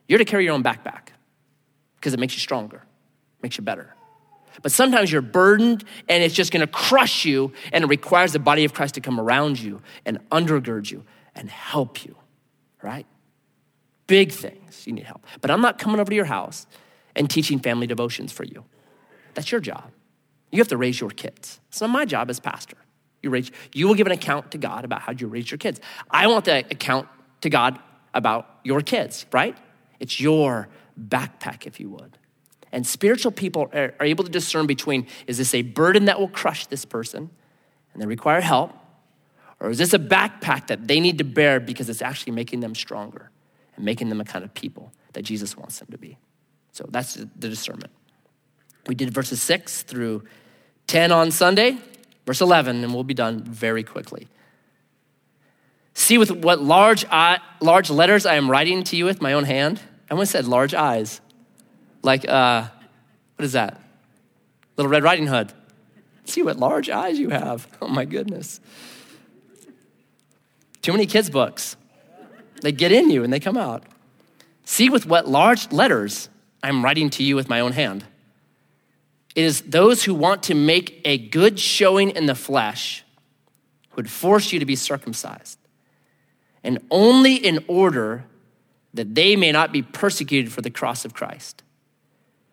You're 0.08 0.18
to 0.18 0.24
carry 0.24 0.44
your 0.44 0.54
own 0.54 0.62
backpack 0.62 1.08
because 1.96 2.14
it 2.14 2.20
makes 2.20 2.34
you 2.34 2.40
stronger, 2.40 2.82
makes 3.42 3.58
you 3.58 3.64
better. 3.64 3.94
But 4.62 4.72
sometimes 4.72 5.12
you're 5.12 5.20
burdened 5.20 5.84
and 6.08 6.22
it's 6.22 6.34
just 6.34 6.52
gonna 6.52 6.66
crush 6.66 7.26
you, 7.26 7.52
and 7.72 7.84
it 7.84 7.88
requires 7.88 8.32
the 8.32 8.38
body 8.38 8.64
of 8.64 8.72
Christ 8.72 8.94
to 8.94 9.00
come 9.00 9.20
around 9.20 9.60
you 9.60 9.82
and 10.06 10.18
undergird 10.30 10.90
you 10.90 11.04
and 11.34 11.50
help 11.50 12.04
you, 12.04 12.16
right? 12.82 13.06
Big 14.06 14.32
things 14.32 14.86
you 14.86 14.92
need 14.92 15.04
help. 15.04 15.26
But 15.40 15.50
I'm 15.50 15.60
not 15.60 15.78
coming 15.78 16.00
over 16.00 16.10
to 16.10 16.14
your 16.14 16.26
house 16.26 16.66
and 17.14 17.28
teaching 17.28 17.58
family 17.58 17.86
devotions 17.86 18.32
for 18.32 18.44
you. 18.44 18.64
That's 19.34 19.50
your 19.50 19.60
job. 19.60 19.90
You 20.50 20.58
have 20.58 20.68
to 20.68 20.76
raise 20.76 21.00
your 21.00 21.10
kids. 21.10 21.60
It's 21.68 21.80
not 21.80 21.90
my 21.90 22.04
job 22.04 22.30
as 22.30 22.38
pastor. 22.38 22.76
You, 23.22 23.30
raise, 23.30 23.50
you 23.72 23.88
will 23.88 23.94
give 23.94 24.06
an 24.06 24.12
account 24.12 24.52
to 24.52 24.58
God 24.58 24.84
about 24.84 25.02
how 25.02 25.12
you 25.12 25.26
raise 25.26 25.50
your 25.50 25.58
kids. 25.58 25.80
I 26.10 26.26
want 26.28 26.44
the 26.44 26.58
account 26.70 27.08
to 27.40 27.50
God 27.50 27.78
about 28.14 28.48
your 28.62 28.80
kids, 28.80 29.26
right? 29.32 29.56
It's 29.98 30.20
your 30.20 30.68
backpack, 30.98 31.66
if 31.66 31.80
you 31.80 31.90
would. 31.90 32.18
And 32.72 32.86
spiritual 32.86 33.32
people 33.32 33.68
are, 33.72 33.94
are 33.98 34.06
able 34.06 34.24
to 34.24 34.30
discern 34.30 34.66
between 34.66 35.06
is 35.26 35.38
this 35.38 35.54
a 35.54 35.62
burden 35.62 36.04
that 36.04 36.20
will 36.20 36.28
crush 36.28 36.66
this 36.66 36.84
person 36.84 37.30
and 37.92 38.02
they 38.02 38.06
require 38.06 38.40
help, 38.40 38.72
or 39.60 39.70
is 39.70 39.78
this 39.78 39.94
a 39.94 39.98
backpack 39.98 40.66
that 40.66 40.86
they 40.86 41.00
need 41.00 41.18
to 41.18 41.24
bear 41.24 41.58
because 41.58 41.88
it's 41.88 42.02
actually 42.02 42.32
making 42.32 42.60
them 42.60 42.74
stronger 42.74 43.30
and 43.76 43.84
making 43.84 44.08
them 44.08 44.20
a 44.20 44.24
kind 44.24 44.44
of 44.44 44.52
people 44.54 44.92
that 45.12 45.22
Jesus 45.22 45.56
wants 45.56 45.78
them 45.78 45.88
to 45.90 45.98
be? 45.98 46.18
So 46.72 46.86
that's 46.90 47.14
the 47.14 47.48
discernment. 47.48 47.92
We 48.86 48.94
did 48.94 49.12
verses 49.12 49.40
6 49.42 49.82
through 49.82 50.24
10 50.86 51.10
on 51.12 51.30
Sunday, 51.30 51.78
verse 52.26 52.40
11, 52.40 52.84
and 52.84 52.94
we'll 52.94 53.04
be 53.04 53.14
done 53.14 53.42
very 53.42 53.82
quickly. 53.82 54.28
See 55.94 56.18
with 56.18 56.30
what 56.30 56.60
large, 56.60 57.04
eye, 57.06 57.38
large 57.60 57.90
letters 57.90 58.26
I 58.26 58.34
am 58.34 58.50
writing 58.50 58.84
to 58.84 58.96
you 58.96 59.06
with 59.06 59.22
my 59.22 59.32
own 59.32 59.44
hand. 59.44 59.80
I 60.10 60.14
once 60.14 60.30
said 60.30 60.46
large 60.46 60.74
eyes. 60.74 61.20
Like, 62.02 62.28
uh, 62.28 62.68
what 63.36 63.44
is 63.44 63.52
that? 63.52 63.80
Little 64.76 64.90
Red 64.90 65.02
Riding 65.02 65.26
Hood. 65.26 65.52
See 66.24 66.42
what 66.42 66.58
large 66.58 66.90
eyes 66.90 67.18
you 67.18 67.30
have. 67.30 67.66
Oh 67.80 67.88
my 67.88 68.04
goodness. 68.04 68.60
Too 70.82 70.92
many 70.92 71.06
kids' 71.06 71.30
books. 71.30 71.76
They 72.62 72.72
get 72.72 72.92
in 72.92 73.10
you 73.10 73.24
and 73.24 73.32
they 73.32 73.40
come 73.40 73.56
out. 73.56 73.84
See 74.64 74.90
with 74.90 75.06
what 75.06 75.28
large 75.28 75.70
letters 75.72 76.28
I'm 76.62 76.84
writing 76.84 77.10
to 77.10 77.22
you 77.22 77.36
with 77.36 77.48
my 77.48 77.60
own 77.60 77.72
hand. 77.72 78.04
It 79.34 79.44
is 79.44 79.60
those 79.62 80.04
who 80.04 80.14
want 80.14 80.42
to 80.44 80.54
make 80.54 81.00
a 81.04 81.18
good 81.18 81.60
showing 81.60 82.10
in 82.10 82.26
the 82.26 82.34
flesh 82.34 83.04
who 83.90 83.96
would 83.96 84.10
force 84.10 84.52
you 84.52 84.58
to 84.58 84.66
be 84.66 84.76
circumcised, 84.76 85.58
and 86.64 86.78
only 86.90 87.34
in 87.34 87.64
order 87.68 88.24
that 88.94 89.14
they 89.14 89.36
may 89.36 89.52
not 89.52 89.72
be 89.72 89.82
persecuted 89.82 90.50
for 90.50 90.62
the 90.62 90.70
cross 90.70 91.04
of 91.04 91.12
Christ. 91.12 91.62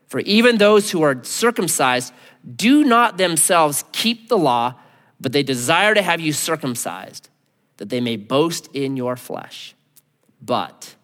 For 0.08 0.20
even 0.20 0.58
those 0.58 0.91
who 0.91 1.01
are 1.01 1.24
circumcised 1.24 2.14
do 2.56 2.84
not 2.84 3.18
themselves 3.18 3.86
keep 3.93 4.28
the 4.28 4.38
law, 4.38 4.76
but 5.20 5.32
they 5.32 5.41
desire 5.41 5.95
to 5.95 6.01
have 6.01 6.20
you 6.20 6.34
circumcised, 6.34 7.30
that 7.78 7.89
they 7.89 8.01
may 8.01 8.18
boast 8.18 8.68
in 8.74 8.97
your 8.97 9.16
flesh. 9.16 9.74
But 10.46 10.96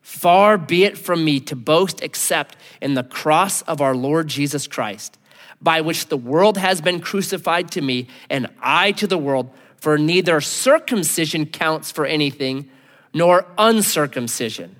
far 0.00 0.58
be 0.58 0.84
it 0.84 0.98
from 0.98 1.24
me 1.24 1.38
to 1.40 1.56
boast 1.56 2.02
except 2.02 2.56
in 2.80 2.94
the 2.94 3.04
cross 3.04 3.62
of 3.62 3.80
our 3.80 3.94
Lord 3.94 4.28
Jesus 4.28 4.66
Christ, 4.66 5.18
by 5.60 5.80
which 5.80 6.08
the 6.08 6.16
world 6.16 6.56
has 6.56 6.80
been 6.80 7.00
crucified 7.00 7.70
to 7.72 7.80
me, 7.80 8.08
and 8.28 8.48
I 8.60 8.92
to 8.92 9.06
the 9.06 9.18
world. 9.18 9.50
For 9.76 9.98
neither 9.98 10.40
circumcision 10.40 11.46
counts 11.46 11.90
for 11.90 12.06
anything, 12.06 12.70
nor 13.14 13.46
uncircumcision, 13.58 14.76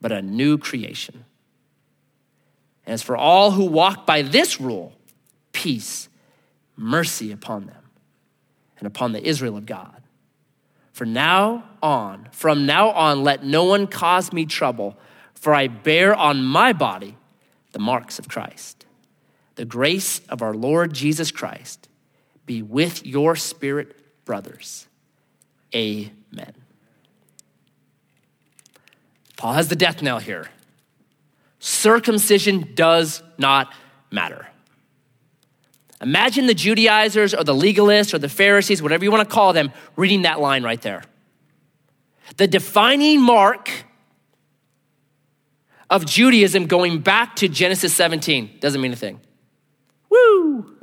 but 0.00 0.12
a 0.12 0.22
new 0.22 0.58
creation. 0.58 1.24
As 2.86 3.02
for 3.02 3.16
all 3.16 3.52
who 3.52 3.64
walk 3.64 4.06
by 4.06 4.22
this 4.22 4.60
rule, 4.60 4.92
peace, 5.52 6.08
mercy 6.76 7.30
upon 7.30 7.66
them 7.66 7.82
and 8.78 8.86
upon 8.86 9.12
the 9.12 9.24
Israel 9.24 9.56
of 9.56 9.66
God. 9.66 10.02
For 10.92 11.06
now 11.06 11.69
on, 11.82 12.28
from 12.32 12.66
now 12.66 12.90
on, 12.90 13.22
let 13.22 13.44
no 13.44 13.64
one 13.64 13.86
cause 13.86 14.32
me 14.32 14.46
trouble, 14.46 14.96
for 15.34 15.54
I 15.54 15.68
bear 15.68 16.14
on 16.14 16.42
my 16.42 16.72
body 16.72 17.16
the 17.72 17.78
marks 17.78 18.18
of 18.18 18.28
Christ. 18.28 18.86
The 19.56 19.64
grace 19.64 20.20
of 20.28 20.42
our 20.42 20.54
Lord 20.54 20.92
Jesus 20.92 21.30
Christ 21.30 21.88
be 22.46 22.62
with 22.62 23.06
your 23.06 23.36
spirit, 23.36 23.96
brothers. 24.24 24.86
Amen. 25.74 26.54
Paul 29.36 29.54
has 29.54 29.68
the 29.68 29.76
death 29.76 30.02
knell 30.02 30.18
here 30.18 30.48
circumcision 31.60 32.72
does 32.74 33.22
not 33.38 33.72
matter. 34.10 34.46
Imagine 36.02 36.46
the 36.46 36.54
Judaizers 36.54 37.34
or 37.34 37.44
the 37.44 37.54
legalists 37.54 38.14
or 38.14 38.18
the 38.18 38.28
Pharisees, 38.28 38.82
whatever 38.82 39.04
you 39.04 39.10
want 39.10 39.28
to 39.28 39.34
call 39.34 39.52
them, 39.52 39.70
reading 39.96 40.22
that 40.22 40.40
line 40.40 40.62
right 40.62 40.80
there. 40.80 41.02
The 42.36 42.46
defining 42.46 43.20
mark 43.20 43.70
of 45.88 46.06
Judaism 46.06 46.66
going 46.66 47.00
back 47.00 47.36
to 47.36 47.48
Genesis 47.48 47.92
17 47.94 48.58
doesn't 48.60 48.80
mean 48.80 48.92
a 48.92 48.96
thing. 48.96 49.20
Woo! 50.08 50.76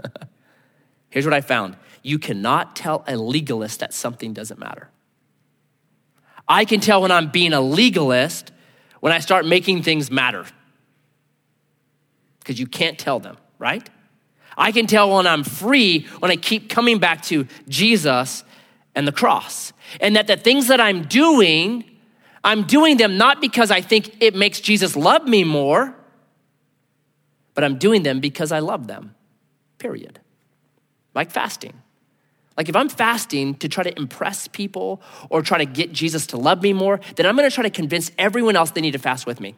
Here's 1.10 1.26
what 1.26 1.34
I 1.34 1.42
found 1.42 1.78
you 2.04 2.20
cannot 2.20 2.76
tell 2.76 3.04
a 3.08 3.18
legalist 3.18 3.80
that 3.80 3.94
something 3.94 4.34
doesn't 4.34 4.60
matter. 4.60 4.90
I 6.48 6.64
can 6.64 6.80
tell 6.80 7.02
when 7.02 7.12
I'm 7.12 7.30
being 7.30 7.54
a 7.54 7.60
legalist 7.60 8.52
when 9.02 9.12
I 9.12 9.20
start 9.20 9.46
making 9.46 9.84
things 9.84 10.10
matter. 10.10 10.46
Because 12.40 12.60
you 12.60 12.68
can't 12.68 12.98
tell 12.98 13.20
them, 13.20 13.38
right? 13.60 13.88
I 14.58 14.72
can 14.72 14.88
tell 14.88 15.16
when 15.16 15.28
I'm 15.28 15.44
free 15.44 16.08
when 16.20 16.32
I 16.32 16.36
keep 16.36 16.70
coming 16.70 16.98
back 16.98 17.22
to 17.24 17.48
Jesus 17.68 18.44
and 18.98 19.08
the 19.08 19.12
cross. 19.12 19.74
And 20.02 20.16
that 20.16 20.26
the 20.26 20.36
things 20.36 20.68
that 20.68 20.82
I'm 20.82 21.04
doing, 21.04 21.86
I'm 22.44 22.64
doing 22.64 22.98
them 22.98 23.16
not 23.16 23.40
because 23.40 23.70
I 23.70 23.80
think 23.80 24.18
it 24.22 24.36
makes 24.36 24.60
Jesus 24.60 24.96
love 24.96 25.26
me 25.28 25.44
more, 25.44 25.96
but 27.54 27.64
I'm 27.64 27.78
doing 27.78 28.02
them 28.02 28.20
because 28.20 28.52
I 28.52 28.60
love 28.60 28.88
them, 28.88 29.14
period. 29.78 30.20
Like 31.14 31.30
fasting. 31.30 31.74
Like 32.58 32.70
if 32.70 32.76
I'm 32.76 32.90
fasting 32.90 33.54
to 33.56 33.70
try 33.70 33.84
to 33.84 33.96
impress 33.96 34.48
people 34.48 35.00
or 35.30 35.44
try 35.44 35.60
to 35.60 35.66
get 35.66 35.94
Jesus 35.94 36.26
to 36.28 36.38
love 36.38 36.64
me 36.64 36.74
more, 36.74 37.00
then 37.18 37.28
I'm 37.28 37.36
gonna 37.36 37.52
try 37.52 37.64
to 37.64 37.70
convince 37.70 38.12
everyone 38.18 38.56
else 38.56 38.72
they 38.72 38.82
need 38.82 38.94
to 38.94 39.00
fast 39.00 39.28
with 39.28 39.40
me. 39.40 39.54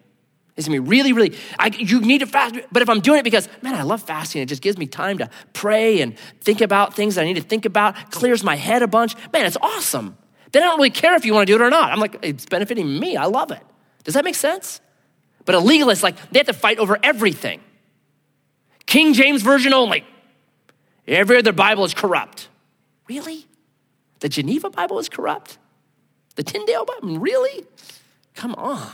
It's 0.59 0.67
gonna 0.67 0.81
be 0.81 0.89
really, 0.89 1.13
really, 1.13 1.37
I, 1.57 1.67
you 1.67 2.01
need 2.01 2.17
to 2.17 2.25
fast. 2.25 2.53
But 2.69 2.81
if 2.81 2.89
I'm 2.89 2.99
doing 2.99 3.21
it 3.21 3.23
because, 3.23 3.47
man, 3.61 3.75
I 3.75 3.83
love 3.83 4.03
fasting, 4.03 4.41
it 4.41 4.47
just 4.47 4.61
gives 4.61 4.77
me 4.77 4.87
time 4.87 5.17
to 5.19 5.29
pray 5.53 6.01
and 6.01 6.19
think 6.41 6.59
about 6.59 6.93
things 6.93 7.15
that 7.15 7.21
I 7.21 7.23
need 7.23 7.37
to 7.37 7.41
think 7.41 7.63
about, 7.63 8.11
clears 8.11 8.43
my 8.43 8.57
head 8.57 8.81
a 8.81 8.87
bunch, 8.87 9.15
man, 9.31 9.45
it's 9.45 9.55
awesome. 9.61 10.17
Then 10.51 10.63
I 10.63 10.65
don't 10.65 10.75
really 10.75 10.89
care 10.89 11.15
if 11.15 11.23
you 11.23 11.33
wanna 11.33 11.45
do 11.45 11.55
it 11.55 11.61
or 11.61 11.69
not. 11.69 11.93
I'm 11.93 11.99
like, 12.01 12.17
it's 12.23 12.45
benefiting 12.45 12.99
me, 12.99 13.15
I 13.15 13.23
love 13.27 13.51
it. 13.51 13.61
Does 14.03 14.15
that 14.15 14.25
make 14.25 14.35
sense? 14.35 14.81
But 15.45 15.55
a 15.55 15.59
legalist, 15.59 16.03
like, 16.03 16.17
they 16.31 16.39
have 16.39 16.47
to 16.47 16.53
fight 16.53 16.77
over 16.77 16.99
everything. 17.01 17.61
King 18.85 19.13
James 19.13 19.41
Version 19.41 19.73
only. 19.73 20.03
Every 21.07 21.37
other 21.37 21.53
Bible 21.53 21.85
is 21.85 21.93
corrupt. 21.93 22.49
Really? 23.07 23.45
The 24.19 24.27
Geneva 24.27 24.69
Bible 24.69 24.99
is 24.99 25.07
corrupt? 25.07 25.57
The 26.35 26.43
Tyndale 26.43 26.83
Bible? 26.83 27.17
Really? 27.17 27.65
Come 28.35 28.55
on. 28.55 28.91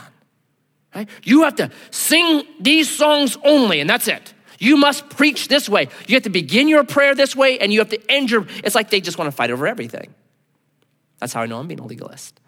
Right? 0.96 1.10
You 1.24 1.42
have 1.42 1.56
to 1.56 1.70
sing 1.90 2.44
these 2.58 2.88
songs 2.88 3.36
only, 3.44 3.80
and 3.80 3.90
that's 3.90 4.08
it. 4.08 4.32
You 4.58 4.78
must 4.78 5.10
preach 5.10 5.48
this 5.48 5.68
way. 5.68 5.88
You 6.06 6.14
have 6.14 6.22
to 6.22 6.30
begin 6.30 6.68
your 6.68 6.84
prayer 6.84 7.14
this 7.14 7.36
way, 7.36 7.58
and 7.58 7.70
you 7.70 7.80
have 7.80 7.90
to 7.90 8.00
end 8.10 8.30
your. 8.30 8.46
It's 8.64 8.74
like 8.74 8.88
they 8.88 9.02
just 9.02 9.18
want 9.18 9.30
to 9.30 9.36
fight 9.36 9.50
over 9.50 9.66
everything. 9.66 10.14
That's 11.18 11.34
how 11.34 11.42
I 11.42 11.46
know 11.46 11.58
I'm 11.58 11.68
being 11.68 11.80
a 11.80 11.86
legalist. 11.86 12.40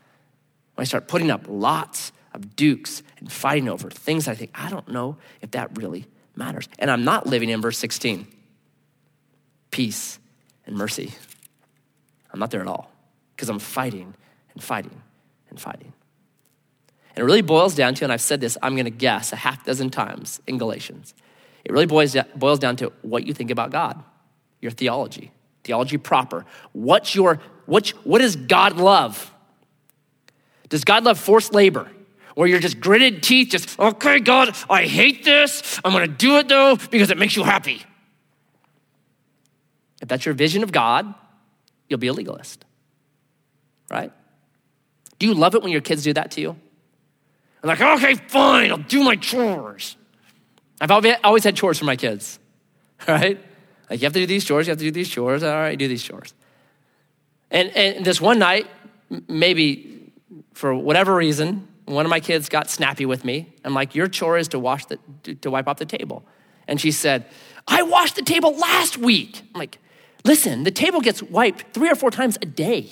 When 0.74 0.82
I 0.82 0.86
start 0.86 1.08
putting 1.08 1.30
up 1.30 1.42
lots 1.46 2.10
of 2.32 2.56
dukes 2.56 3.02
and 3.18 3.30
fighting 3.30 3.68
over 3.68 3.90
things 3.90 4.26
I 4.28 4.34
think, 4.34 4.52
I 4.54 4.70
don't 4.70 4.88
know 4.88 5.18
if 5.42 5.50
that 5.50 5.76
really 5.76 6.06
matters. 6.34 6.70
And 6.78 6.90
I'm 6.90 7.04
not 7.04 7.26
living 7.26 7.50
in 7.50 7.60
verse 7.60 7.76
16 7.76 8.26
peace 9.70 10.18
and 10.64 10.74
mercy. 10.74 11.12
I'm 12.32 12.40
not 12.40 12.50
there 12.50 12.62
at 12.62 12.66
all 12.66 12.90
because 13.36 13.50
I'm 13.50 13.58
fighting 13.58 14.14
and 14.54 14.64
fighting 14.64 15.02
and 15.50 15.60
fighting. 15.60 15.92
And 17.18 17.24
it 17.24 17.26
really 17.26 17.42
boils 17.42 17.74
down 17.74 17.96
to, 17.96 18.04
and 18.04 18.12
I've 18.12 18.20
said 18.20 18.40
this, 18.40 18.56
I'm 18.62 18.76
going 18.76 18.84
to 18.84 18.92
guess 18.92 19.32
a 19.32 19.36
half 19.36 19.64
dozen 19.64 19.90
times 19.90 20.40
in 20.46 20.56
Galatians. 20.56 21.14
It 21.64 21.72
really 21.72 21.84
boils, 21.84 22.16
boils 22.36 22.60
down 22.60 22.76
to 22.76 22.92
what 23.02 23.26
you 23.26 23.34
think 23.34 23.50
about 23.50 23.72
God, 23.72 24.00
your 24.60 24.70
theology, 24.70 25.32
theology 25.64 25.98
proper. 25.98 26.46
What's 26.70 27.16
your, 27.16 27.40
what, 27.66 27.88
what 28.04 28.20
does 28.20 28.36
God 28.36 28.76
love? 28.76 29.34
Does 30.68 30.84
God 30.84 31.02
love 31.02 31.18
forced 31.18 31.52
labor? 31.52 31.90
Where 32.36 32.46
you're 32.46 32.60
just 32.60 32.78
gritted 32.78 33.20
teeth, 33.20 33.48
just, 33.48 33.76
okay, 33.80 34.20
God, 34.20 34.54
I 34.70 34.84
hate 34.84 35.24
this. 35.24 35.80
I'm 35.84 35.90
gonna 35.90 36.06
do 36.06 36.36
it 36.36 36.46
though 36.46 36.76
because 36.76 37.10
it 37.10 37.18
makes 37.18 37.34
you 37.34 37.42
happy. 37.42 37.82
If 40.00 40.06
that's 40.06 40.24
your 40.24 40.36
vision 40.36 40.62
of 40.62 40.70
God, 40.70 41.12
you'll 41.88 41.98
be 41.98 42.06
a 42.06 42.12
legalist, 42.12 42.64
right? 43.90 44.12
Do 45.18 45.26
you 45.26 45.34
love 45.34 45.56
it 45.56 45.64
when 45.64 45.72
your 45.72 45.80
kids 45.80 46.04
do 46.04 46.12
that 46.12 46.30
to 46.30 46.40
you? 46.40 46.56
I'm 47.62 47.68
like, 47.68 47.80
okay, 47.80 48.14
fine, 48.14 48.70
I'll 48.70 48.78
do 48.78 49.02
my 49.02 49.16
chores. 49.16 49.96
I've 50.80 50.90
always 51.24 51.44
had 51.44 51.56
chores 51.56 51.78
for 51.78 51.84
my 51.84 51.96
kids, 51.96 52.38
right? 53.08 53.38
Like, 53.90 54.00
you 54.00 54.06
have 54.06 54.12
to 54.12 54.20
do 54.20 54.26
these 54.26 54.44
chores, 54.44 54.66
you 54.66 54.70
have 54.70 54.78
to 54.78 54.84
do 54.84 54.90
these 54.90 55.08
chores, 55.08 55.42
all 55.42 55.50
right, 55.50 55.78
do 55.78 55.88
these 55.88 56.02
chores. 56.02 56.34
And, 57.50 57.70
and 57.74 58.04
this 58.04 58.20
one 58.20 58.38
night, 58.38 58.66
maybe 59.26 60.12
for 60.54 60.74
whatever 60.74 61.14
reason, 61.14 61.66
one 61.86 62.04
of 62.04 62.10
my 62.10 62.20
kids 62.20 62.48
got 62.48 62.68
snappy 62.68 63.06
with 63.06 63.24
me. 63.24 63.52
I'm 63.64 63.74
like, 63.74 63.94
your 63.94 64.08
chore 64.08 64.36
is 64.36 64.48
to 64.48 64.58
wash 64.58 64.84
the, 64.86 64.98
to 65.40 65.50
wipe 65.50 65.66
off 65.66 65.78
the 65.78 65.86
table. 65.86 66.24
And 66.66 66.78
she 66.80 66.90
said, 66.90 67.24
I 67.66 67.82
washed 67.82 68.16
the 68.16 68.22
table 68.22 68.54
last 68.56 68.98
week. 68.98 69.40
I'm 69.54 69.58
like, 69.58 69.78
Listen, 70.24 70.64
the 70.64 70.70
table 70.70 71.00
gets 71.00 71.22
wiped 71.22 71.72
three 71.72 71.90
or 71.90 71.94
four 71.94 72.10
times 72.10 72.36
a 72.42 72.46
day, 72.46 72.90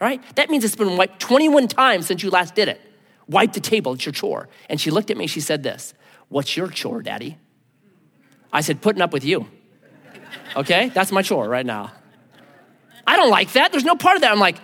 right? 0.00 0.22
That 0.36 0.50
means 0.50 0.64
it's 0.64 0.76
been 0.76 0.96
wiped 0.96 1.20
21 1.20 1.68
times 1.68 2.06
since 2.06 2.22
you 2.22 2.30
last 2.30 2.54
did 2.54 2.68
it. 2.68 2.80
Wipe 3.28 3.52
the 3.52 3.60
table, 3.60 3.92
it's 3.92 4.06
your 4.06 4.12
chore. 4.12 4.48
And 4.68 4.80
she 4.80 4.90
looked 4.90 5.10
at 5.10 5.16
me, 5.16 5.26
she 5.26 5.40
said 5.40 5.62
this 5.62 5.94
What's 6.28 6.56
your 6.56 6.68
chore, 6.68 7.02
daddy? 7.02 7.38
I 8.52 8.60
said, 8.60 8.80
Putting 8.80 9.02
up 9.02 9.12
with 9.12 9.24
you. 9.24 9.46
Okay, 10.56 10.90
that's 10.90 11.12
my 11.12 11.22
chore 11.22 11.48
right 11.48 11.66
now. 11.66 11.92
I 13.06 13.16
don't 13.16 13.30
like 13.30 13.52
that. 13.52 13.72
There's 13.72 13.84
no 13.84 13.96
part 13.96 14.16
of 14.16 14.22
that. 14.22 14.32
I'm 14.32 14.38
like, 14.38 14.58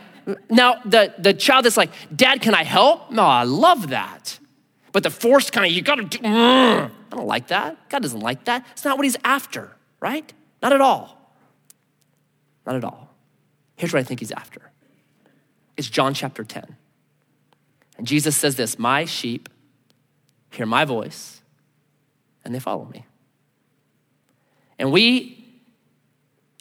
now 0.51 0.81
the, 0.85 1.15
the 1.19 1.33
child 1.33 1.65
that's 1.65 1.77
like, 1.77 1.91
Dad, 2.15 2.43
can 2.43 2.55
I 2.55 2.63
help? 2.65 3.11
No, 3.11 3.23
I 3.23 3.45
love 3.45 3.89
that. 3.89 4.39
But 4.93 5.03
the 5.03 5.11
forced 5.11 5.53
kind 5.53 5.67
of, 5.67 5.73
you 5.73 5.83
gotta 5.83 6.05
do, 6.05 6.19
mm, 6.19 6.91
I 6.91 6.91
don't 7.17 7.27
like 7.27 7.49
that. 7.49 7.89
God 7.89 8.03
doesn't 8.03 8.21
like 8.21 8.45
that. 8.45 8.67
It's 8.73 8.85
not 8.85 8.97
what 8.97 9.05
he's 9.05 9.17
after, 9.25 9.75
right? 10.01 10.31
Not 10.63 10.73
at 10.73 10.81
all. 10.81 11.19
Not 12.67 12.77
at 12.77 12.85
all. 12.85 13.11
Here's 13.77 13.93
what 13.93 14.01
I 14.01 14.05
think 14.05 14.21
he's 14.21 14.33
after 14.33 14.71
it's 15.77 15.91
John 15.91 16.15
chapter 16.15 16.45
10. 16.45 16.77
And 17.97 18.07
Jesus 18.07 18.37
says 18.37 18.57
this 18.57 18.79
My 18.79 19.05
sheep 19.05 19.49
hear 20.51 20.67
my 20.67 20.85
voice 20.85 21.41
and 22.45 22.55
they 22.55 22.61
follow 22.61 22.85
me. 22.85 23.07
And 24.79 24.93
we, 24.93 25.63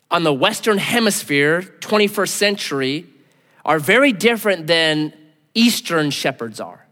on 0.10 0.24
the 0.24 0.34
Western 0.34 0.78
Hemisphere, 0.78 1.62
21st 1.80 2.30
century, 2.30 3.08
are 3.66 3.80
very 3.80 4.12
different 4.12 4.68
than 4.68 5.14
Eastern 5.54 6.10
shepherds 6.10 6.60
are. 6.60 6.86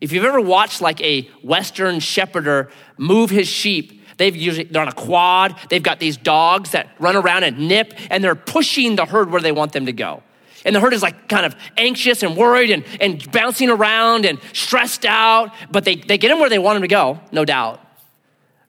If 0.00 0.12
you've 0.12 0.24
ever 0.24 0.40
watched 0.40 0.80
like 0.80 1.00
a 1.00 1.22
Western 1.42 2.00
shepherder 2.00 2.70
move 2.96 3.30
his 3.30 3.48
sheep, 3.48 3.98
They've 4.18 4.34
usually, 4.34 4.64
they're 4.64 4.82
on 4.82 4.88
a 4.88 4.92
quad. 4.92 5.56
They've 5.70 5.82
got 5.82 6.00
these 6.00 6.16
dogs 6.16 6.72
that 6.72 6.88
run 6.98 7.16
around 7.16 7.44
and 7.44 7.68
nip, 7.68 7.94
and 8.10 8.22
they're 8.22 8.34
pushing 8.34 8.96
the 8.96 9.06
herd 9.06 9.30
where 9.30 9.40
they 9.40 9.52
want 9.52 9.72
them 9.72 9.86
to 9.86 9.92
go. 9.92 10.22
And 10.68 10.76
the 10.76 10.80
herd 10.80 10.92
is 10.92 11.02
like 11.02 11.30
kind 11.30 11.46
of 11.46 11.56
anxious 11.78 12.22
and 12.22 12.36
worried 12.36 12.70
and, 12.70 12.84
and 13.00 13.32
bouncing 13.32 13.70
around 13.70 14.26
and 14.26 14.38
stressed 14.52 15.06
out, 15.06 15.50
but 15.70 15.84
they, 15.84 15.96
they 15.96 16.18
get 16.18 16.28
them 16.28 16.40
where 16.40 16.50
they 16.50 16.58
want 16.58 16.76
them 16.76 16.82
to 16.82 16.88
go, 16.88 17.20
no 17.32 17.46
doubt. 17.46 17.80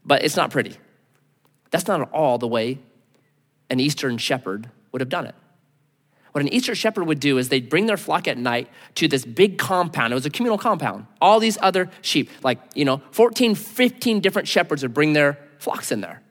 But 0.06 0.24
it's 0.24 0.38
not 0.38 0.50
pretty. 0.50 0.78
That's 1.72 1.88
not 1.88 2.00
at 2.00 2.10
all 2.14 2.38
the 2.38 2.48
way 2.48 2.80
an 3.70 3.82
Eastern 3.82 4.18
shepherd 4.18 4.70
would 4.94 5.02
have 5.02 5.10
done 5.10 5.26
it. 5.26 5.36
What 6.32 6.42
an 6.42 6.54
Eastern 6.54 6.76
shepherd 6.76 7.04
would 7.04 7.20
do 7.20 7.38
is 7.38 7.50
they'd 7.50 7.70
bring 7.70 7.86
their 7.86 7.98
flock 7.98 8.30
at 8.30 8.38
night 8.38 8.70
to 8.96 9.10
this 9.10 9.26
big 9.26 9.58
compound. 9.58 10.14
It 10.14 10.16
was 10.16 10.26
a 10.26 10.30
communal 10.30 10.58
compound. 10.58 11.06
All 11.20 11.42
these 11.42 11.58
other 11.62 11.92
sheep, 12.00 12.30
like, 12.44 12.60
you 12.76 12.86
know, 12.86 13.02
14, 13.12 13.56
15 13.56 14.22
different 14.22 14.48
shepherds 14.48 14.84
would 14.84 14.94
bring 14.94 15.12
their 15.12 15.38
flocks 15.58 15.92
in 15.92 16.00
there. 16.00 16.22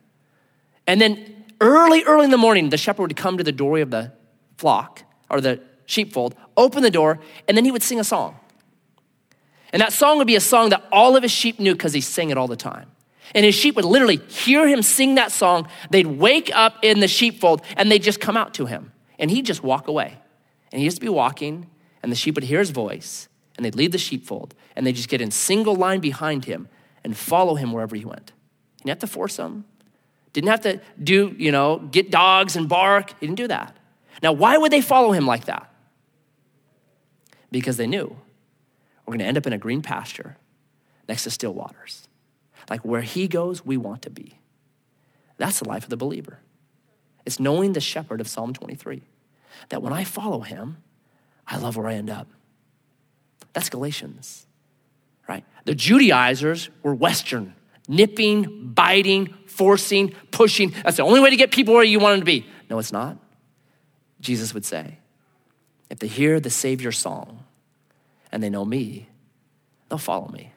And 0.87 0.99
then 0.99 1.45
early, 1.61 2.05
early 2.05 2.25
in 2.25 2.31
the 2.31 2.39
morning, 2.39 2.71
the 2.71 2.79
shepherd 2.79 3.03
would 3.03 3.17
come 3.17 3.37
to 3.37 3.45
the 3.45 3.53
doorway 3.53 3.83
of 3.83 3.91
the 3.91 4.13
flock 4.57 5.03
or 5.31 5.41
the 5.41 5.61
sheepfold, 5.87 6.35
open 6.57 6.83
the 6.83 6.91
door, 6.91 7.19
and 7.47 7.57
then 7.57 7.65
he 7.65 7.71
would 7.71 7.83
sing 7.83 8.01
a 8.01 8.05
song. 8.05 8.37
And 9.73 9.83
that 9.83 9.93
song 9.93 10.19
would 10.19 10.27
be 10.27 10.37
a 10.37 10.41
song 10.41 10.71
that 10.71 10.85
all 10.91 11.17
of 11.17 11.23
his 11.23 11.33
sheep 11.33 11.61
knew 11.61 11.73
because 11.73 11.93
he 11.93 12.01
sang 12.01 12.31
it 12.31 12.39
all 12.39 12.49
the 12.49 12.57
time. 12.57 12.91
And 13.35 13.45
his 13.45 13.55
sheep 13.55 13.77
would 13.77 13.85
literally 13.85 14.17
hear 14.17 14.67
him 14.67 14.83
sing 14.83 15.17
that 15.17 15.33
song. 15.33 15.69
They'd 15.91 16.07
wake 16.07 16.51
up 16.55 16.77
in 16.83 17.01
the 17.01 17.09
sheepfold 17.09 17.63
and 17.77 17.93
they'd 17.93 18.03
just 18.03 18.21
come 18.21 18.39
out 18.39 18.55
to 18.55 18.65
him 18.65 18.93
and 19.19 19.31
he'd 19.31 19.45
just 19.45 19.63
walk 19.63 19.89
away. 19.89 20.19
And 20.73 20.79
he 20.79 20.85
used 20.85 20.99
to 20.99 21.01
be 21.01 21.09
walking, 21.09 21.67
and 22.03 22.13
the 22.13 22.17
sheep 22.17 22.35
would 22.35 22.45
hear 22.45 22.59
his 22.59 22.71
voice, 22.71 23.29
and 23.57 23.65
they'd 23.65 23.75
leave 23.75 23.93
the 23.93 23.99
sheepfold, 23.99 24.55
and 24.77 24.87
they'd 24.87 24.95
just 24.95 25.09
get 25.09 25.21
in 25.21 25.31
single 25.31 25.75
line 25.75 26.01
behind 26.01 26.45
him 26.45 26.69
and 27.03 27.17
follow 27.17 27.55
him 27.55 27.73
wherever 27.73 27.97
he 27.97 28.05
went. 28.05 28.33
He 28.77 28.85
didn't 28.85 28.91
have 28.91 28.99
to 28.99 29.07
force 29.07 29.37
them. 29.37 29.65
Didn't 30.35 30.51
have 30.51 30.61
to 30.61 30.81
do, 31.03 31.35
you 31.39 31.51
know, 31.51 31.79
get 31.79 32.11
dogs 32.11 32.55
and 32.55 32.69
bark. 32.69 33.19
He 33.19 33.27
didn't 33.27 33.39
do 33.39 33.49
that. 33.49 33.78
Now, 34.23 34.33
why 34.33 34.57
would 34.57 34.73
they 34.73 34.81
follow 34.81 35.13
him 35.13 35.27
like 35.27 35.47
that? 35.47 35.73
Because 37.51 37.77
they 37.77 37.87
knew 37.87 38.17
we're 39.07 39.13
going 39.13 39.21
to 39.21 39.25
end 39.25 39.39
up 39.39 39.47
in 39.47 39.53
a 39.53 39.59
green 39.59 39.83
pasture 39.83 40.37
next 41.09 41.25
to 41.25 41.31
still 41.31 41.55
waters. 41.55 42.09
Like 42.69 42.85
where 42.85 43.01
he 43.01 43.29
goes, 43.29 43.65
we 43.65 43.77
want 43.77 44.03
to 44.03 44.11
be. 44.11 44.39
That's 45.39 45.61
the 45.61 45.69
life 45.69 45.85
of 45.85 45.91
the 45.91 45.97
believer. 45.97 46.41
It's 47.25 47.41
knowing 47.41 47.73
the 47.73 47.81
shepherd 47.81 48.21
of 48.21 48.29
Psalm 48.29 48.53
23. 48.53 49.03
That 49.71 49.83
when 49.83 49.93
I 49.93 50.05
follow 50.05 50.41
him, 50.41 50.79
I 51.47 51.57
love 51.57 51.77
where 51.77 51.89
I 51.89 51.95
end 51.95 52.11
up. 52.11 52.29
That's 53.55 53.71
Galatians, 53.71 54.47
right? 55.29 55.45
The 55.65 55.75
Judaizers 55.75 56.69
were 56.83 56.95
Western, 56.95 57.55
nipping, 57.89 58.73
biting, 58.75 59.35
forcing, 59.47 60.15
pushing. 60.31 60.75
That's 60.85 60.99
the 60.99 61.03
only 61.03 61.21
way 61.21 61.31
to 61.31 61.37
get 61.37 61.51
people 61.51 61.75
where 61.75 61.85
you 61.85 61.99
want 61.99 62.13
them 62.13 62.21
to 62.21 62.27
be. 62.27 62.47
No, 62.69 62.79
it's 62.79 62.93
not. 62.93 63.17
Jesus 64.21 64.55
would 64.55 64.65
say, 64.65 64.99
if 65.91 65.99
they 65.99 66.07
hear 66.07 66.41
the 66.41 66.51
Savior 66.51 66.93
song 66.93 67.45
and 68.31 68.43
they 68.43 68.51
know 68.51 68.65
me, 68.65 69.09
they'll 69.89 69.99
follow 69.99 70.29
me. 70.29 70.53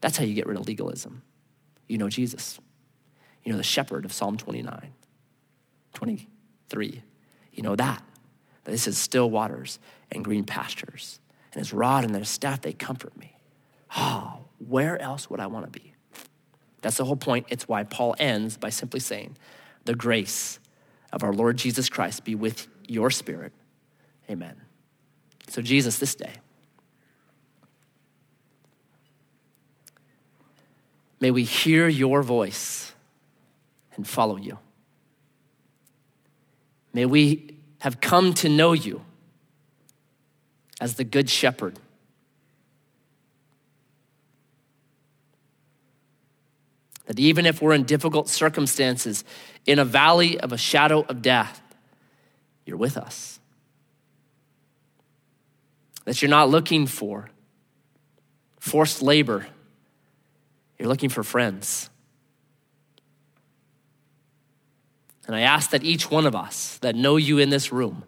That's 0.00 0.16
how 0.16 0.24
you 0.24 0.34
get 0.34 0.46
rid 0.46 0.58
of 0.58 0.66
legalism. 0.66 1.22
You 1.86 1.98
know 1.98 2.08
Jesus. 2.08 2.60
You 3.44 3.52
know 3.52 3.58
the 3.58 3.64
shepherd 3.64 4.04
of 4.04 4.12
Psalm 4.12 4.36
29, 4.36 4.92
23. 5.94 7.02
You 7.52 7.62
know 7.62 7.76
that. 7.76 8.02
This 8.64 8.86
is 8.86 8.96
still 8.96 9.28
waters 9.30 9.78
and 10.10 10.24
green 10.24 10.44
pastures. 10.44 11.20
And 11.52 11.60
his 11.60 11.72
rod 11.72 12.04
and 12.04 12.14
his 12.14 12.28
staff, 12.28 12.60
they 12.60 12.72
comfort 12.72 13.16
me. 13.16 13.36
Oh, 13.96 14.38
where 14.58 15.00
else 15.00 15.28
would 15.28 15.40
I 15.40 15.46
want 15.48 15.70
to 15.70 15.80
be? 15.80 15.94
That's 16.80 16.96
the 16.96 17.04
whole 17.04 17.16
point. 17.16 17.46
It's 17.48 17.68
why 17.68 17.84
Paul 17.84 18.14
ends 18.18 18.56
by 18.56 18.70
simply 18.70 19.00
saying, 19.00 19.36
The 19.84 19.94
grace 19.94 20.58
of 21.12 21.22
our 21.22 21.32
Lord 21.32 21.56
Jesus 21.56 21.88
Christ 21.88 22.24
be 22.24 22.34
with 22.34 22.68
your 22.88 23.10
spirit. 23.10 23.52
Amen. 24.30 24.60
So, 25.48 25.62
Jesus, 25.62 25.98
this 25.98 26.14
day, 26.14 26.32
may 31.20 31.30
we 31.30 31.44
hear 31.44 31.88
your 31.88 32.22
voice 32.22 32.92
and 33.96 34.06
follow 34.06 34.36
you. 34.36 34.58
May 36.92 37.06
we 37.06 37.56
have 37.80 38.00
come 38.00 38.34
to 38.34 38.48
know 38.48 38.72
you 38.72 39.02
as 40.80 40.94
the 40.94 41.04
Good 41.04 41.30
Shepherd. 41.30 41.78
That 47.06 47.18
even 47.18 47.46
if 47.46 47.62
we're 47.62 47.72
in 47.72 47.84
difficult 47.84 48.28
circumstances, 48.28 49.24
in 49.66 49.78
a 49.78 49.84
valley 49.84 50.38
of 50.38 50.52
a 50.52 50.58
shadow 50.58 51.04
of 51.08 51.22
death, 51.22 51.61
you're 52.64 52.76
with 52.76 52.96
us. 52.96 53.40
That 56.04 56.20
you're 56.20 56.28
not 56.28 56.50
looking 56.50 56.86
for 56.86 57.28
forced 58.58 59.02
labor, 59.02 59.46
you're 60.78 60.88
looking 60.88 61.08
for 61.08 61.22
friends. 61.22 61.90
And 65.26 65.34
I 65.36 65.40
ask 65.40 65.70
that 65.70 65.82
each 65.82 66.10
one 66.10 66.26
of 66.26 66.34
us 66.34 66.78
that 66.78 66.94
know 66.94 67.16
you 67.16 67.38
in 67.38 67.50
this 67.50 67.72
room, 67.72 68.04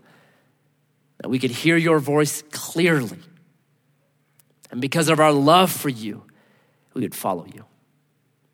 that 1.18 1.28
we 1.28 1.38
could 1.38 1.50
hear 1.50 1.76
your 1.76 1.98
voice 1.98 2.42
clearly. 2.50 3.18
And 4.70 4.80
because 4.80 5.08
of 5.08 5.20
our 5.20 5.32
love 5.32 5.70
for 5.70 5.88
you, 5.88 6.22
we 6.94 7.02
would 7.02 7.14
follow 7.14 7.46
you. 7.46 7.64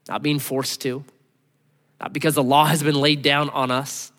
Not 0.09 0.23
being 0.23 0.39
forced 0.39 0.81
to, 0.83 1.05
not 2.01 2.13
because 2.13 2.35
the 2.35 2.43
law 2.43 2.65
has 2.65 2.83
been 2.83 2.95
laid 2.95 3.23
down 3.23 3.51
on 3.51 3.71
us, 3.71 4.13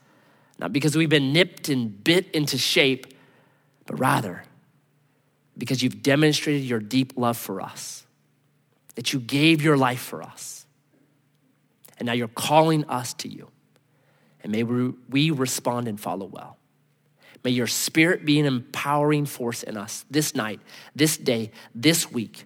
not 0.62 0.72
because 0.72 0.96
we've 0.96 1.10
been 1.10 1.34
nipped 1.34 1.68
and 1.68 2.04
bit 2.04 2.30
into 2.32 2.58
shape, 2.58 3.08
but 3.88 4.00
rather 4.00 4.44
because 5.58 5.84
you've 5.84 6.02
demonstrated 6.02 6.64
your 6.64 6.80
deep 6.80 7.14
love 7.18 7.36
for 7.36 7.62
us, 7.62 8.06
that 8.96 9.12
you 9.12 9.20
gave 9.20 9.62
your 9.62 9.76
life 9.76 10.02
for 10.02 10.24
us. 10.24 10.66
And 11.98 12.06
now 12.06 12.14
you're 12.14 12.28
calling 12.28 12.86
us 12.86 13.14
to 13.16 13.28
you. 13.28 13.50
And 14.44 14.52
may 14.52 14.64
we 14.64 15.32
respond 15.32 15.88
and 15.88 16.00
follow 16.00 16.26
well. 16.26 16.58
May 17.44 17.52
your 17.52 17.68
spirit 17.68 18.26
be 18.26 18.40
an 18.40 18.46
empowering 18.46 19.26
force 19.26 19.64
in 19.64 19.78
us 19.78 20.06
this 20.10 20.36
night, 20.36 20.60
this 20.96 21.18
day, 21.18 21.52
this 21.74 22.12
week, 22.12 22.46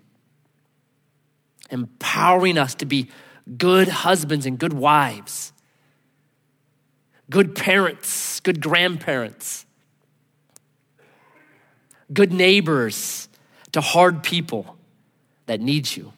empowering 1.70 2.58
us 2.58 2.76
to 2.76 2.86
be 2.86 3.10
good 3.58 3.88
husbands 3.88 4.46
and 4.46 4.58
good 4.58 4.74
wives, 4.74 5.52
good 7.30 7.56
parents, 7.56 8.40
good 8.40 8.62
grandparents, 8.62 9.66
good 12.12 12.32
neighbors 12.32 13.28
to 13.72 13.82
hard 13.82 14.24
people 14.24 14.78
that 15.46 15.60
need 15.60 15.96
you 15.96 16.14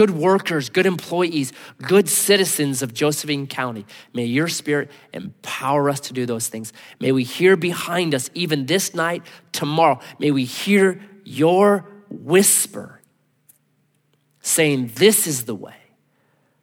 good 0.00 0.10
workers, 0.10 0.70
good 0.70 0.86
employees, 0.86 1.52
good 1.82 2.08
citizens 2.08 2.80
of 2.80 2.94
Josephine 2.94 3.46
County. 3.46 3.84
May 4.14 4.24
your 4.24 4.48
spirit 4.48 4.90
empower 5.12 5.90
us 5.90 6.00
to 6.00 6.14
do 6.14 6.24
those 6.24 6.48
things. 6.48 6.72
May 7.00 7.12
we 7.12 7.22
hear 7.22 7.54
behind 7.54 8.14
us, 8.14 8.30
even 8.32 8.64
this 8.64 8.94
night, 8.94 9.22
tomorrow. 9.52 10.00
May 10.18 10.30
we 10.30 10.44
hear 10.44 11.00
your 11.24 11.86
whisper 12.08 13.02
saying, 14.40 14.92
This 14.94 15.26
is 15.26 15.44
the 15.44 15.54
way. 15.54 15.74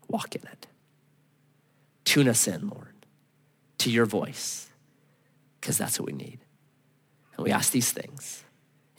Walk 0.07 0.35
in 0.35 0.41
it. 0.41 0.65
Tune 2.05 2.29
us 2.29 2.47
in, 2.47 2.69
Lord, 2.69 2.86
to 3.79 3.91
your 3.91 4.05
voice, 4.05 4.69
because 5.59 5.77
that's 5.77 5.99
what 5.99 6.07
we 6.07 6.13
need. 6.13 6.39
And 7.35 7.43
we 7.43 7.51
ask 7.51 7.71
these 7.71 7.91
things 7.91 8.43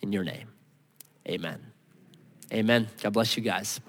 in 0.01 0.13
your 0.13 0.25
name. 0.25 0.49
Amen. 1.29 1.73
Amen. 2.53 2.89
God 3.03 3.13
bless 3.13 3.37
you 3.37 3.43
guys. 3.43 3.81